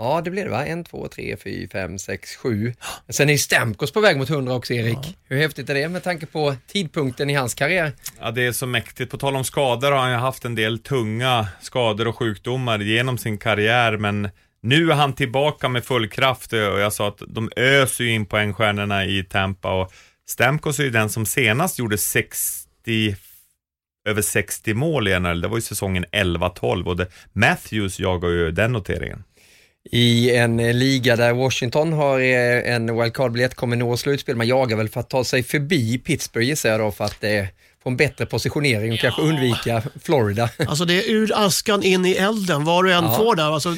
Ja, 0.02 0.20
det 0.20 0.30
blir 0.30 0.44
det 0.44 0.50
va? 0.50 0.66
En, 0.66 0.84
två, 0.84 1.08
tre, 1.08 1.36
fyra, 1.36 1.68
fem, 1.72 1.98
sex, 1.98 2.36
sju. 2.36 2.72
Sen 3.08 3.30
är 3.30 3.36
Stamkos 3.36 3.92
på 3.92 4.00
väg 4.00 4.16
mot 4.18 4.30
100 4.30 4.54
också, 4.54 4.74
Erik. 4.74 5.16
Hur 5.24 5.36
häftigt 5.36 5.70
är 5.70 5.74
det 5.74 5.88
med 5.88 6.02
tanke 6.02 6.26
på 6.26 6.54
tidpunkten 6.66 7.30
i 7.30 7.34
hans 7.34 7.54
karriär? 7.54 7.92
Ja, 8.20 8.30
det 8.30 8.46
är 8.46 8.52
så 8.52 8.66
mäktigt. 8.66 9.10
På 9.10 9.18
tal 9.18 9.36
om 9.36 9.44
skador 9.44 9.90
har 9.90 9.98
han 9.98 10.10
ju 10.10 10.16
haft 10.16 10.44
en 10.44 10.54
del 10.54 10.78
tunga 10.78 11.46
skador 11.60 12.08
och 12.08 12.16
sjukdomar 12.16 12.78
genom 12.78 13.18
sin 13.18 13.38
karriär, 13.38 13.96
men 13.96 14.28
nu 14.62 14.90
är 14.90 14.94
han 14.94 15.12
tillbaka 15.12 15.68
med 15.68 15.84
full 15.84 16.08
kraft 16.08 16.52
och 16.52 16.58
jag 16.58 16.92
sa 16.92 17.08
att 17.08 17.22
de 17.28 17.50
öser 17.56 18.04
ju 18.04 18.10
in 18.10 18.26
poängstjärnorna 18.26 19.04
i 19.04 19.24
Tampa 19.24 19.80
och 19.80 19.92
Stamkos 20.28 20.78
är 20.78 20.84
ju 20.84 20.90
den 20.90 21.10
som 21.10 21.26
senast 21.26 21.78
gjorde 21.78 21.98
60 21.98 23.16
över 24.08 24.22
60 24.22 24.74
mål 24.74 25.08
i 25.08 25.20
NHL. 25.20 25.40
Det 25.40 25.48
var 25.48 25.56
ju 25.56 25.62
säsongen 25.62 26.04
11-12 26.12 26.84
och 26.84 26.96
det, 26.96 27.06
Matthews 27.32 28.00
jagar 28.00 28.28
ju 28.28 28.50
den 28.50 28.72
noteringen. 28.72 29.24
I 29.90 30.30
en 30.36 30.60
eh, 30.60 30.74
liga 30.74 31.16
där 31.16 31.32
Washington 31.32 31.92
har 31.92 32.20
eh, 32.20 32.74
en 32.74 33.00
wildcard-biljett, 33.00 33.54
kommer 33.54 33.76
nå 33.76 33.96
slutspel. 33.96 34.36
Man 34.36 34.46
jagar 34.46 34.76
väl 34.76 34.88
för 34.88 35.00
att 35.00 35.10
ta 35.10 35.24
sig 35.24 35.42
förbi 35.42 35.98
Pittsburgh 35.98 36.46
gissar 36.48 36.68
jag 36.70 36.80
då 36.80 36.90
för 36.92 37.04
att 37.04 37.24
eh, 37.24 37.44
få 37.82 37.88
en 37.90 37.96
bättre 37.96 38.26
positionering 38.26 38.92
och 38.92 38.98
kanske 38.98 39.22
undvika 39.22 39.82
Florida. 40.02 40.48
Alltså 40.68 40.84
det 40.84 40.94
är 40.94 41.10
ur 41.10 41.32
askan 41.46 41.82
in 41.82 42.06
i 42.06 42.12
elden, 42.12 42.64
vad 42.64 42.84
du 42.84 42.92
än 42.92 43.04
Ja. 43.04 43.16
får 43.16 43.36
där. 43.36 43.54
Alltså, 43.54 43.76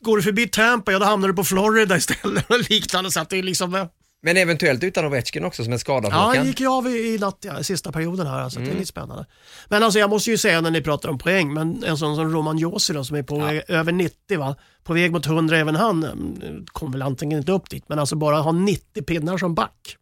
går 0.00 0.16
du 0.16 0.22
förbi 0.22 0.48
Tampa, 0.48 0.92
ja 0.92 0.98
då 0.98 1.04
hamnar 1.04 1.28
du 1.28 1.34
på 1.34 1.44
Florida 1.44 1.96
istället 1.96 2.50
och 2.50 2.70
liknande. 2.70 3.10
Så 3.10 3.20
att 3.20 3.30
det 3.30 3.38
är 3.38 3.42
liksom, 3.42 3.74
eh, 3.74 3.84
Men 4.22 4.36
eventuellt 4.36 4.84
utan 4.84 5.04
Ovechkin 5.04 5.44
också 5.44 5.64
som 5.64 5.72
är 5.72 5.78
skadad 5.78 6.12
Ja, 6.12 6.16
han 6.36 6.46
gick 6.46 6.60
ju 6.60 6.68
av 6.68 6.86
i, 6.86 7.14
i 7.14 7.18
natt, 7.18 7.38
ja, 7.40 7.62
sista 7.62 7.92
perioden 7.92 8.26
här, 8.26 8.40
alltså, 8.40 8.58
det 8.58 8.64
Mm. 8.64 8.74
är 8.76 8.78
lite 8.80 8.88
spännande. 8.88 9.26
Men 9.68 9.82
alltså 9.82 9.98
jag 9.98 10.10
måste 10.10 10.30
ju 10.30 10.38
säga 10.38 10.60
när 10.60 10.70
ni 10.70 10.82
pratar 10.82 11.08
om 11.08 11.18
poäng, 11.18 11.54
men 11.54 11.84
en 11.84 11.98
sån 11.98 12.16
som 12.16 12.32
Roman 12.32 12.58
Josi 12.58 12.92
då, 12.92 13.04
som 13.04 13.16
är 13.16 13.22
på 13.22 13.38
väg, 13.38 13.62
över 13.68 13.92
90 13.92 14.38
va, 14.38 14.56
på 14.84 14.92
väg 14.94 15.12
mot 15.12 15.26
100 15.26 15.56
även 15.58 15.76
han, 15.76 16.04
mm, 16.04 16.66
kom 16.66 16.92
väl 16.92 17.02
antingen 17.02 17.38
inte 17.38 17.52
upp 17.52 17.70
dit, 17.70 17.84
men 17.88 17.98
alltså 17.98 18.16
bara 18.16 18.40
ha 18.40 18.52
90 18.52 19.02
pinnar 19.02 19.38
som 19.38 19.54
back. 19.54 19.96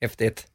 Häftigt. 0.00 0.46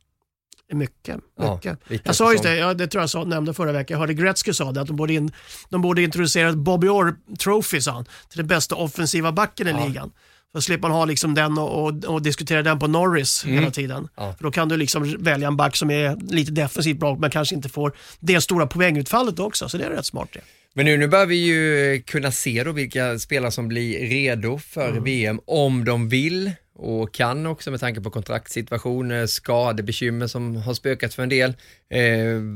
Mycket, 0.74 1.20
Ja, 1.38 1.54
mycket. 1.56 1.80
vilken 1.88 2.10
jag 2.10 2.16
sa 2.16 2.32
just 2.32 2.44
det, 2.44 2.56
ja, 2.58 2.74
det 2.74 2.88
tror 2.88 3.02
jag 3.04 3.10
sa, 3.10 3.24
nämnde 3.24 3.54
förra 3.54 3.72
veckan, 3.72 3.96
jag 3.96 4.00
hörde 4.00 4.14
Gretzky 4.14 4.54
sa 4.54 4.72
det, 4.72 4.82
att 4.82 4.88
de 4.88 4.96
borde, 4.96 5.14
in, 5.14 5.32
de 5.70 5.82
borde 5.82 6.02
introducera 6.04 6.50
ett 6.50 6.56
Bobby 6.56 6.88
Orr 6.88 7.16
Trophy, 7.40 7.82
sa 7.82 7.92
han, 7.92 8.06
till 8.06 8.38
den 8.38 8.48
bästa 8.48 8.76
offensiva 8.76 9.32
backen 9.32 9.68
i 9.68 9.72
Ja. 9.72 9.86
ligan. 9.86 10.12
För 10.54 10.60
slipper 10.62 10.88
man 10.88 10.92
ha 10.98 11.06
liksom 11.06 11.34
den 11.34 11.58
och, 11.58 11.84
och, 11.88 12.06
och 12.06 12.22
diskutera 12.22 12.64
den 12.64 12.80
på 12.80 12.88
Norris 12.88 13.44
Mm. 13.46 13.58
hela 13.60 13.72
tiden. 13.72 14.08
Ja. 14.16 14.34
För 14.38 14.44
då 14.44 14.52
kan 14.52 14.70
du 14.70 14.78
liksom 14.78 15.16
välja 15.20 15.48
en 15.48 15.58
back 15.58 15.76
som 15.76 15.92
är 15.92 16.34
lite 16.34 16.52
defensivt 16.52 17.00
bra, 17.00 17.16
men 17.16 17.30
kanske 17.32 17.56
inte 17.56 17.70
får 17.70 17.94
det 18.20 18.42
stora 18.42 18.68
poängutfallet 18.68 19.40
också, 19.40 19.70
så 19.70 19.78
det 19.78 19.84
är 19.86 19.90
rätt 19.90 20.06
smart 20.06 20.30
det. 20.34 20.40
Men 20.74 20.86
nu, 20.86 20.98
nu 20.98 21.08
börjar 21.08 21.26
vi 21.26 21.36
ju 21.36 22.02
kunna 22.02 22.32
se 22.32 22.64
då 22.64 22.72
vilka 22.72 23.20
spelare 23.20 23.52
som 23.52 23.68
blir 23.68 24.00
redo 24.10 24.58
för 24.60 24.90
Mm. 24.90 25.04
VM 25.04 25.40
om 25.46 25.86
de 25.86 26.10
vill 26.10 26.52
och 26.76 27.14
kan 27.14 27.46
också 27.46 27.72
med 27.72 27.80
tanke 27.80 28.02
på 28.02 28.10
kontraktssituationer, 28.10 29.26
skadebekymmer 29.28 30.28
som 30.28 30.56
har 30.56 30.74
spökat 30.74 31.14
för 31.14 31.24
en 31.24 31.30
del. 31.30 31.50
Eh, 31.90 32.02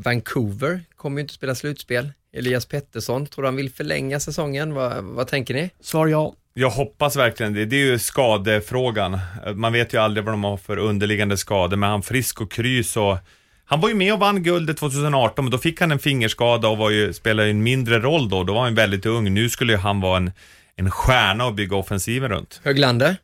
Vancouver 0.04 0.82
kommer 0.96 1.18
ju 1.18 1.22
inte 1.22 1.34
spela 1.34 1.56
slutspel. 1.56 2.12
Elias 2.34 2.66
Pettersson, 2.66 3.26
tror 3.28 3.44
du 3.44 3.48
han 3.48 3.56
vill 3.56 3.70
förlänga 3.72 4.20
säsongen? 4.20 4.74
Vad, 4.74 5.04
vad 5.04 5.28
tänker 5.28 5.54
ni? 5.54 5.70
Svar 5.82 6.08
ja. 6.08 6.34
Jag 6.54 6.70
hoppas 6.70 7.16
verkligen 7.16 7.54
det. 7.54 7.66
Det 7.66 7.76
är 7.76 7.86
ju 7.86 8.00
skadefrågan. 8.00 9.20
Man 9.56 9.74
vet 9.74 9.94
ju 9.94 9.98
aldrig 9.98 10.26
vad 10.26 10.34
de 10.34 10.44
har 10.44 10.58
för 10.58 10.78
underliggande 10.78 11.38
skador, 11.38 11.78
men 11.78 11.90
han 11.90 12.04
frisk 12.04 12.42
och 12.42 12.52
kry 12.52 12.84
så 12.84 13.20
han 13.66 13.82
var 13.82 13.90
ju 13.90 13.96
med 13.96 14.14
och 14.14 14.20
vann 14.20 14.44
guldet 14.44 14.78
2018, 14.78 15.46
men 15.46 15.52
då 15.52 15.58
fick 15.58 15.82
han 15.82 15.92
en 15.92 16.00
fingerskada 16.00 16.68
och 16.68 16.78
var 16.78 16.90
ju, 16.90 17.14
spelade 17.14 17.48
ju 17.48 17.52
en 17.52 17.64
mindre 17.64 18.00
roll 18.00 18.30
då. 18.30 18.44
Då 18.44 18.54
var 18.54 18.64
han 18.64 18.76
väldigt 18.76 19.06
ung. 19.06 19.34
Nu 19.34 19.50
skulle 19.50 19.74
ju 19.74 19.80
han 19.80 20.02
vara 20.02 20.18
en, 20.18 20.32
en 20.76 20.92
stjärna 20.92 21.46
och 21.46 21.54
bygga 21.54 21.76
offensiven 21.76 22.30
runt. 22.32 22.62
Höglander? 22.64 23.16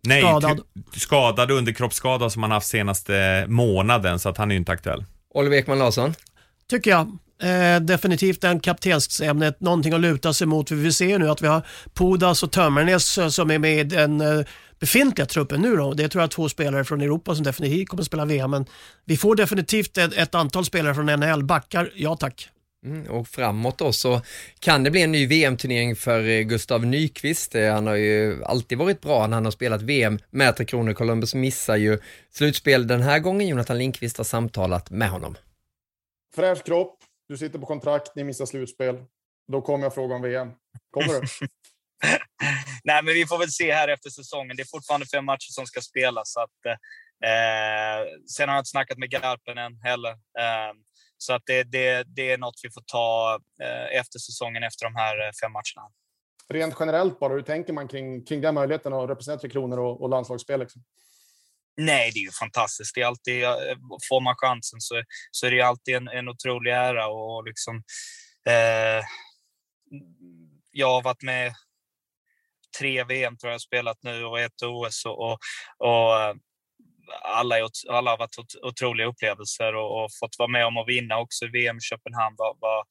Nej, 0.00 0.22
Skadad. 0.22 0.60
skadad 0.96 1.50
underkroppsskada 1.50 2.30
som 2.30 2.42
han 2.42 2.52
haft 2.52 2.66
senaste 2.66 3.44
månaden, 3.48 4.18
så 4.18 4.28
att 4.28 4.38
han 4.38 4.50
är 4.50 4.54
ju 4.54 4.58
inte 4.58 4.72
aktuell. 4.72 5.04
Oliver 5.34 5.56
Ekman 5.56 5.78
Larsson? 5.78 6.14
Tycker 6.70 6.90
jag. 6.90 7.18
Eh, 7.44 7.80
definitivt 7.80 8.44
en 8.44 8.60
kaptensämnet, 8.60 9.60
någonting 9.60 9.92
att 9.92 10.00
luta 10.00 10.32
sig 10.32 10.46
mot. 10.46 10.70
Vi 10.70 10.76
vill 10.76 10.94
se 10.94 11.18
nu 11.18 11.30
att 11.30 11.42
vi 11.42 11.46
har 11.46 11.62
Pudas 11.94 12.42
och 12.42 12.52
Tömmernes 12.52 13.18
eh, 13.18 13.28
som 13.28 13.50
är 13.50 13.58
med 13.58 13.80
i 13.80 13.84
den 13.84 14.20
eh, 14.20 14.44
befintliga 14.80 15.26
truppen 15.26 15.60
nu 15.60 15.76
då. 15.76 15.94
Det 15.94 16.08
tror 16.08 16.22
jag 16.22 16.28
är 16.28 16.32
två 16.32 16.48
spelare 16.48 16.84
från 16.84 17.00
Europa 17.00 17.34
som 17.34 17.44
definitivt 17.44 17.88
kommer 17.88 18.02
att 18.02 18.06
spela 18.06 18.24
VM, 18.24 18.50
men 18.50 18.66
vi 19.04 19.16
får 19.16 19.36
definitivt 19.36 19.98
ett, 19.98 20.14
ett 20.14 20.34
antal 20.34 20.64
spelare 20.64 20.94
från 20.94 21.06
NHL. 21.06 21.44
Backar, 21.44 21.90
ja 21.94 22.16
tack. 22.16 22.48
Mm, 22.84 23.06
och 23.06 23.28
framåt 23.28 23.78
då 23.78 23.92
så 23.92 24.20
kan 24.58 24.84
det 24.84 24.90
bli 24.90 25.02
en 25.02 25.12
ny 25.12 25.26
VM-turnering 25.26 25.96
för 25.96 26.28
eh, 26.28 26.40
Gustav 26.40 26.86
Nyqvist. 26.86 27.54
Eh, 27.54 27.72
Han 27.72 27.86
har 27.86 27.94
ju 27.94 28.44
alltid 28.44 28.78
varit 28.78 29.00
bra 29.00 29.26
när 29.26 29.34
han 29.34 29.44
har 29.44 29.52
spelat 29.52 29.82
VM 29.82 30.18
med 30.30 30.56
Tre 30.56 30.66
Kronor. 30.66 30.92
Columbus 30.92 31.34
missar 31.34 31.76
ju 31.76 31.98
slutspel 32.30 32.86
den 32.86 33.02
här 33.02 33.18
gången. 33.18 33.48
Jonathan 33.48 33.78
Lindqvist 33.78 34.16
har 34.16 34.24
samtalat 34.24 34.90
med 34.90 35.10
honom. 35.10 35.36
Fräsch 36.36 36.64
kropp, 36.64 36.98
du 37.34 37.38
sitter 37.38 37.58
på 37.58 37.66
kontrakt, 37.66 38.16
ni 38.16 38.24
missar 38.24 38.46
slutspel. 38.46 39.04
Då 39.52 39.60
kommer 39.60 39.84
jag 39.84 39.94
fråga 39.94 40.14
om 40.14 40.22
VM. 40.22 40.52
Kommer 40.90 41.08
du? 41.08 41.20
Nej, 42.84 43.02
men 43.02 43.14
vi 43.14 43.26
får 43.26 43.38
väl 43.38 43.50
se 43.50 43.72
här 43.72 43.88
efter 43.88 44.10
säsongen. 44.10 44.56
Det 44.56 44.62
är 44.62 44.66
fortfarande 44.76 45.06
fem 45.06 45.24
matcher 45.24 45.50
som 45.50 45.66
ska 45.66 45.80
spelas. 45.80 46.32
Så 46.32 46.40
att, 46.40 46.66
eh, 47.24 48.00
sen 48.36 48.48
har 48.48 48.56
jag 48.56 48.60
inte 48.60 48.70
snackat 48.70 48.98
med 48.98 49.10
Garpen 49.10 49.58
än 49.58 49.80
heller. 49.82 50.10
Eh, 50.10 50.72
så 51.18 51.32
att 51.32 51.42
det, 51.46 51.62
det, 51.62 52.04
det 52.16 52.30
är 52.30 52.38
något 52.38 52.60
vi 52.62 52.70
får 52.70 52.82
ta 52.86 53.38
eh, 53.62 53.98
efter 54.00 54.18
säsongen, 54.18 54.62
efter 54.62 54.84
de 54.84 54.96
här 54.96 55.26
eh, 55.26 55.32
fem 55.42 55.52
matcherna. 55.52 55.90
Rent 56.48 56.76
generellt 56.80 57.18
bara, 57.20 57.32
hur 57.32 57.42
tänker 57.42 57.72
man 57.72 57.88
kring, 57.88 58.24
kring 58.24 58.40
den 58.40 58.54
möjligheten 58.54 58.92
att 58.92 59.10
representera 59.10 59.40
Tre 59.40 59.50
Kronor 59.50 59.78
och, 59.78 60.02
och 60.02 60.08
landslagsspel? 60.08 60.60
Liksom? 60.60 60.82
Nej, 61.76 62.10
det 62.14 62.18
är 62.18 62.22
ju 62.24 62.30
fantastiskt. 62.30 62.94
Det 62.94 63.00
är 63.02 63.06
alltid, 63.06 63.44
eh, 63.44 63.50
får 64.08 64.20
man 64.20 64.34
chansen 64.36 64.80
så, 64.80 65.02
så 65.30 65.46
är 65.46 65.50
det 65.50 65.60
alltid 65.62 65.94
en, 65.94 66.08
en 66.08 66.28
otrolig 66.28 66.72
ära. 66.72 67.06
Och 67.08 67.44
liksom, 67.44 67.76
eh, 68.48 69.04
jag 70.72 70.88
har 70.90 71.02
varit 71.02 71.22
med 71.22 71.52
tre 72.78 73.04
VM 73.04 73.36
tror 73.36 73.52
jag 73.52 73.60
spelat 73.60 73.98
nu 74.02 74.24
och 74.24 74.40
ett 74.40 74.62
OS. 74.62 75.04
Och, 75.06 75.18
och, 75.20 75.38
och 75.78 76.20
eh, 76.22 76.34
alla, 77.22 77.56
alla 77.90 78.10
har 78.10 78.18
varit 78.18 78.36
otroliga 78.62 79.06
upplevelser 79.06 79.74
och, 79.74 80.04
och 80.04 80.10
fått 80.20 80.38
vara 80.38 80.48
med 80.48 80.66
om 80.66 80.76
att 80.76 80.88
vinna 80.88 81.18
också. 81.18 81.46
VM 81.52 81.76
i 81.76 81.80
Köpenhamn 81.80 82.34
var, 82.38 82.56
var 82.60 82.84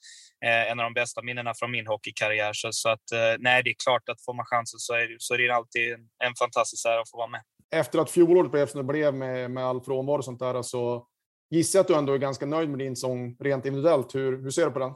eh, 0.45 0.71
en 0.71 0.79
av 0.79 0.83
de 0.83 0.93
bästa 0.93 1.21
minnena 1.21 1.53
från 1.55 1.71
min 1.71 1.87
hockeykarriär. 1.87 2.51
Så, 2.53 2.69
så 2.71 2.89
att, 2.89 3.03
nej, 3.39 3.63
det 3.63 3.69
är 3.69 3.75
klart 3.83 4.09
att 4.09 4.25
får 4.25 4.33
man 4.33 4.45
chansen 4.45 4.79
så 4.79 4.93
är, 4.93 5.07
det- 5.07 5.15
så 5.21 5.33
är 5.33 5.37
det 5.37 5.49
alltid 5.55 5.93
en, 5.93 5.99
en 6.23 6.35
fantastisk 6.39 6.85
ära 6.85 7.01
att 7.01 7.09
få 7.11 7.17
vara 7.17 7.27
med. 7.27 7.41
Efter 7.73 7.99
att 7.99 8.11
fjolåret 8.11 8.51
blev 8.51 8.67
som 8.67 8.77
det 8.77 8.93
blev 8.93 9.13
med, 9.13 9.51
med 9.51 9.65
all 9.65 9.81
frånvaro 9.81 10.17
och 10.17 10.25
sånt 10.25 10.39
där 10.39 10.61
så 10.61 11.07
gissar 11.49 11.79
jag 11.79 11.83
att 11.83 11.87
du 11.87 11.95
ändå 11.95 12.13
är 12.13 12.17
ganska 12.17 12.45
nöjd 12.45 12.69
med 12.69 12.79
din 12.79 12.95
sång 12.95 13.37
rent 13.39 13.65
individuellt. 13.65 14.15
Hur, 14.15 14.43
hur 14.43 14.51
ser 14.51 14.65
du 14.65 14.71
på 14.71 14.79
den? 14.79 14.91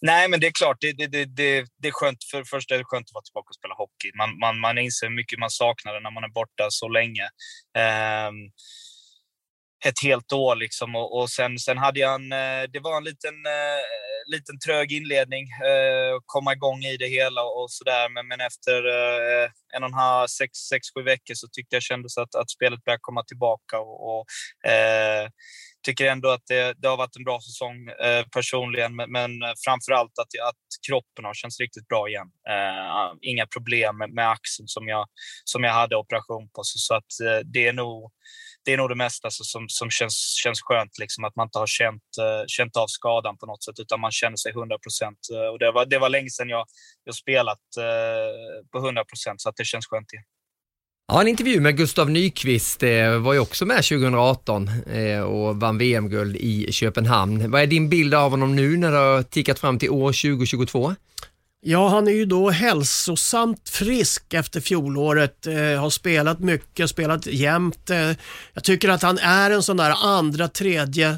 Nej, 0.00 0.28
men 0.28 0.40
det 0.40 0.46
är 0.46 0.52
klart. 0.52 0.76
Det, 0.80 0.92
det, 0.92 1.06
det, 1.06 1.24
det, 1.24 1.66
det 1.78 1.88
är 1.88 1.92
skönt. 1.92 2.24
För 2.30 2.38
det 2.38 2.44
första 2.44 2.74
är 2.74 2.78
det 2.78 2.84
skönt 2.84 3.08
att 3.08 3.14
vara 3.14 3.22
tillbaka 3.22 3.48
och 3.48 3.54
spela 3.54 3.74
hockey. 3.74 4.10
Man, 4.14 4.38
man, 4.38 4.60
man 4.60 4.78
inser 4.78 5.06
hur 5.06 5.14
mycket 5.14 5.38
man 5.38 5.50
saknar 5.50 5.94
det 5.94 6.00
när 6.00 6.10
man 6.10 6.24
är 6.24 6.28
borta 6.40 6.66
så 6.70 6.88
länge. 6.88 7.24
Ehm, 7.78 8.34
ett 9.86 10.02
helt 10.02 10.32
år 10.32 10.56
liksom. 10.56 10.96
Och, 10.96 11.18
och 11.18 11.30
sen, 11.30 11.58
sen 11.58 11.78
hade 11.78 12.00
jag 12.00 12.14
en... 12.14 12.32
Eh, 12.32 12.62
det 12.72 12.80
var 12.80 12.96
en 12.96 13.04
liten, 13.04 13.34
eh, 13.46 14.32
liten 14.32 14.58
trög 14.58 14.92
inledning. 14.92 15.44
Eh, 15.66 16.14
att 16.16 16.22
komma 16.26 16.52
igång 16.52 16.80
i 16.84 16.96
det 16.96 17.08
hela 17.08 17.42
och 17.42 17.70
sådär. 17.70 18.08
Men, 18.08 18.28
men 18.28 18.40
efter 18.40 18.76
en 19.76 19.82
och 19.82 19.88
en 19.88 19.94
halv, 19.94 20.26
sex, 20.26 20.58
sex, 20.58 20.86
sju 20.94 21.02
veckor 21.02 21.34
så 21.34 21.48
tyckte 21.52 21.76
jag 21.76 21.82
kändes 21.82 22.18
att, 22.18 22.34
att 22.34 22.50
spelet 22.50 22.84
började 22.84 23.00
komma 23.02 23.22
tillbaka. 23.24 23.78
Och, 23.78 24.10
och 24.10 24.24
eh, 24.70 25.28
tycker 25.82 26.06
ändå 26.06 26.28
att 26.28 26.46
det, 26.46 26.74
det 26.78 26.88
har 26.88 26.96
varit 26.96 27.16
en 27.16 27.24
bra 27.24 27.40
säsong 27.40 27.88
eh, 27.88 28.24
personligen, 28.34 28.96
men, 28.96 29.12
men 29.12 29.30
framför 29.64 29.92
allt 29.92 30.18
att, 30.18 30.48
att 30.48 30.64
kroppen 30.88 31.24
har 31.24 31.34
känts 31.34 31.60
riktigt 31.60 31.88
bra 31.88 32.08
igen. 32.08 32.28
Eh, 32.48 33.12
inga 33.20 33.46
problem 33.46 33.98
med, 33.98 34.10
med 34.10 34.30
axeln 34.30 34.68
som 34.68 34.88
jag, 34.88 35.06
som 35.44 35.64
jag 35.64 35.72
hade 35.72 35.96
operation 35.96 36.48
på, 36.48 36.60
så, 36.64 36.78
så 36.78 36.94
att 36.94 37.12
eh, 37.24 37.40
det 37.44 37.66
är 37.66 37.72
nog 37.72 38.12
det 38.64 38.72
är 38.72 38.76
nog 38.76 38.88
det 38.88 38.94
mesta 38.94 39.26
alltså, 39.26 39.44
som, 39.44 39.68
som 39.68 39.90
känns, 39.90 40.14
känns 40.44 40.60
skönt, 40.62 40.98
liksom, 40.98 41.24
att 41.24 41.36
man 41.36 41.46
inte 41.46 41.58
har 41.58 41.66
känt, 41.66 42.02
uh, 42.20 42.44
känt 42.46 42.76
av 42.76 42.86
skadan 42.86 43.36
på 43.36 43.46
något 43.46 43.64
sätt, 43.64 43.78
utan 43.78 44.00
man 44.00 44.10
känner 44.10 44.36
sig 44.36 44.52
100 44.52 44.78
procent. 44.78 45.18
Eh, 45.32 45.48
och 45.52 45.58
det 45.58 45.72
var, 45.72 45.86
det 45.86 45.98
var 45.98 46.08
länge 46.08 46.30
sedan 46.30 46.48
jag, 46.48 46.66
jag 47.04 47.14
spelat 47.14 47.64
uh, 47.78 48.68
på 48.72 48.78
100 48.78 49.04
procent, 49.04 49.40
så 49.40 49.48
att 49.48 49.56
det 49.56 49.64
känns 49.64 49.86
skönt 49.86 50.12
igen. 50.12 50.24
Ja, 51.12 51.20
en 51.20 51.28
intervju 51.28 51.60
med 51.60 51.76
Gustav 51.76 52.10
Nyqvist 52.10 52.82
eh, 52.82 53.18
var 53.18 53.32
ju 53.32 53.38
också 53.38 53.66
med 53.66 53.84
2018 53.84 54.70
eh, 54.92 55.20
och 55.20 55.60
vann 55.60 55.78
VM-guld 55.78 56.36
i 56.36 56.72
Köpenhamn. 56.72 57.50
Vad 57.50 57.62
är 57.62 57.66
din 57.66 57.88
bild 57.88 58.14
av 58.14 58.30
honom 58.30 58.56
nu 58.56 58.76
när 58.76 58.92
det 58.92 58.98
har 58.98 59.22
tickat 59.22 59.58
fram 59.58 59.78
till 59.78 59.90
år 59.90 60.12
2022? 60.12 60.94
Ja, 61.62 61.88
han 61.88 62.08
är 62.08 62.12
ju 62.12 62.24
då 62.24 62.50
hälsosamt 62.50 63.68
frisk 63.68 64.34
efter 64.34 64.60
fjolåret. 64.60 65.46
Eh, 65.46 65.54
har 65.54 65.90
spelat 65.90 66.40
mycket, 66.40 66.90
spelat 66.90 67.26
jämt. 67.26 67.90
Eh, 67.90 68.12
jag 68.54 68.64
tycker 68.64 68.88
att 68.88 69.02
han 69.02 69.18
är 69.18 69.50
en 69.50 69.62
sån 69.62 69.76
där 69.76 69.94
andra, 70.02 70.48
tredje 70.48 71.08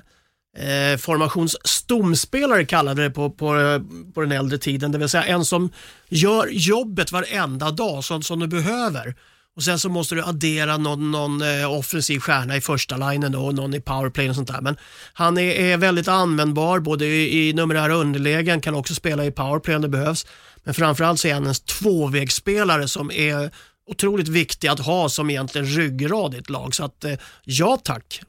eh, 0.59 0.99
formationsstomspelare 0.99 2.65
kallade 2.65 3.03
vi 3.03 3.09
det 3.09 3.15
på, 3.15 3.31
på, 3.31 3.81
på 4.15 4.21
den 4.21 4.33
äldre 4.33 4.59
tiden. 4.59 4.93
Det 4.93 4.99
vill 4.99 5.09
säga 5.09 5.25
en 5.25 5.45
som 5.45 5.71
gör 6.09 6.49
jobbet 6.51 7.13
varenda 7.13 7.71
dag 7.71 8.05
sånt 8.05 8.27
som 8.27 8.41
du 8.41 8.47
behöver. 8.47 9.15
Och 9.57 9.63
Sen 9.63 9.79
så 9.79 9.89
måste 9.89 10.15
du 10.15 10.23
addera 10.23 10.77
någon, 10.77 11.11
någon 11.11 11.43
eh, 11.43 11.73
offensiv 11.73 12.21
stjärna 12.21 12.57
i 12.57 12.61
första 12.61 12.97
linjen 12.97 13.35
och 13.35 13.55
någon 13.55 13.75
i 13.75 13.81
powerplay 13.81 14.29
och 14.29 14.35
sånt 14.35 14.49
där. 14.49 14.61
Men 14.61 14.77
han 15.13 15.39
är, 15.39 15.43
är 15.53 15.77
väldigt 15.77 16.09
användbar 16.09 16.81
både 16.81 17.07
i, 17.07 17.49
i 17.49 17.53
numerära 17.53 17.95
underlägen, 17.95 18.61
kan 18.61 18.75
också 18.75 18.95
spela 18.95 19.25
i 19.25 19.31
powerplay 19.31 19.77
om 19.77 19.83
det 19.83 19.89
behövs. 19.89 20.27
Men 20.65 20.75
framförallt 20.75 21.21
så 21.21 21.29
är 21.29 21.35
han 21.35 21.47
en 21.47 21.55
tvåvägsspelare 21.55 22.89
som 22.89 23.11
är 23.11 23.51
otroligt 23.87 24.29
viktig 24.29 24.69
att 24.69 24.81
ha 24.81 25.09
som 25.09 25.31
egentligen 25.31 25.67
ryggrad 25.67 26.35
i 26.35 26.39
ett 26.39 26.51
lag. 26.51 26.75
Så 26.75 26.85
att, 26.85 27.05
eh, 27.05 27.15
ja 27.45 27.79
tack. 27.85 28.21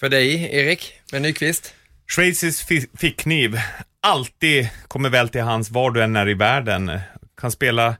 För 0.00 0.08
dig, 0.08 0.48
Erik, 0.56 0.92
med 1.12 1.22
Nyqvist? 1.22 1.74
Schweizisk 2.14 2.68
fi- 2.68 2.88
fickkniv. 2.98 3.58
Alltid 4.02 4.68
kommer 4.88 5.08
väl 5.08 5.28
till 5.28 5.42
hans 5.42 5.70
var 5.70 5.90
du 5.90 6.02
än 6.02 6.16
är 6.16 6.28
i 6.28 6.34
världen. 6.34 7.00
Kan 7.40 7.52
spela 7.52 7.96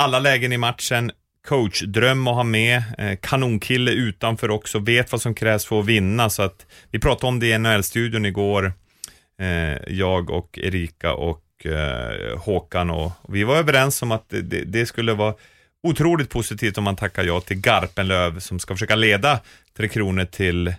alla 0.00 0.18
lägen 0.18 0.52
i 0.52 0.58
matchen. 0.58 1.10
Coachdröm 1.48 2.26
att 2.26 2.34
ha 2.34 2.42
med. 2.42 2.82
Eh, 2.98 3.18
kanonkille 3.22 3.90
utanför 3.90 4.50
också. 4.50 4.78
Vet 4.78 5.12
vad 5.12 5.22
som 5.22 5.34
krävs 5.34 5.66
för 5.66 5.80
att 5.80 5.86
vinna. 5.86 6.30
Så 6.30 6.42
att, 6.42 6.66
vi 6.90 6.98
pratade 6.98 7.26
om 7.26 7.40
det 7.40 7.46
i 7.46 7.58
NHL-studion 7.58 8.26
igår. 8.26 8.72
Eh, 9.40 9.94
jag 9.94 10.30
och 10.30 10.58
Erika 10.58 11.14
och 11.14 11.66
eh, 11.66 12.38
Håkan. 12.38 12.90
Och, 12.90 13.12
vi 13.28 13.44
var 13.44 13.56
överens 13.56 14.02
om 14.02 14.12
att 14.12 14.28
det, 14.28 14.42
det, 14.42 14.64
det 14.64 14.86
skulle 14.86 15.12
vara 15.12 15.34
otroligt 15.82 16.30
positivt 16.30 16.78
om 16.78 16.84
man 16.84 16.96
tackar 16.96 17.24
ja 17.24 17.40
till 17.40 17.60
Garpenlöv 17.60 18.38
som 18.38 18.58
ska 18.58 18.74
försöka 18.74 18.96
leda 18.96 19.40
Tre 19.76 19.88
Kronor 19.88 20.24
till 20.24 20.74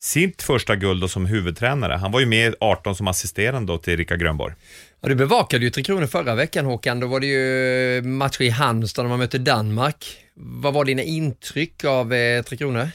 sitt 0.00 0.42
första 0.42 0.76
guld 0.76 1.00
då 1.00 1.08
som 1.08 1.26
huvudtränare. 1.26 1.92
Han 1.92 2.12
var 2.12 2.20
ju 2.20 2.26
med 2.26 2.54
18 2.60 2.94
som 2.96 3.08
assisterande 3.08 3.72
då 3.72 3.78
till 3.78 3.92
Erika 3.92 4.16
Grönborg. 4.16 4.54
Ja, 5.00 5.08
du 5.08 5.14
bevakade 5.14 5.64
ju 5.64 5.70
Tre 5.70 5.82
Kronor 5.82 6.06
förra 6.06 6.34
veckan 6.34 6.64
Håkan. 6.64 7.00
Då 7.00 7.06
var 7.06 7.20
det 7.20 7.26
ju 7.26 8.02
match 8.02 8.40
i 8.40 8.48
Halmstad 8.48 9.04
när 9.04 9.08
man 9.08 9.18
mötte 9.18 9.38
Danmark. 9.38 10.16
Vad 10.34 10.74
var 10.74 10.84
dina 10.84 11.02
intryck 11.02 11.84
av 11.84 12.14
eh, 12.14 12.42
Tre 12.42 12.56
Kronor? 12.56 12.88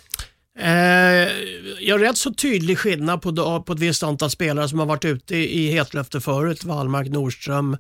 Eh, 0.60 0.70
jag 1.80 1.96
har 1.96 2.00
rätt 2.00 2.18
så 2.18 2.34
tydlig 2.34 2.78
skillnad 2.78 3.22
på, 3.22 3.64
på 3.68 3.74
ett 3.74 3.80
visst 3.80 4.04
antal 4.04 4.30
spelare 4.30 4.70
som 4.70 4.80
har 4.80 4.86
varit 4.86 5.06
ute 5.06 5.36
i 5.36 5.72
hetlöfte 5.72 6.22
förut. 6.22 6.64
Wallmark, 6.64 7.08
Nordström. 7.08 7.78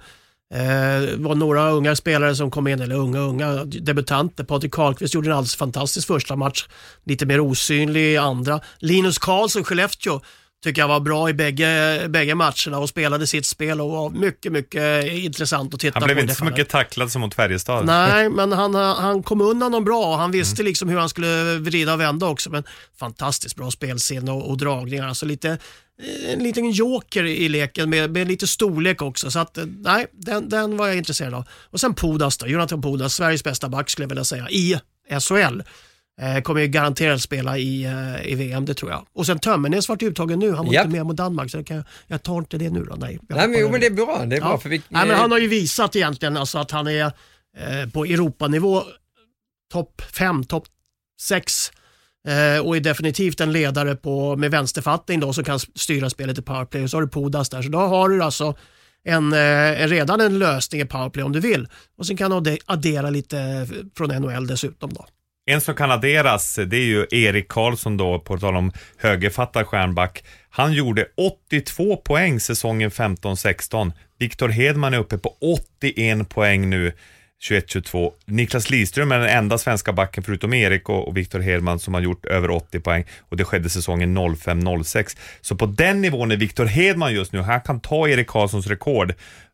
Eh, 0.54 1.01
det 1.01 1.16
var 1.18 1.36
några 1.36 1.70
unga 1.70 1.95
spelare 1.95 2.36
som 2.36 2.51
kom 2.51 2.68
in, 2.68 2.82
eller 2.82 2.95
unga, 2.95 3.20
unga 3.20 3.66
debutanter. 3.66 4.43
Patrik 4.43 4.72
Karlqvist 4.74 5.14
gjorde 5.14 5.30
en 5.30 5.34
alldeles 5.34 5.56
fantastisk 5.56 6.08
första 6.08 6.36
match. 6.36 6.66
Lite 7.06 7.26
mer 7.26 7.39
osynlig 7.39 8.14
i 8.14 8.18
andra. 8.18 8.60
Linus 8.80 9.18
Karlsson, 9.18 9.64
Skellefteå, 9.64 10.22
tycker 10.64 10.82
jag 10.82 10.88
var 10.88 10.99
bra 10.99 11.30
i 11.30 11.34
bägge, 11.34 12.01
bägge 12.10 12.36
matcherna 12.36 12.80
och 12.80 12.89
spelade 12.89 13.28
sitt 13.28 13.45
spel 13.45 13.82
och 13.82 13.89
var 13.91 14.10
mycket, 14.10 14.51
mycket 14.51 15.06
intressant 15.14 15.74
att 15.74 15.80
titta 15.80 15.99
Han 15.99 16.06
blev 16.08 16.16
på. 16.16 16.22
inte 16.22 16.36
så 16.36 16.45
mycket 16.45 16.70
tacklad 16.70 17.12
som 17.12 17.22
mot 17.22 17.34
Färjestad. 17.36 17.86
Nej, 17.86 18.30
men 18.38 18.51
han, 18.51 18.76
han 18.76 19.24
kom 19.24 19.41
undan 19.41 19.72
dem 19.72 19.84
bra 19.84 20.06
och 20.06 20.18
han 20.18 20.32
visste 20.32 20.64
liksom 20.64 20.89
hur 20.89 20.97
han 20.97 21.10
skulle 21.10 21.58
vrida 21.60 21.93
och 21.93 21.99
vända 21.99 22.28
också. 22.28 22.49
Men 22.49 22.64
fantastiskt 22.99 23.56
bra 23.56 23.72
spelsinne 23.72 24.32
och, 24.32 24.49
och 24.49 24.58
dragningar. 24.58 25.08
Alltså 25.08 25.26
lite, 25.26 25.49
eh, 25.49 25.58
en 26.30 26.44
liten 26.44 26.72
joker 26.72 27.24
i 27.24 27.50
leken 27.50 27.89
med, 27.89 28.12
med 28.12 28.28
lite 28.28 28.48
storlek 28.48 29.02
också. 29.02 29.32
Så 29.32 29.39
att, 29.39 29.58
eh, 29.58 29.66
nej, 29.66 30.08
den, 30.12 30.50
den 30.50 30.78
var 30.78 30.88
jag 30.88 30.98
intresserad 30.98 31.34
av. 31.34 31.48
Och 31.70 31.80
sen 31.80 31.94
Pudas 31.96 32.38
då, 32.38 32.48
Jonathan 32.48 32.82
Pudas, 32.82 33.14
Sveriges 33.16 33.44
bästa 33.44 33.70
back 33.70 33.89
skulle 33.89 34.04
jag 34.04 34.10
vilja 34.10 34.24
säga, 34.24 34.50
i 34.50 34.76
SHL. 35.20 35.62
Eh, 36.22 36.41
kommer 36.41 36.62
ju 36.62 36.68
garanterat 36.68 37.22
spela 37.22 37.58
i, 37.58 37.84
eh, 37.84 38.32
i 38.32 38.36
VM, 38.36 38.66
det 38.66 38.74
tror 38.74 38.91
jag. 38.91 39.06
Och 39.14 39.26
sen 39.26 39.39
Tömmernes 39.39 39.89
vart 39.89 40.02
uttagen 40.04 40.39
nu, 40.39 40.52
han 40.54 40.66
var 40.66 40.74
Japp. 40.74 40.86
inte 40.86 40.98
med 40.98 41.06
mot 41.06 41.16
Danmark, 41.18 41.52
så 41.52 41.64
jag, 41.68 41.84
jag 42.08 42.24
tar 42.24 42.38
inte 42.38 42.58
det 42.58 42.70
nu 42.70 42.84
då. 42.84 42.96
Nej, 42.96 43.20
Nej, 43.30 43.48
men, 43.48 43.60
jo, 43.60 43.70
men 43.72 43.80
det 43.80 43.86
är 43.86 43.91
bra. 43.91 44.26
Det 44.26 44.36
är 44.36 44.41
bra 44.41 44.50
Ja. 44.50 44.58
för 44.58 44.70
vi, 44.70 44.82
Nej, 44.89 45.08
men 45.08 45.18
han 45.18 45.32
har 45.32 45.39
ju 45.39 45.48
visat 45.48 45.96
egentligen 45.96 46.38
alltså 46.38 46.58
att 46.58 46.72
han 46.72 46.88
är 46.88 47.06
eh, 47.58 47.89
på 47.94 48.06
Europanivå 48.06 48.84
topp 49.72 50.02
5, 50.18 50.44
topp 50.44 50.68
6 51.22 51.70
eh, 51.70 51.80
Eh, 52.28 52.65
och 52.65 52.76
är 52.76 52.80
definitivt 52.80 53.41
en 53.41 53.51
ledare 53.51 53.95
på, 53.95 54.36
med 54.36 54.51
vänsterfattning 54.51 55.19
då 55.19 55.34
som 55.34 55.43
kan 55.43 55.59
styra 55.59 56.09
spelet 56.09 56.38
i 56.38 56.41
powerplay. 56.41 56.84
Och 56.84 56.89
så 56.89 56.97
har 56.97 57.01
du 57.01 57.09
Pudas 57.09 57.49
där, 57.49 57.61
så 57.61 57.69
då 57.69 57.78
har 57.78 58.09
du 58.09 58.24
alltså 58.24 58.55
en, 59.03 59.34
eh, 59.34 59.82
en, 59.82 59.89
redan 59.89 60.21
en 60.21 60.39
lösning 60.39 60.82
i 60.82 60.86
powerplay 60.86 61.24
om 61.24 61.32
du 61.32 61.39
vill. 61.39 61.67
Och 61.97 62.07
sen 62.07 62.17
kan 62.17 62.43
du 62.43 62.57
addera 62.65 63.09
lite 63.09 63.39
eh, 63.39 63.76
från 63.97 64.09
NHL 64.09 64.47
dessutom 64.47 64.93
då. 64.93 65.05
En 65.45 65.61
som 65.61 65.76
kan 65.76 65.91
adderas, 65.91 66.59
det 66.67 66.78
är 66.78 66.86
ju 66.86 67.07
Erik 67.11 67.47
Karlsson 67.47 67.97
då, 67.97 68.19
på 68.19 68.38
tal 68.38 68.55
om 68.55 68.71
högerfattad 68.97 69.67
stjärnback. 69.67 70.24
Han 70.49 70.74
gjorde 70.74 71.07
82 71.49 71.97
poäng 71.97 72.39
säsongen 72.39 72.89
15-16. 72.89 73.91
Viktor 74.19 74.49
Hedman 74.49 74.93
är 74.93 74.97
uppe 74.97 75.17
på 75.17 75.38
81 75.80 76.30
poäng 76.30 76.69
nu, 76.69 76.93
21-22. 77.44 78.12
Niklas 78.26 78.70
Lidström 78.70 79.12
är 79.12 79.20
den 79.20 79.30
enda 79.30 79.58
svenska 79.58 79.94
backen 79.94 80.24
förutom 80.24 80.54
Erik 80.54 80.89
och, 80.89 81.08
och 81.08 81.18
Viktor 81.18 81.39
Hedman 81.39 81.80
som 81.80 81.94
har 81.94 82.02
gjort 82.02 82.26
över 82.26 82.50
80 82.50 82.80
poäng 82.80 83.06
och 83.20 83.38
det 83.38 83.44
skedde 83.44 83.70
säsongen 83.70 84.18
05-06. 84.18 85.18
Så 85.41 85.56
på 85.56 85.66
den 85.66 86.02
nivån 86.02 86.32
är 86.32 86.38
Viktor 86.38 86.66
Hedman 86.66 87.14
just 87.14 87.34
nu. 87.34 87.39
Han 87.39 87.62
kan 87.62 87.80
ta 87.80 88.08
Erik 88.08 88.28
Karlssons 88.28 88.68
rekord. 88.68 89.14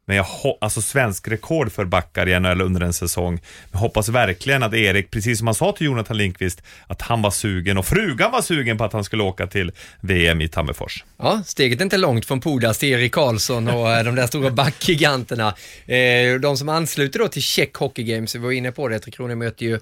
Men 0.09 0.17
jag 0.17 0.25
alltså 0.61 0.81
svensk 0.81 1.27
rekord 1.27 1.71
för 1.71 1.85
backar 1.85 2.29
i 2.29 2.39
NHL 2.39 2.61
under 2.61 2.81
en 2.81 2.93
säsong. 2.93 3.39
Jag 3.71 3.79
hoppas 3.79 4.09
verkligen 4.09 4.63
att 4.63 4.73
Erik, 4.73 5.11
precis 5.11 5.37
som 5.37 5.47
han 5.47 5.55
sa 5.55 5.71
till 5.71 5.85
Jonathan 5.85 6.17
Lindqvist, 6.17 6.61
att 6.87 7.01
han 7.01 7.21
var 7.21 7.31
sugen 7.31 7.77
och 7.77 7.85
frugan 7.85 8.31
var 8.31 8.41
sugen 8.41 8.77
på 8.77 8.83
att 8.83 8.93
han 8.93 9.03
skulle 9.03 9.23
åka 9.23 9.47
till 9.47 9.71
VM 10.01 10.41
i 10.41 10.47
Tammerfors. 10.47 11.03
Ja, 11.17 11.43
steget 11.45 11.79
är 11.79 11.83
inte 11.83 11.97
långt 11.97 12.25
från 12.25 12.41
Pudas 12.41 12.77
till 12.77 12.89
Erik 12.89 13.11
Karlsson 13.11 13.67
och 13.67 13.91
eh, 13.91 14.03
de 14.03 14.15
där 14.15 14.27
stora 14.27 14.49
backgiganterna. 14.49 15.55
Eh, 15.85 16.39
de 16.41 16.57
som 16.57 16.69
ansluter 16.69 17.19
då 17.19 17.27
till 17.27 17.43
Czech 17.43 17.73
Hockey 17.73 18.03
Games, 18.03 18.35
vi 18.35 18.39
var 18.39 18.51
inne 18.51 18.71
på 18.71 18.87
det, 18.87 18.99
Tre 18.99 19.11
Kronor 19.11 19.35
möter 19.35 19.65
ju 19.65 19.79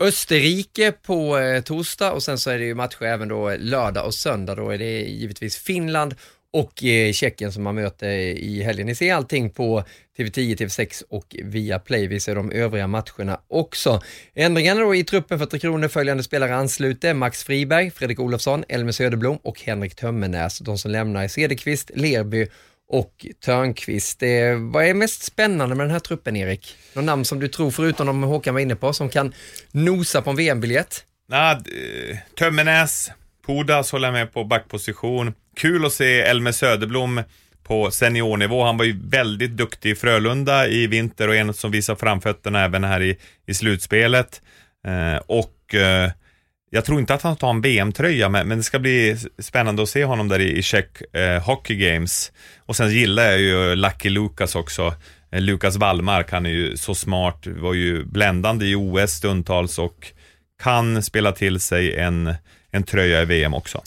Österrike 0.00 0.92
på 0.92 1.38
eh, 1.38 1.62
torsdag 1.62 2.12
och 2.12 2.22
sen 2.22 2.38
så 2.38 2.50
är 2.50 2.58
det 2.58 2.64
ju 2.64 2.74
matcher 2.74 3.02
även 3.02 3.28
då 3.28 3.50
eh, 3.50 3.58
lördag 3.58 4.06
och 4.06 4.14
söndag. 4.14 4.54
Då 4.54 4.70
är 4.70 4.78
det 4.78 5.00
givetvis 5.00 5.56
Finland 5.56 6.14
och 6.54 6.84
eh, 6.84 7.12
Tjeckien 7.12 7.52
som 7.52 7.62
man 7.62 7.74
möter 7.74 8.08
i 8.08 8.62
helgen. 8.62 8.86
Ni 8.86 8.94
ser 8.94 9.14
allting 9.14 9.50
på 9.50 9.84
TV10, 10.18 10.56
TV6 10.56 11.02
och 11.08 11.36
via 11.42 11.78
Play. 11.78 12.06
Vi 12.06 12.20
ser 12.20 12.34
de 12.34 12.50
övriga 12.50 12.86
matcherna 12.86 13.40
också. 13.48 14.02
Ändringarna 14.34 14.80
då 14.80 14.94
i 14.94 15.04
truppen 15.04 15.38
för 15.38 15.46
Tre 15.46 15.58
Kronor, 15.58 15.88
följande 15.88 16.22
spelare 16.22 16.54
ansluter. 16.54 17.14
Max 17.14 17.44
Friberg, 17.44 17.90
Fredrik 17.90 18.20
Olofsson, 18.20 18.64
Elmer 18.68 18.92
Söderblom 18.92 19.36
och 19.36 19.60
Henrik 19.60 19.94
Tömmernes. 19.94 20.58
De 20.58 20.78
som 20.78 20.90
lämnar 20.90 21.24
är 21.24 21.28
Cederqvist, 21.28 21.90
Lerby 21.94 22.46
och 22.88 23.26
Törnqvist. 23.44 24.22
Eh, 24.22 24.28
vad 24.72 24.84
är 24.84 24.94
mest 24.94 25.22
spännande 25.22 25.74
med 25.74 25.86
den 25.86 25.92
här 25.92 26.00
truppen, 26.00 26.36
Erik? 26.36 26.76
Några 26.92 27.06
namn 27.06 27.24
som 27.24 27.40
du 27.40 27.48
tror, 27.48 27.70
förutom 27.70 28.06
de 28.06 28.22
Håkan 28.22 28.54
var 28.54 28.60
inne 28.60 28.76
på, 28.76 28.92
som 28.92 29.08
kan 29.08 29.34
nosa 29.70 30.22
på 30.22 30.30
en 30.30 30.36
VM-biljett? 30.36 31.04
Nah, 31.28 31.58
Tömmernes, 32.38 33.10
Pudas 33.46 33.92
håller 33.92 34.08
jag 34.08 34.12
med 34.12 34.32
på 34.32 34.44
backposition. 34.44 35.34
Kul 35.56 35.86
att 35.86 35.92
se 35.92 36.20
Elmer 36.20 36.52
Söderblom 36.52 37.22
på 37.62 37.90
seniornivå. 37.90 38.64
Han 38.64 38.76
var 38.76 38.84
ju 38.84 39.00
väldigt 39.08 39.50
duktig 39.50 39.90
i 39.90 39.94
Frölunda 39.94 40.68
i 40.68 40.86
vinter 40.86 41.28
och 41.28 41.36
en 41.36 41.54
som 41.54 41.70
visar 41.70 41.94
framfötterna 41.94 42.64
även 42.64 42.84
här 42.84 43.02
i, 43.02 43.18
i 43.46 43.54
slutspelet. 43.54 44.42
Eh, 44.86 45.16
och 45.26 45.74
eh, 45.74 46.10
jag 46.70 46.84
tror 46.84 47.00
inte 47.00 47.14
att 47.14 47.22
han 47.22 47.36
tar 47.36 47.50
en 47.50 47.60
VM-tröja, 47.60 48.28
men, 48.28 48.48
men 48.48 48.58
det 48.58 48.64
ska 48.64 48.78
bli 48.78 49.16
spännande 49.38 49.82
att 49.82 49.88
se 49.88 50.04
honom 50.04 50.28
där 50.28 50.40
i, 50.40 50.58
i 50.58 50.62
Czech 50.62 51.14
eh, 51.14 51.42
Hockey 51.42 51.76
Games. 51.76 52.32
Och 52.66 52.76
sen 52.76 52.90
gillar 52.90 53.24
jag 53.24 53.40
ju 53.40 53.74
Lucky 53.74 54.08
Lucas 54.08 54.54
också. 54.54 54.94
Eh, 55.32 55.40
Lukas 55.40 55.76
Wallmark, 55.76 56.32
han 56.32 56.46
är 56.46 56.50
ju 56.50 56.76
så 56.76 56.94
smart, 56.94 57.46
var 57.46 57.74
ju 57.74 58.04
bländande 58.04 58.66
i 58.66 58.74
OS 58.74 59.10
stundtals 59.10 59.78
och 59.78 60.12
kan 60.62 61.02
spela 61.02 61.32
till 61.32 61.60
sig 61.60 61.96
en, 61.96 62.34
en 62.74 62.82
tröja 62.82 63.22
i 63.22 63.24
VM 63.24 63.54
också. 63.54 63.82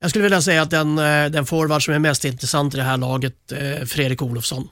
Jag 0.00 0.10
skulle 0.10 0.22
vilja 0.22 0.42
säga 0.42 0.62
att 0.62 0.70
den, 0.70 0.98
eh, 0.98 1.30
den 1.30 1.46
forward 1.46 1.84
som 1.84 1.94
är 1.94 1.98
mest 1.98 2.24
intressant 2.24 2.74
i 2.74 2.76
det 2.76 2.82
här 2.82 2.96
laget, 2.96 3.52
eh, 3.52 3.86
Fredrik 3.86 4.22
Olofsson. 4.22 4.68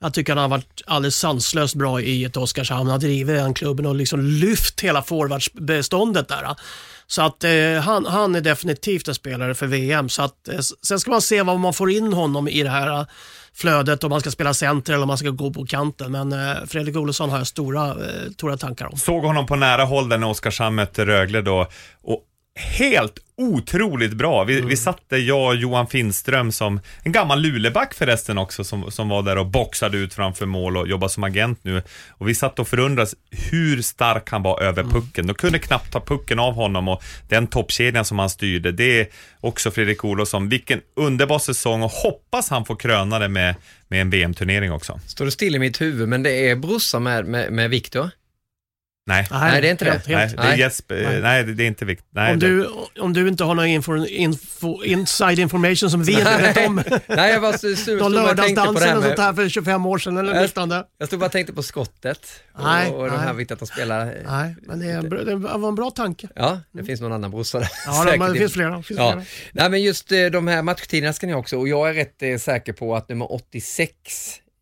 Jag 0.00 0.14
tycker 0.14 0.32
han 0.32 0.42
har 0.42 0.48
varit 0.48 0.82
alldeles 0.86 1.16
sanslöst 1.16 1.74
bra 1.74 2.00
i 2.00 2.24
ett 2.24 2.36
Oskarshamn. 2.36 2.78
Han 2.78 2.90
har 2.90 2.98
drivit 2.98 3.36
den 3.36 3.54
klubben 3.54 3.86
och 3.86 3.94
liksom 3.94 4.20
lyft 4.20 4.80
hela 4.80 5.02
forwardsbeståndet 5.02 6.28
där. 6.28 6.56
Så 7.06 7.22
att 7.22 7.44
eh, 7.44 7.80
han, 7.82 8.06
han 8.06 8.34
är 8.34 8.40
definitivt 8.40 9.08
en 9.08 9.14
spelare 9.14 9.54
för 9.54 9.66
VM. 9.66 10.08
Så 10.08 10.22
att, 10.22 10.48
eh, 10.48 10.58
sen 10.82 11.00
ska 11.00 11.10
man 11.10 11.22
se 11.22 11.42
vad 11.42 11.60
man 11.60 11.74
får 11.74 11.90
in 11.90 12.12
honom 12.12 12.48
i 12.48 12.62
det 12.62 12.70
här 12.70 13.00
eh, 13.00 13.06
flödet, 13.54 14.04
om 14.04 14.10
man 14.10 14.20
ska 14.20 14.30
spela 14.30 14.54
center 14.54 14.92
eller 14.92 15.02
om 15.02 15.08
man 15.08 15.18
ska 15.18 15.30
gå 15.30 15.52
på 15.52 15.66
kanten. 15.66 16.12
Men 16.12 16.32
eh, 16.32 16.64
Fredrik 16.66 16.96
Olofsson 16.96 17.30
har 17.30 17.38
jag 17.38 17.46
stora, 17.46 17.96
stora 18.32 18.56
tankar 18.56 18.86
om. 18.86 18.98
Såg 18.98 19.24
honom 19.24 19.46
på 19.46 19.56
nära 19.56 19.84
håll 19.84 20.08
där 20.08 20.18
när 20.18 20.28
Oskarshamn 20.28 20.76
mötte 20.76 21.06
Rögle 21.06 21.42
då 21.42 21.66
och 22.02 22.24
helt 22.58 23.18
otroligt 23.36 24.12
bra. 24.12 24.44
Vi, 24.44 24.60
vi 24.60 24.76
satte, 24.76 25.16
jag 25.16 25.48
och 25.48 25.56
Johan 25.56 25.86
Finström 25.86 26.52
som, 26.52 26.80
en 27.02 27.12
gammal 27.12 27.40
Luleback 27.42 27.94
förresten 27.94 28.38
också, 28.38 28.64
som, 28.64 28.90
som 28.90 29.08
var 29.08 29.22
där 29.22 29.38
och 29.38 29.46
boxade 29.46 29.98
ut 29.98 30.14
framför 30.14 30.46
mål 30.46 30.76
och 30.76 30.88
jobbar 30.88 31.08
som 31.08 31.24
agent 31.24 31.58
nu. 31.62 31.82
Och 32.08 32.28
vi 32.28 32.34
satt 32.34 32.58
och 32.58 32.68
förundrades 32.68 33.14
hur 33.30 33.82
stark 33.82 34.30
han 34.30 34.42
var 34.42 34.62
över 34.62 34.84
pucken. 34.84 35.26
De 35.26 35.34
kunde 35.34 35.58
knappt 35.58 35.92
ta 35.92 36.00
pucken 36.00 36.38
av 36.38 36.54
honom 36.54 36.88
och 36.88 37.02
den 37.28 37.46
toppkedjan 37.46 38.04
som 38.04 38.18
han 38.18 38.30
styrde, 38.30 38.72
det 38.72 39.00
är 39.00 39.06
också 39.40 39.70
Fredrik 39.70 40.04
Olofsson. 40.04 40.48
Vilken 40.48 40.80
underbar 40.96 41.38
säsong 41.38 41.82
och 41.82 41.90
hoppas 41.90 42.50
han 42.50 42.64
får 42.64 42.76
kröna 42.76 43.18
det 43.18 43.28
med, 43.28 43.54
med 43.88 44.00
en 44.00 44.10
VM-turnering 44.10 44.72
också. 44.72 45.00
Står 45.06 45.24
det 45.24 45.30
still 45.30 45.54
i 45.54 45.58
mitt 45.58 45.80
huvud, 45.80 46.08
men 46.08 46.22
det 46.22 46.50
är 46.50 46.56
brorsa 46.56 46.98
med, 46.98 47.26
med, 47.26 47.52
med 47.52 47.70
Viktor? 47.70 48.10
Nej. 49.08 49.26
Nej, 49.30 49.60
det 49.60 49.68
är 49.68 49.70
inte 49.70 49.84
det. 49.84 50.00
Nej, 50.08 50.28
det 50.36 50.42
är. 50.42 50.56
Jesper, 50.56 51.02
Nej. 51.02 51.20
nej, 51.20 51.44
det 51.44 51.62
är 51.62 51.66
inte 51.66 51.84
viktigt. 51.84 52.08
Nej, 52.10 52.32
Om 52.32 52.38
det- 52.38 52.46
du, 52.46 52.68
om 53.00 53.12
du 53.12 53.28
inte 53.28 53.44
har 53.44 53.54
någon 53.54 53.66
info, 53.66 54.06
info, 54.06 54.82
inside 54.84 55.38
information 55.38 55.90
som 55.90 56.02
vi 56.04 56.12
inte 56.12 56.36
vet 56.54 56.66
om. 56.66 56.82
Nej, 57.06 57.32
jag 57.32 57.40
var 57.40 57.52
så- 57.52 57.76
så- 57.76 57.90
Någon 57.96 58.12
stod 58.12 58.30
och 58.30 58.36
tänkte 58.36 58.62
på 58.66 58.72
det 58.72 58.80
här 58.84 58.94
med- 58.94 59.04
sånt 59.04 59.18
här 59.18 59.32
för 59.32 59.48
25 59.48 59.86
år 59.86 59.98
sedan 59.98 60.16
eller 60.16 60.42
liknande. 60.42 60.84
Jag 60.98 61.06
stod 61.08 61.20
bara 61.20 61.26
och 61.26 61.32
tänkte 61.32 61.52
på 61.52 61.62
skottet 61.62 62.20
och, 62.54 62.62
Nej, 62.64 62.90
och 62.90 63.04
de 63.04 63.16
nej. 63.16 63.18
här 63.26 63.32
viktigt 63.32 63.52
att 63.52 63.58
de 63.58 63.66
spelar. 63.66 64.04
Nej, 64.26 64.56
men 64.62 64.80
det, 64.80 64.86
är 64.86 64.98
en 64.98 65.08
bra- 65.08 65.22
det 65.24 65.34
var 65.36 65.68
en 65.68 65.74
bra 65.74 65.90
tanke. 65.90 66.28
Ja, 66.34 66.60
det 66.72 66.84
finns 66.84 67.00
någon 67.00 67.12
annan 67.12 67.30
brorsa 67.30 67.58
där. 67.58 67.68
Ja, 67.86 68.02
Säkert 68.04 68.18
men 68.20 68.32
det 68.32 68.38
finns 68.38 68.52
flera. 68.52 68.76
Det 68.76 68.82
finns 68.82 68.98
ja. 69.00 69.12
flera. 69.12 69.24
Nej, 69.52 69.70
men 69.70 69.82
just 69.82 70.12
eh, 70.12 70.24
de 70.26 70.46
här 70.46 70.62
matchtiderna 70.62 71.12
ska 71.12 71.26
ni 71.26 71.34
också 71.34 71.56
och 71.56 71.68
jag 71.68 71.88
är 71.90 71.94
rätt 71.94 72.22
eh, 72.22 72.36
säker 72.38 72.72
på 72.72 72.96
att 72.96 73.08
nummer 73.08 73.32
86 73.32 73.92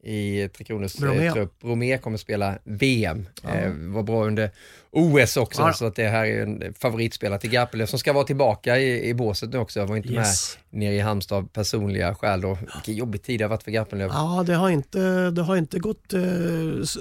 i 0.06 0.48
Tre 0.48 0.64
Kronors 0.64 0.98
Bromé. 1.00 1.26
eh, 1.26 1.32
trupp, 1.32 1.60
Bromé, 1.60 1.98
kommer 1.98 2.18
spela 2.18 2.58
VM. 2.64 3.26
Eh, 3.44 3.72
var 3.94 4.02
bra 4.02 4.24
under 4.26 4.50
OS 4.96 5.36
också, 5.36 5.62
Ja. 5.62 5.72
så 5.72 5.86
att 5.86 5.94
det 5.96 6.08
här 6.08 6.24
är 6.26 6.42
en 6.42 6.74
favoritspelare 6.80 7.38
till 7.40 7.50
Garpenlöv 7.50 7.86
som 7.86 7.98
ska 7.98 8.12
vara 8.12 8.24
tillbaka 8.24 8.78
i, 8.78 9.08
i 9.08 9.14
båset 9.14 9.50
nu 9.50 9.58
också. 9.58 9.80
Jag 9.80 9.86
var 9.86 9.96
inte 9.96 10.08
Yes. 10.08 10.58
med 10.70 10.80
nere 10.80 10.94
i 10.94 11.00
Halmstad 11.00 11.38
av 11.38 11.48
personliga 11.48 12.14
skäl 12.14 12.40
då. 12.40 12.58
Vilken 12.74 12.94
jobbig 12.94 13.22
tid 13.22 13.40
det 13.40 13.44
har 13.44 13.48
varit 13.50 13.62
för 13.62 13.70
Garpenlöv. 13.70 14.10
Ja, 14.12 14.44
det 14.46 14.54
har 14.54 14.70
inte, 14.70 15.30
det 15.30 15.42
har 15.42 15.56
inte 15.56 15.78
gått 15.78 16.12
eh, 16.12 16.20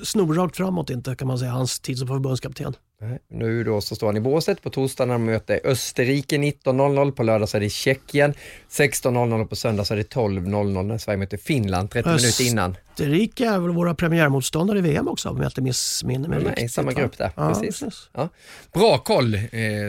snorrakt 0.03 0.57
framåt 0.57 0.89
inte 0.89 1.15
kan 1.15 1.27
man 1.27 1.39
säga, 1.39 1.51
hans 1.51 1.79
tid 1.79 1.97
som 1.97 2.07
förbundskapten. 2.07 2.73
Nej, 3.01 3.19
Nu 3.29 3.63
då 3.63 3.81
så 3.81 3.95
står 3.95 4.07
han 4.07 4.17
i 4.17 4.21
båset 4.21 4.61
på 4.61 4.69
torsdag 4.69 5.05
när 5.05 5.13
de 5.13 5.25
möter 5.25 5.59
Österrike 5.63 6.37
19.00, 6.37 7.11
på 7.11 7.23
lördag 7.23 7.49
så 7.49 7.57
är 7.57 7.61
det 7.61 7.69
Tjeckien 7.69 8.33
16.00 8.71 9.41
och 9.41 9.49
på 9.49 9.55
söndag 9.55 9.85
så 9.85 9.93
är 9.93 9.97
det 9.97 10.13
12.00 10.13 10.83
när 10.83 10.97
Sverige 10.97 11.17
möter 11.17 11.37
Finland 11.37 11.91
30 11.91 12.09
minuter 12.09 12.47
innan. 12.47 12.75
Österrike 12.91 13.45
är 13.49 13.59
väl 13.59 13.71
våra 13.71 13.95
premiärmotståndare 13.95 14.77
i 14.77 14.81
VM 14.81 15.07
också 15.07 15.29
om 15.29 15.37
jag 15.37 15.47
inte 15.47 15.61
missminner 15.61 16.29
mig 16.29 16.41
i 16.41 16.45
riktigt, 16.45 16.71
samma 16.71 16.91
va? 16.91 16.99
grupp 17.01 17.17
där. 17.17 17.31
Ja, 17.35 17.53
precis. 17.61 17.84
Ja. 18.13 18.29
Bra 18.73 18.97
koll 18.97 19.35
eh, 19.35 19.41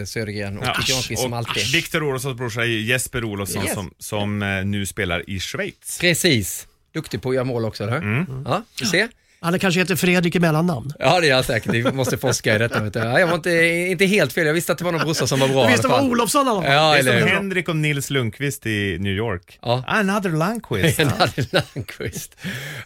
Södergren 0.07 0.59
och 0.59 0.65
Ja, 0.67 0.73
Granqvist 0.89 1.23
som 1.23 1.33
och 1.33 1.39
alltid. 1.39 1.73
Viktor 1.73 2.03
Olofssons 2.03 2.37
brorsa 2.37 2.65
Jesper 2.65 3.25
Olofsson 3.25 3.63
Yes. 3.65 3.75
som, 3.75 3.91
som 3.99 4.43
eh, 4.43 4.65
nu 4.65 4.87
spelar 4.87 5.31
i 5.31 5.41
Schweiz. 5.41 5.99
Precis. 6.01 6.67
Duktig 6.95 7.23
på 7.23 7.29
att 7.29 7.35
göra 7.35 7.45
mål 7.45 7.65
också, 7.65 7.83
eller 7.85 7.93
hur? 7.93 8.03
Mm. 8.03 8.45
Ja, 8.45 8.63
vi 8.81 8.87
ser. 8.87 9.09
Han 9.41 9.59
kanske 9.59 9.81
heter 9.81 9.97
Fredrik 9.97 10.35
i 10.35 10.41
mellannamn. 10.41 10.93
Ja, 10.99 11.21
det 11.21 11.27
är 11.27 11.31
jag 11.31 11.45
säkert. 11.45 11.73
Vi 11.75 11.93
måste 11.93 12.19
forska 12.19 12.55
i 12.55 12.59
detta. 12.59 12.83
Vet 12.83 12.93
du. 12.93 12.99
Jag 12.99 13.27
var 13.27 13.35
inte, 13.35 13.51
inte 13.91 14.07
helt 14.07 14.33
fel. 14.33 14.47
Jag 14.47 14.55
visste 14.55 14.73
att 14.73 14.79
det 14.79 14.85
var 14.85 14.93
någon 14.93 15.01
brorsa 15.01 15.27
som 15.27 15.41
var 15.41 15.49
bra 15.49 15.63
Du 15.63 15.69
i 15.69 15.73
visste 15.73 15.89
alla 15.89 15.97
det 15.97 16.03
var. 16.03 16.11
Olofsson 16.11 16.47
i 16.47 16.51
alla 16.51 16.63
fall. 16.63 16.73
Ja, 16.73 16.91
det 16.93 16.97
är 16.97 16.99
eller 16.99 17.21
som 17.21 17.29
hur? 17.29 17.37
Henrik 17.37 17.69
och 17.69 17.77
Nils 17.77 18.11
Lundqvist 18.11 18.67
i 18.67 18.97
New 19.01 19.13
York. 19.13 19.59
Ja. 19.63 19.85
Another 19.87 20.31
Lundqvist. 20.31 20.99
Nadja 21.19 21.45
Landqvist. 21.75 22.37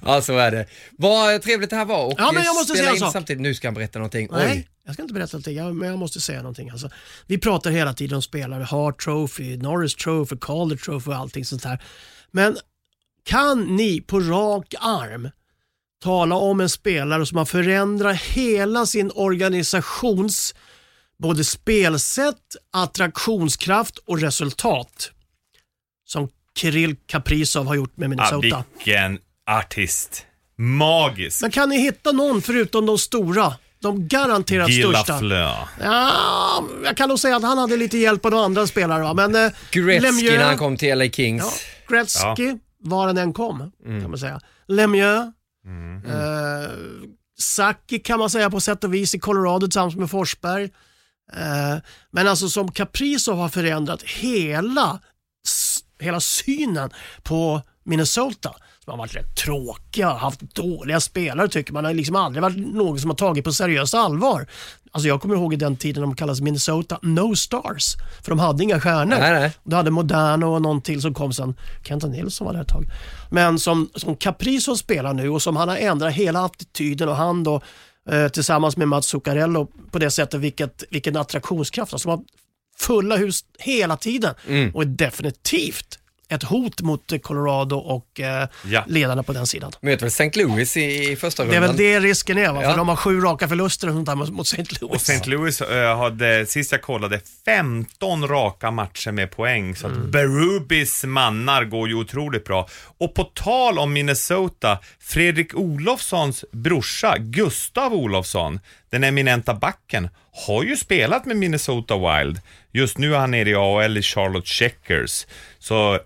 Ja, 0.05 0.21
så 0.23 0.39
är 0.39 0.51
det. 0.51 0.67
Vad 0.99 1.43
trevligt 1.43 1.71
det 1.71 1.77
här 1.77 1.85
var 1.85 2.05
och 2.07 2.15
Ja, 2.19 2.33
men 2.33 2.43
jag 2.45 2.55
måste 2.55 2.77
säga 2.77 2.91
en 2.91 2.97
sak. 2.97 3.13
samtidigt. 3.13 3.41
Nu 3.43 3.55
ska 3.55 3.67
han 3.69 3.75
berätta 3.75 3.99
någonting. 3.99 4.29
Nej, 4.33 4.51
Oj. 4.53 4.69
jag 4.85 4.95
ska 4.95 5.03
inte 5.03 5.15
berätta 5.15 5.37
någonting, 5.37 5.57
jag- 5.57 5.75
men 5.77 5.89
jag 5.89 5.99
måste 5.99 6.21
säga 6.21 6.39
någonting. 6.43 6.71
Alltså, 6.71 6.91
vi 7.27 7.39
pratar 7.39 7.71
hela 7.71 7.93
tiden 7.95 8.17
om 8.17 8.23
spelare, 8.23 8.63
Hart 8.65 9.01
Trophy, 9.05 9.57
Norris 9.57 9.95
Trophy, 9.95 10.37
Calder 10.41 10.77
Trophy 10.77 11.11
och 11.11 11.17
allting 11.17 11.45
sånt 11.45 11.65
här. 11.65 11.83
Men 12.31 12.57
kan 13.25 13.77
ni 13.77 14.01
på 14.01 14.21
rak 14.21 14.75
arm 14.81 15.29
tala 16.03 16.35
om 16.35 16.61
en 16.61 16.69
spelare 16.69 17.27
som 17.27 17.39
har 17.39 17.45
förändrat 17.45 18.17
hela 18.17 18.87
sin 18.87 19.11
organisations 19.15 20.55
både 21.19 21.45
spelsätt, 21.45 22.37
attraktionskraft 22.73 23.99
och 23.99 24.21
resultat 24.21 25.11
som 26.07 26.29
Kirill 26.59 26.97
Kaprizov 27.07 27.67
har 27.67 27.75
gjort 27.75 27.97
med 27.97 28.05
Ja, 28.05 28.09
Minnesota. 28.09 28.65
vilken 28.75 29.19
artist. 29.51 30.27
Magisk. 30.59 31.41
Men 31.43 31.51
kan 31.51 31.69
ni 31.69 31.79
hitta 31.81 32.13
någon 32.13 32.43
förutom 32.43 32.87
de 32.87 32.99
stora? 32.99 33.55
De 33.83 34.09
garanterat 34.09 34.71
Gilla 34.71 34.99
största. 34.99 35.19
Flö. 35.19 35.53
Ja, 35.81 36.65
jag 36.85 36.97
kan 36.97 37.09
nog 37.09 37.19
säga 37.19 37.37
att 37.37 37.43
han 37.43 37.59
hade 37.59 37.77
lite 37.77 37.99
hjälp 37.99 38.25
av 38.25 38.31
några 38.31 38.45
andra 38.45 38.67
spelare. 38.67 39.03
Va? 39.03 39.15
Men 39.15 39.35
eh, 39.35 39.53
Gretzky 39.71 40.07
Lemieux- 40.09 40.39
när 40.39 40.45
han 40.45 40.59
kom 40.59 40.77
till 40.77 40.99
LA 40.99 41.05
Kings. 41.09 41.43
Ja, 41.89 41.95
Gretzky, 41.97 42.55
var 42.79 43.07
han 43.07 43.19
än 43.19 43.33
kom, 43.33 43.73
Mm. 43.87 44.01
kan 44.01 44.11
man 44.11 44.19
säga. 44.19 44.41
Lemieux, 44.69 45.33
Mm. 45.67 46.05
eh, 46.05 46.71
Saki 47.39 47.99
kan 47.99 48.19
man 48.19 48.31
säga 48.31 48.51
på 48.51 48.61
sätt 48.61 48.85
och 48.85 48.95
vis 48.95 49.15
i 49.15 49.19
Colorado 49.19 49.67
tillsammans 49.67 49.97
med 49.97 50.11
Forsberg. 50.11 50.65
Eh, 51.33 51.77
men 52.11 52.29
alltså 52.29 52.49
som 52.49 52.73
Caprizo 52.73 53.33
har 53.33 53.49
förändrat 53.49 54.03
hela, 54.03 55.01
hela 56.01 56.21
synen 56.21 56.91
på 57.23 57.63
Minnesota. 57.85 58.55
Som 58.91 58.99
har 58.99 59.07
varit 59.07 59.17
rätt 59.17 59.35
tråkiga, 59.37 60.09
haft 60.13 60.41
dåliga 60.41 61.01
spelare 61.01 61.49
tycker 61.49 61.73
man. 61.73 61.83
Det 61.85 61.89
har 61.89 61.95
liksom 61.95 62.17
aldrig 62.17 62.43
varit 62.43 62.57
någon 62.57 62.99
som 62.99 63.11
har 63.11 63.17
tagit 63.17 63.45
på 63.45 63.53
seriöst 63.53 63.95
allvar. 63.95 64.47
Alltså 64.93 65.09
jag 65.09 65.21
kommer 65.23 65.35
ihåg 65.35 65.53
i 65.53 65.57
den 65.57 65.77
tiden 65.77 66.03
de 66.03 66.15
kallades 66.15 66.41
Minnesota 66.41 66.99
No 67.03 67.35
Stars. 67.37 67.97
För 68.23 68.31
de 68.31 68.39
hade 68.39 68.65
inga 68.65 68.81
stjärnor. 68.81 69.17
Nej, 69.21 69.33
nej. 69.33 69.53
Du 69.65 69.77
hade 69.77 69.91
Moderno 69.91 70.45
och 70.45 70.63
någon 70.63 70.81
till 70.83 71.01
som 71.03 71.15
kom 71.15 71.33
sen. 71.33 71.55
Kenton 71.85 72.11
Nilsson 72.11 72.47
var 72.47 72.55
där 72.55 72.61
ett 72.61 72.69
tag. 72.69 72.85
Men 73.31 73.59
som, 73.59 73.91
som 73.95 74.17
Caprizzo 74.17 74.77
spelar 74.77 75.15
nu 75.15 75.29
och 75.29 75.43
som 75.43 75.57
han 75.57 75.69
har 75.69 75.77
ändrat 75.77 76.13
hela 76.15 76.45
attityden 76.45 77.09
och 77.09 77.17
han 77.17 77.45
då 77.45 77.61
eh, 78.11 78.29
tillsammans 78.29 78.77
med 78.77 78.89
Mats 78.89 79.07
Zuccarello 79.07 79.69
på 79.91 79.99
det 79.99 80.11
sättet 80.11 80.41
vilket, 80.41 80.85
vilken 80.91 81.17
attraktionskraft. 81.17 81.93
Alltså, 81.93 82.09
de 82.09 82.11
har 82.11 82.25
fulla 82.79 83.17
hus 83.17 83.45
hela 83.59 83.97
tiden 83.97 84.35
Mm. 84.47 84.75
och 84.75 84.83
är 84.83 84.87
definitivt 84.87 85.99
ett 86.31 86.43
hot 86.43 86.81
mot 86.81 87.13
Colorado 87.23 87.77
och 87.77 88.21
eh, 88.21 88.49
Ja. 88.65 88.85
ledarna 88.87 89.23
på 89.23 89.33
den 89.33 89.47
sidan. 89.47 89.73
Möter 89.81 90.01
väl 90.01 90.09
St. 90.09 90.31
Louis 90.43 90.77
i, 90.77 91.11
i 91.13 91.17
första 91.17 91.45
Det 91.45 91.49
är 91.51 91.61
rundan? 91.61 91.69
väl 91.69 91.77
det 91.77 92.01
risken 92.01 92.39
är, 92.39 92.53
va? 92.53 92.63
Ja. 92.63 92.71
för 92.71 92.77
de 92.79 92.89
har 92.89 92.97
sju 92.97 93.21
raka 93.21 93.49
förluster 93.49 93.89
och 93.89 93.95
sånt 93.95 94.07
där 94.07 94.15
mot- 94.15 94.47
St. 94.47 94.63
Och 94.63 94.83
Louis. 94.91 95.09
St. 95.09 95.31
Louis 95.31 95.61
eh, 95.61 95.99
hade, 95.99 96.47
sist 96.47 96.73
jag 96.73 96.83
kollade, 96.83 97.21
15 97.45 98.29
raka 98.29 98.71
matcher 98.71 99.11
med 99.13 99.31
poäng. 99.31 99.77
Så 99.77 99.87
att 99.87 99.97
Berubis 99.97 101.05
mannar 101.05 101.65
går 101.65 101.89
ju 101.89 101.95
otroligt 101.95 102.45
bra. 102.45 102.69
Och 102.99 103.15
på 103.15 103.25
tal 103.25 103.79
om 103.79 103.93
Minnesota, 103.93 104.79
Fredrik 105.01 105.55
Olofssons 105.55 106.45
brorsa, 106.53 107.17
Gustav 107.19 107.95
Olofsson, 107.95 108.61
den 108.91 109.05
eminenta 109.05 109.55
backen, 109.55 110.09
har 110.47 110.63
ju 110.65 110.77
spelat 110.77 111.27
med 111.27 111.37
Minnesota 111.37 111.95
Wild. 111.99 112.41
Just 112.73 112.99
nu 112.99 113.15
är 113.15 113.19
han 113.19 113.31
nere 113.31 113.51
i 113.51 113.55
AHL 113.55 113.97
i 113.99 114.03
Charlotte 114.03 114.47
Checkers. 114.47 115.27
Så 115.59 115.99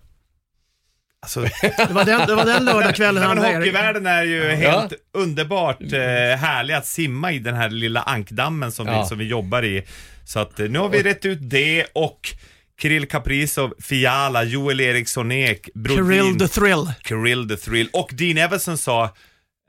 Alltså, 1.24 1.40
Det 1.62 1.88
var 1.90 2.04
den, 2.04 2.26
det 2.26 2.34
var 2.34 2.44
den 2.46 2.64
lördagskvällen 2.64 3.22
han 3.22 3.38
hockeyvärlden 3.38 4.06
är 4.06 4.22
ju 4.24 4.48
helt 4.50 4.92
underbart 5.14 5.80
eh, 5.80 5.98
härlig 6.38 6.74
att 6.74 6.86
simma 6.86 7.32
i 7.32 7.38
den 7.38 7.54
här 7.54 7.70
lilla 7.70 8.02
ankdammen 8.02 8.72
som, 8.72 8.86
Ja. 8.86 9.02
vi, 9.02 9.08
som 9.08 9.18
vi 9.18 9.24
jobbar 9.24 9.64
i. 9.64 9.84
Så 10.24 10.38
att 10.40 10.60
eh, 10.60 10.66
nu 10.68 10.78
har 10.78 10.88
vi 10.88 11.02
rätt 11.02 11.24
ut 11.24 11.38
det 11.42 11.86
och 11.92 12.20
Kirill 12.82 13.06
Kaprizov, 13.08 13.74
Fiala, 13.82 14.42
Joel 14.42 14.80
Eriksson 14.80 15.32
Ek, 15.32 15.68
Brodin, 15.74 16.04
Kirill 16.06 16.38
the 16.38 16.48
Thrill. 16.48 16.92
Kirill 17.04 17.48
the 17.48 17.56
Thrill 17.56 17.88
och 17.92 18.10
Dean 18.12 18.38
Everson 18.38 18.78
sa 18.78 19.04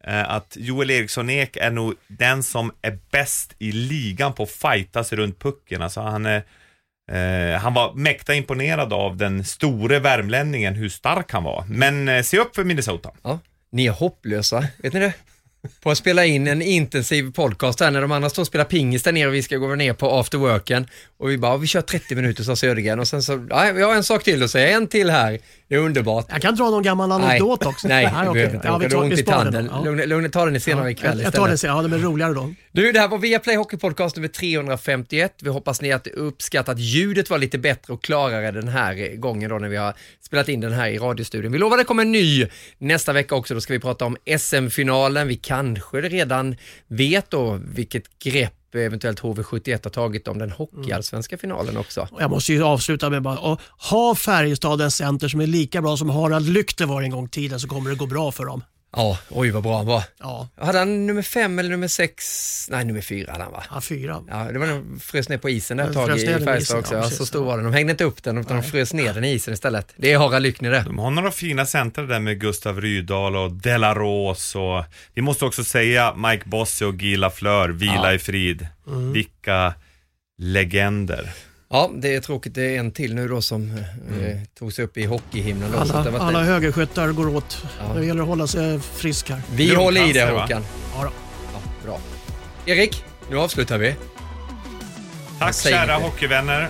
eh, 0.08 0.30
att 0.30 0.58
Joel 0.60 0.92
Eriksson 0.92 1.30
Ek 1.30 1.58
är 1.58 1.72
nog 1.72 1.94
den 2.08 2.44
som 2.44 2.72
är 2.82 2.98
bäst 3.12 3.56
i 3.60 3.72
ligan 3.72 4.34
på 4.34 4.44
att 4.44 4.52
fightas 4.52 5.14
runt 5.14 5.40
pucken. 5.40 5.82
Alltså 5.82 6.02
han 6.02 6.26
är 6.26 6.36
Eh, 6.38 6.44
Eh, 7.12 7.60
han 7.60 7.74
var 7.74 7.94
mäkta 7.94 8.34
imponerad 8.34 8.94
av 8.94 9.18
den 9.18 9.44
store 9.44 10.00
värmlänningen, 10.00 10.76
hur 10.76 10.90
stark 10.90 11.32
han 11.32 11.44
var. 11.44 11.66
Men 11.68 12.08
eh, 12.08 12.22
se 12.24 12.40
upp 12.40 12.56
för 12.56 12.64
Minnesota. 12.64 13.12
Ja, 13.24 13.40
ni 13.72 13.86
är 13.86 13.92
hopplösa, 13.92 14.68
vet 14.78 14.94
ni 14.94 15.00
det? 15.00 15.14
På 15.84 15.92
att 15.92 15.98
spela 15.98 16.26
in 16.26 16.48
en 16.48 16.62
intensiv 16.62 17.32
podcast 17.32 17.80
här 17.80 17.92
när 17.92 18.02
de 18.02 18.12
andra 18.12 18.30
står 18.30 18.44
och 18.44 18.48
spelar 18.48 18.66
pingis 18.66 19.04
där 19.04 19.12
nere 19.12 19.28
och 19.28 19.34
vi 19.34 19.44
ska 19.44 19.58
gå 19.58 19.76
ner 19.76 19.94
på 19.94 20.20
afterworken. 20.20 20.88
Och 21.18 21.30
vi 21.30 21.38
bara, 21.38 21.58
vi 21.58 21.68
kör 21.68 21.82
30 21.82 22.16
minuter 22.16 22.44
sa 22.44 22.56
Södergren 22.56 23.00
och 23.00 23.08
sen 23.08 23.24
så, 23.24 23.48
ja, 23.50 23.72
vi 23.74 23.82
har 23.82 23.96
en 23.96 24.04
sak 24.04 24.24
till 24.24 24.44
att 24.44 24.52
säga, 24.52 24.78
en 24.78 24.88
till 24.88 25.10
här. 25.10 25.40
Det 25.68 25.76
är 25.76 25.80
underbart. 25.80 26.26
Jag 26.30 26.42
kan 26.42 26.56
dra 26.56 26.70
någon 26.70 26.84
gammal 26.84 27.12
anekdot 27.12 27.66
också. 27.66 27.88
Nej, 27.88 28.06
du 28.06 28.12
behöver 28.12 28.56
inte. 28.56 28.68
Ja, 28.68 28.74
Ja, 28.74 28.78
vi 28.78 28.90
tar- 28.90 28.98
ont 29.04 29.14
i 29.20 29.24
tanden. 29.24 29.54
den. 29.54 29.70
Ja. 29.74 29.84
Lugna, 29.84 30.06
lugna, 30.06 30.30
ta 30.30 30.46
den 30.46 30.60
senare 30.62 30.92
ikväll 30.92 31.18
jag, 31.18 31.26
jag 31.26 31.34
tar 31.34 31.48
den 31.48 31.58
sen, 31.58 31.70
ja 31.70 31.82
det 31.82 31.90
blir 31.90 32.00
roligare 32.00 32.34
då. 32.34 32.54
Du, 32.72 32.92
det 32.92 33.00
här 33.00 33.08
var 33.08 33.18
Viaplay 33.18 33.56
Hockey 33.56 33.78
Podcast 33.78 34.16
nummer 34.16 34.28
351. 34.28 35.34
Vi 35.42 35.50
hoppas 35.50 35.82
ni 35.82 35.92
att 35.92 36.08
uppskattat 36.08 36.70
att 36.76 36.80
ljudet 36.80 37.30
var 37.30 37.38
lite 37.38 37.58
bättre 37.58 37.94
och 37.94 38.04
klarare 38.04 38.52
den 38.52 38.68
här 38.68 39.16
gången 39.16 39.50
då 39.50 39.58
när 39.60 39.70
vi 39.70 39.78
har 39.78 39.94
spelat 40.26 40.50
in 40.50 40.60
den 40.62 40.74
här 40.74 40.88
i 40.90 40.98
radiostudion. 40.98 41.52
Vi 41.52 41.58
lovar 41.58 41.78
det 41.78 41.84
kommer 41.84 42.04
en 42.04 42.12
ny 42.12 42.48
nästa 42.78 43.14
vecka 43.14 43.36
också. 43.36 43.54
Då 43.54 43.62
ska 43.62 43.74
vi 43.74 43.80
prata 43.80 44.06
om 44.06 44.18
SM-finalen. 44.40 45.28
Vi 45.28 45.36
kanske 45.36 46.02
redan 46.02 46.56
vet 46.88 47.30
då 47.32 47.60
vilket 47.76 48.20
grepp 48.20 48.54
eventuellt 48.84 49.22
HV71 49.22 49.80
har 49.84 49.90
tagit 49.90 50.28
om 50.28 50.38
den 50.38 50.52
hockeyallsvenska 50.52 51.38
finalen 51.38 51.78
också. 51.78 52.08
Jag 52.20 52.30
måste 52.30 52.54
ju 52.54 52.64
avsluta 52.64 53.10
med 53.10 53.22
bara, 53.22 53.58
ha 53.90 54.16
Färjestad 54.16 54.82
en 54.82 54.92
center 54.92 55.28
som 55.28 55.42
är 55.42 55.48
lika 55.48 55.82
bra 55.82 55.98
som 55.98 56.10
Harald 56.10 56.50
Lykte 56.50 56.86
var 56.86 57.02
en 57.02 57.12
gång 57.12 57.26
i 57.26 57.30
tiden 57.30 57.60
så 57.60 57.68
kommer 57.68 57.90
det 57.90 57.96
gå 57.96 58.06
bra 58.06 58.32
för 58.32 58.46
dem. 58.46 58.62
Ja, 58.96 59.18
oj 59.30 59.50
vad 59.52 59.64
bra 59.64 59.78
han 59.78 59.86
var. 59.86 60.04
Ja. 60.20 60.48
Hade 60.58 60.80
han 60.80 61.06
nummer 61.08 61.22
fem 61.22 61.60
eller 61.60 61.70
nummer 61.70 61.88
sex? 61.88 62.68
Nej, 62.72 62.86
nummer 62.86 63.02
fyra 63.02 63.32
hade 63.32 63.44
han 63.44 63.54
va? 63.54 63.64
Ja, 63.72 63.82
fyra. 63.82 64.24
Ja, 64.30 64.44
det 64.52 64.60
var 64.60 64.68
nog 64.68 65.02
frös 65.02 65.30
ner 65.30 65.38
på 65.38 65.50
isen 65.50 65.78
där 65.78 65.88
ett 65.88 65.94
tag 65.94 66.18
i 66.18 66.26
Färjestad 66.26 66.58
isen, 66.58 66.80
också. 66.80 66.94
ja, 66.94 66.98
Ja, 66.98 67.02
precis, 67.04 67.18
så 67.18 67.26
stor 67.26 67.46
var 67.46 67.56
den. 67.58 67.66
De 67.66 67.74
hängde 67.74 67.92
inte 67.92 68.04
upp 68.04 68.24
den 68.24 68.38
utan 68.38 68.58
de 68.58 68.64
frös 68.64 68.94
ner 68.94 69.14
den 69.14 69.24
i 69.24 69.32
isen 69.32 69.54
istället. 69.54 69.94
Det 69.98 70.12
är 70.14 70.18
Harald 70.20 70.44
Lyckner 70.44 70.72
det. 70.72 70.84
De 70.86 71.00
har 71.00 71.12
några 71.12 71.32
fina 71.32 71.66
centrar 71.66 72.08
där 72.08 72.20
med 72.20 72.40
Gustav 72.42 72.82
Rydahl 72.82 73.36
och 73.36 73.52
Delaros 73.52 74.56
och 74.56 74.84
vi 75.14 75.22
måste 75.22 75.46
också 75.46 75.64
säga 75.64 76.14
Mike 76.16 76.50
Bosse 76.50 76.86
och 76.86 76.98
Guy 76.98 77.18
Lafleur, 77.18 77.70
vila 77.70 77.94
Ja. 77.96 78.14
i 78.14 78.20
frid. 78.20 78.68
Mm. 78.88 79.14
Vilka 79.14 79.74
legender. 80.38 81.32
Ja, 81.70 81.92
det 81.96 82.16
är 82.16 82.22
tråkigt. 82.22 82.56
Det 82.56 82.76
är 82.76 82.80
en 82.80 82.92
till 82.92 83.16
nu 83.16 83.28
då 83.28 83.42
som 83.42 83.72
eh, 84.22 84.38
tog 84.60 84.74
sig 84.74 84.86
upp 84.86 84.98
i 84.98 85.06
hockeyhimlen. 85.06 85.72
Då, 85.72 85.86
så 85.86 85.98
att 85.98 86.04
det 86.04 86.10
Alla, 86.10 86.20
alla 86.20 86.44
högerskyttar 86.44 87.12
går 87.12 87.36
åt. 87.36 87.64
Ja. 87.80 87.94
Det 88.00 88.06
gäller 88.06 88.22
att 88.22 88.28
hålla 88.28 88.48
sig 88.48 88.80
frisk 88.80 89.30
här. 89.30 89.42
Vi 89.56 89.76
håller 89.76 90.10
i 90.10 90.14
det 90.14 90.26
Lungcancer, 90.26 90.34
va? 90.34 90.42
Håkan. 90.42 90.64
Ja, 90.96 91.04
då. 91.04 91.12
Ja, 91.54 91.60
bra. 91.86 92.00
Erik, 92.66 93.04
nu 93.30 93.38
avslutar 93.38 93.78
vi. 93.78 93.96
Tack 95.40 95.54
säger 95.54 95.78
kära 95.78 95.96
hockeyvänner. 95.98 96.62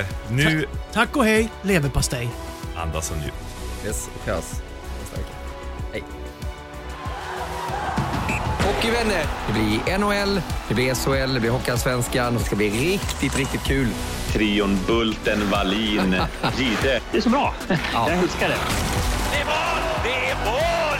Eh, 0.00 0.06
nu 0.30 0.66
Tack 0.92 1.16
och 1.16 1.24
hej, 1.24 1.48
leverpastej. 1.62 2.28
andas 2.76 3.10
och 3.10 3.16
njut. 3.16 3.32
Yes, 3.86 4.08
och 4.20 4.26
hörs 4.32 4.44
Hockeyvänner, 8.82 9.24
det 9.46 9.52
blir 9.52 9.98
NHL, 9.98 10.40
det 10.68 10.74
blir 10.74 10.94
SHL, 10.94 11.34
det 11.34 11.40
blir 11.40 11.50
Hockeyallsvenskan. 11.50 12.34
Det 12.34 12.40
ska 12.40 12.56
bli 12.56 12.70
riktigt, 12.70 13.38
riktigt 13.38 13.64
kul. 13.64 13.88
Trion 14.32 14.78
Bulten, 14.86 15.50
Wallin, 15.50 16.16
Gide. 16.58 17.00
Det 17.12 17.16
är 17.16 17.20
så 17.20 17.28
bra. 17.28 17.54
Jag 17.92 18.12
älskar 18.12 18.48
det. 18.48 18.56
Det 19.32 19.40
är 19.40 19.44
mål! 19.44 19.82
Det 20.04 20.30
är 20.30 20.34
mål 20.44 20.98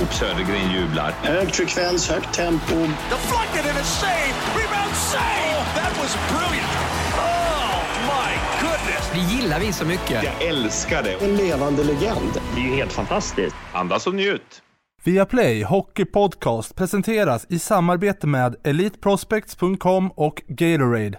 ju! 0.00 0.06
Södergren 0.14 0.72
jublar. 0.72 1.14
Hög 1.22 1.54
frekvens, 1.54 2.08
högt 2.08 2.34
tempo. 2.34 2.74
Deflected 2.76 3.70
and 3.70 3.78
a 3.78 3.84
save! 3.84 4.34
Rebound 4.56 4.94
save! 4.96 5.56
Oh, 5.58 5.74
that 5.74 5.98
was 6.02 6.16
brilliant! 6.28 6.72
Oh, 7.16 7.82
my 8.06 8.34
goodness! 8.60 9.10
Det 9.12 9.34
gillar 9.36 9.60
vi 9.60 9.72
så 9.72 9.84
mycket. 9.84 10.22
Jag 10.24 10.42
älskar 10.48 11.02
det. 11.02 11.12
En 11.24 11.36
levande 11.36 11.84
legend. 11.84 12.40
Det 12.54 12.60
är 12.60 12.64
ju 12.64 12.74
helt 12.74 12.92
fantastiskt. 12.92 13.56
Andas 13.72 14.06
och 14.06 14.14
njut. 14.14 14.62
Viaplay 15.04 15.62
Hockey 15.62 16.04
Podcast 16.04 16.76
presenteras 16.76 17.46
i 17.48 17.58
samarbete 17.58 18.26
med 18.26 18.56
EliteProspects.com 18.64 20.10
och 20.10 20.42
Gatorade. 20.48 21.18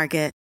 Market. 0.01 0.40